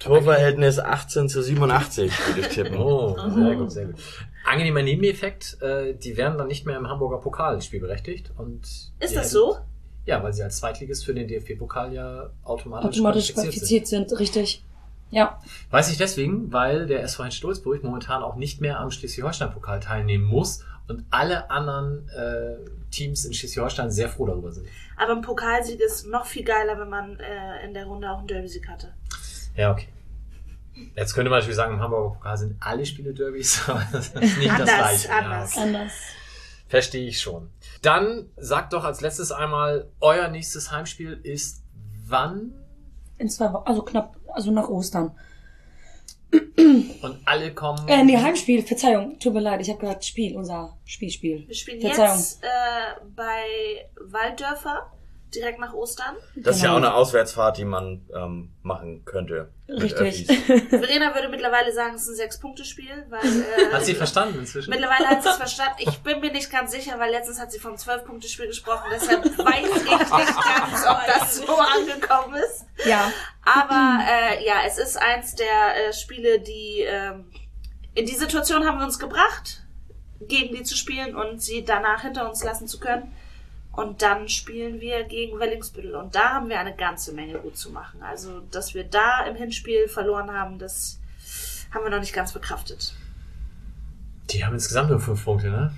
Torverhältnis 0.00 0.78
18 0.78 1.28
zu 1.28 1.42
87, 1.42 2.12
würde 2.28 2.40
ich 2.42 2.48
tippen. 2.48 2.76
Oh, 2.78 3.16
sehr 3.34 3.56
gut, 3.56 3.72
sehr 3.72 3.86
gut. 3.86 3.96
Angenehmer 4.44 4.82
Nebeneffekt, 4.82 5.60
äh, 5.62 5.94
die 5.94 6.16
werden 6.16 6.38
dann 6.38 6.46
nicht 6.48 6.64
mehr 6.66 6.76
im 6.76 6.88
Hamburger 6.88 7.18
Pokal 7.18 7.60
spielberechtigt. 7.60 8.30
Und 8.36 8.62
Ist 8.64 8.92
das 9.00 9.10
hättet- 9.12 9.26
so? 9.30 9.56
Ja, 10.06 10.22
weil 10.22 10.32
sie 10.32 10.42
als 10.42 10.56
Zweitligist 10.58 11.04
für 11.04 11.12
den 11.12 11.28
DFB-Pokal 11.28 11.92
ja 11.92 12.30
automatisch, 12.42 12.88
Automatisch 12.96 13.34
qualifiziert 13.34 13.36
sind. 13.36 13.44
qualifiziert 13.44 13.86
sind, 13.86 14.18
richtig. 14.20 14.64
Ja. 15.10 15.40
Weiß 15.70 15.90
ich 15.90 15.98
deswegen, 15.98 16.50
weil 16.52 16.86
der 16.86 17.02
SV 17.02 17.30
Stolzburg 17.30 17.82
momentan 17.84 18.22
auch 18.22 18.36
nicht 18.36 18.60
mehr 18.60 18.80
am 18.80 18.90
Schleswig-Holstein-Pokal 18.90 19.80
teilnehmen 19.80 20.24
muss 20.24 20.64
und 20.86 21.04
alle 21.10 21.50
anderen 21.50 22.08
äh, 22.08 22.56
Teams 22.90 23.24
in 23.26 23.34
Schleswig-Holstein 23.34 23.90
sehr 23.90 24.08
froh 24.08 24.26
darüber 24.26 24.50
sind. 24.52 24.66
Aber 24.96 25.12
ein 25.12 25.20
Pokalsieg 25.22 25.80
ist 25.80 26.06
noch 26.06 26.24
viel 26.26 26.44
geiler, 26.44 26.78
wenn 26.80 26.88
man 26.88 27.18
äh, 27.20 27.64
in 27.66 27.74
der 27.74 27.84
Runde 27.86 28.10
auch 28.10 28.18
einen 28.18 28.26
Derby-Sieg 28.28 28.66
hatte. 28.68 28.94
Ja, 29.56 29.72
okay. 29.72 29.88
Jetzt 30.96 31.14
könnte 31.14 31.30
man 31.30 31.38
natürlich 31.38 31.56
sagen, 31.56 31.74
im 31.74 31.80
Hamburger 31.80 32.14
Pokal 32.14 32.36
sind 32.36 32.56
alle 32.60 32.84
Spiele 32.86 33.12
Derbys, 33.14 33.62
aber 33.68 33.86
das 33.92 34.08
ist 34.08 34.38
nicht 34.38 34.50
Anders, 34.50 34.68
das 34.68 34.78
Gleiche. 34.78 35.12
anders. 35.12 35.54
Ja, 35.54 35.62
Anders. 35.62 35.92
verstehe 36.68 37.08
ich 37.08 37.20
schon. 37.20 37.50
Dann 37.82 38.26
sagt 38.36 38.72
doch 38.72 38.84
als 38.84 39.00
letztes 39.00 39.32
einmal, 39.32 39.88
euer 40.00 40.28
nächstes 40.28 40.72
Heimspiel 40.72 41.20
ist 41.22 41.62
wann? 42.06 42.52
In 43.18 43.28
zwei 43.28 43.52
Wochen, 43.52 43.66
also 43.66 43.82
knapp, 43.82 44.16
also 44.32 44.50
nach 44.50 44.68
Ostern. 44.68 45.12
Und 46.30 47.18
alle 47.24 47.54
kommen. 47.54 47.88
Äh, 47.88 48.04
nee, 48.04 48.16
Heimspiel, 48.18 48.62
Verzeihung, 48.62 49.18
tut 49.18 49.32
mir 49.32 49.40
leid, 49.40 49.60
ich 49.62 49.70
habe 49.70 49.80
gerade 49.80 50.02
Spiel, 50.02 50.36
unser 50.36 50.76
Spielspiel. 50.84 51.46
Wir 51.46 51.54
spielen 51.54 51.80
Verzeihung. 51.80 52.18
jetzt 52.18 52.42
äh, 52.42 53.00
bei 53.16 53.88
Walddörfer, 54.00 54.92
direkt 55.34 55.58
nach 55.60 55.72
Ostern. 55.74 56.16
Das 56.36 56.56
ist 56.56 56.62
ja 56.62 56.68
Genau. 56.74 56.86
auch 56.86 56.90
eine 56.90 56.94
Auswärtsfahrt, 56.94 57.58
die 57.58 57.64
man 57.64 58.06
ähm, 58.14 58.50
machen 58.62 59.04
könnte. 59.04 59.50
Richtig. 59.68 60.26
Verena 60.70 61.14
würde 61.14 61.28
mittlerweile 61.28 61.72
sagen, 61.72 61.94
es 61.94 62.02
ist 62.02 62.08
ein 62.10 62.14
Sechs-Punkte-Spiel, 62.16 63.06
weil 63.10 63.20
äh, 63.20 63.72
Hat 63.72 63.84
sie 63.84 63.94
verstanden 63.94 64.38
inzwischen? 64.40 64.70
mittlerweile 64.70 65.06
hat 65.08 65.22
sie 65.22 65.28
es 65.28 65.36
verstanden. 65.46 65.76
Ich 65.80 65.98
bin 65.98 66.20
mir 66.20 66.32
nicht 66.32 66.50
ganz 66.50 66.70
sicher, 66.72 66.98
weil 66.98 67.10
letztens 67.10 67.38
hat 67.40 67.52
sie 67.52 67.58
vom 67.58 67.76
Zwölf-Punkte-Spiel 67.76 68.46
gesprochen, 68.46 68.84
deshalb 68.92 69.24
weiß 69.24 69.66
ich 69.66 69.84
nicht 69.84 70.10
ganz, 70.10 70.86
ob 70.88 70.98
das 71.06 71.36
so 71.36 71.56
angekommen 71.56 72.34
ist. 72.36 72.64
Ja. 72.86 73.12
Aber 73.44 74.00
äh, 74.08 74.44
ja, 74.46 74.54
es 74.66 74.78
ist 74.78 74.96
eins 74.96 75.34
der 75.34 75.88
äh, 75.88 75.92
Spiele, 75.92 76.40
die 76.40 76.82
ähm, 76.86 77.30
in 77.94 78.06
die 78.06 78.14
Situation 78.14 78.64
haben 78.66 78.78
wir 78.78 78.84
uns 78.86 78.98
gebracht, 78.98 79.64
gegen 80.20 80.54
die 80.54 80.62
zu 80.62 80.76
spielen 80.76 81.14
und 81.16 81.42
sie 81.42 81.64
danach 81.64 82.02
hinter 82.02 82.28
uns 82.28 82.42
lassen 82.44 82.66
zu 82.66 82.80
können. 82.80 83.12
Und 83.78 84.02
dann 84.02 84.28
spielen 84.28 84.80
wir 84.80 85.04
gegen 85.04 85.38
Wellingsbüttel. 85.38 85.94
Und 85.94 86.14
da 86.14 86.30
haben 86.34 86.48
wir 86.48 86.58
eine 86.58 86.74
ganze 86.74 87.12
Menge 87.12 87.38
gut 87.38 87.56
zu 87.56 87.70
machen. 87.70 88.02
Also, 88.02 88.40
dass 88.50 88.74
wir 88.74 88.84
da 88.84 89.24
im 89.26 89.36
Hinspiel 89.36 89.86
verloren 89.88 90.30
haben, 90.32 90.58
das 90.58 91.00
haben 91.72 91.84
wir 91.84 91.90
noch 91.90 92.00
nicht 92.00 92.12
ganz 92.14 92.32
verkraftet. 92.32 92.94
Die 94.30 94.44
haben 94.44 94.54
insgesamt 94.54 94.90
nur 94.90 95.00
fünf 95.00 95.24
Punkte, 95.24 95.50
ne? 95.50 95.74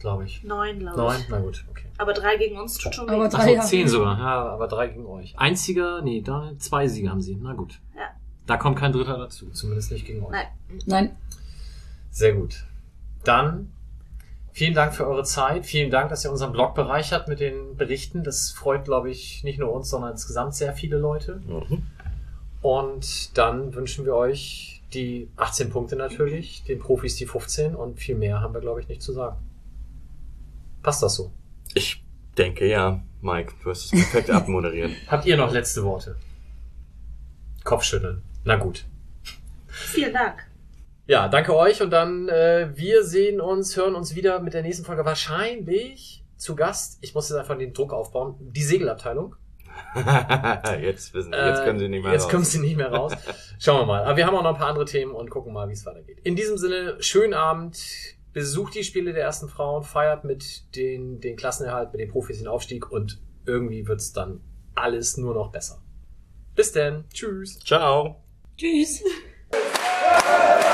Glaube 0.00 0.24
ich. 0.24 0.42
Neun, 0.42 0.80
glaube 0.80 0.98
Neun? 0.98 1.16
ich. 1.20 1.28
Na 1.28 1.38
gut, 1.40 1.64
okay. 1.70 1.84
Aber 1.96 2.12
drei 2.12 2.36
gegen 2.36 2.58
uns 2.58 2.76
tut 2.76 2.94
schon 2.94 3.08
Aber 3.08 3.24
weh. 3.24 3.28
drei- 3.28 3.38
Achso, 3.38 3.54
ja. 3.54 3.60
zehn 3.62 3.88
sogar. 3.88 4.18
Ja, 4.18 4.46
aber 4.52 4.68
drei 4.68 4.88
gegen 4.88 5.06
euch. 5.06 5.38
Einziger, 5.38 6.02
nee, 6.02 6.20
da 6.20 6.52
zwei 6.58 6.88
Siege 6.88 7.08
haben 7.08 7.22
sie. 7.22 7.36
Na 7.40 7.52
gut. 7.54 7.80
Ja. 7.96 8.08
Da 8.46 8.56
kommt 8.56 8.78
kein 8.78 8.92
Dritter 8.92 9.16
dazu. 9.16 9.48
Zumindest 9.50 9.90
nicht 9.92 10.04
gegen 10.06 10.24
euch. 10.24 10.32
Nein. 10.32 10.46
Nein. 10.86 11.16
Sehr 12.10 12.34
gut. 12.34 12.64
Dann 13.24 13.72
vielen 14.52 14.74
Dank 14.74 14.94
für 14.94 15.06
eure 15.06 15.24
Zeit. 15.24 15.66
Vielen 15.66 15.90
Dank, 15.90 16.10
dass 16.10 16.24
ihr 16.24 16.30
unseren 16.30 16.52
Blog 16.52 16.74
bereichert 16.74 17.28
mit 17.28 17.40
den 17.40 17.76
Berichten. 17.76 18.22
Das 18.22 18.50
freut, 18.50 18.84
glaube 18.84 19.10
ich, 19.10 19.42
nicht 19.44 19.58
nur 19.58 19.72
uns, 19.72 19.90
sondern 19.90 20.12
insgesamt 20.12 20.54
sehr 20.54 20.72
viele 20.72 20.98
Leute. 20.98 21.40
Mhm. 21.46 21.86
Und 22.60 23.36
dann 23.36 23.74
wünschen 23.74 24.04
wir 24.04 24.14
euch 24.14 24.82
die 24.94 25.28
18 25.36 25.70
Punkte 25.70 25.96
natürlich, 25.96 26.62
den 26.64 26.78
Profis 26.78 27.16
die 27.16 27.26
15 27.26 27.74
und 27.74 27.98
viel 27.98 28.14
mehr 28.14 28.40
haben 28.40 28.54
wir, 28.54 28.60
glaube 28.60 28.80
ich, 28.80 28.88
nicht 28.88 29.02
zu 29.02 29.12
sagen. 29.12 29.36
Passt 30.82 31.02
das 31.02 31.14
so? 31.14 31.32
Ich 31.74 32.04
denke 32.36 32.68
ja, 32.68 33.02
Mike, 33.20 33.54
du 33.62 33.70
hast 33.70 33.86
es 33.86 33.90
perfekt 33.90 34.30
abmoderiert. 34.30 34.92
Habt 35.08 35.26
ihr 35.26 35.36
noch 35.36 35.52
letzte 35.52 35.82
Worte? 35.84 36.16
Kopfschütteln. 37.64 38.22
Na 38.44 38.56
gut. 38.56 38.84
Vielen 39.68 40.12
Dank. 40.12 40.44
Ja, 41.06 41.28
danke 41.28 41.54
euch 41.56 41.82
und 41.82 41.90
dann 41.90 42.28
äh, 42.28 42.70
wir 42.74 43.02
sehen 43.04 43.40
uns, 43.40 43.76
hören 43.76 43.94
uns 43.94 44.14
wieder 44.14 44.40
mit 44.40 44.54
der 44.54 44.62
nächsten 44.62 44.84
Folge 44.84 45.04
wahrscheinlich 45.04 46.24
zu 46.36 46.54
Gast. 46.56 46.98
Ich 47.02 47.14
muss 47.14 47.28
jetzt 47.28 47.38
einfach 47.38 47.58
den 47.58 47.72
Druck 47.72 47.92
aufbauen. 47.92 48.36
Die 48.40 48.62
Segelabteilung. 48.62 49.34
jetzt, 50.80 51.12
wissen, 51.14 51.32
jetzt 51.32 51.64
können 51.64 51.78
sie 51.78 51.88
nicht 51.88 52.02
mehr 52.02 52.12
Äh, 52.12 52.14
Jetzt 52.14 52.24
raus. 52.24 52.30
kommen 52.30 52.44
sie 52.44 52.58
nicht 52.60 52.76
mehr 52.76 52.92
raus. 52.92 53.12
Schauen 53.58 53.80
wir 53.80 53.86
mal. 53.86 54.04
Aber 54.04 54.16
wir 54.16 54.26
haben 54.26 54.34
auch 54.36 54.42
noch 54.42 54.52
ein 54.54 54.58
paar 54.58 54.68
andere 54.68 54.84
Themen 54.84 55.12
und 55.12 55.28
gucken 55.30 55.52
mal, 55.52 55.68
wie 55.68 55.72
es 55.72 55.84
weitergeht. 55.86 56.18
In 56.24 56.36
diesem 56.36 56.56
Sinne, 56.56 56.96
schönen 57.00 57.34
Abend. 57.34 57.78
Besucht 58.32 58.74
die 58.74 58.82
Spiele 58.84 59.12
der 59.12 59.22
ersten 59.24 59.48
Frauen, 59.48 59.82
feiert 59.82 60.24
mit 60.24 60.74
den, 60.74 61.20
den 61.20 61.36
Klassenerhalt, 61.36 61.92
mit 61.92 62.00
den 62.00 62.08
Profis 62.10 62.38
den 62.38 62.48
Aufstieg 62.48 62.90
und 62.90 63.20
irgendwie 63.44 63.86
wird's 63.86 64.14
dann 64.14 64.40
alles 64.74 65.18
nur 65.18 65.34
noch 65.34 65.52
besser. 65.52 65.82
Bis 66.54 66.72
denn. 66.72 67.04
Tschüss. 67.12 67.58
Ciao. 67.60 68.22
Tschüss. 68.56 69.02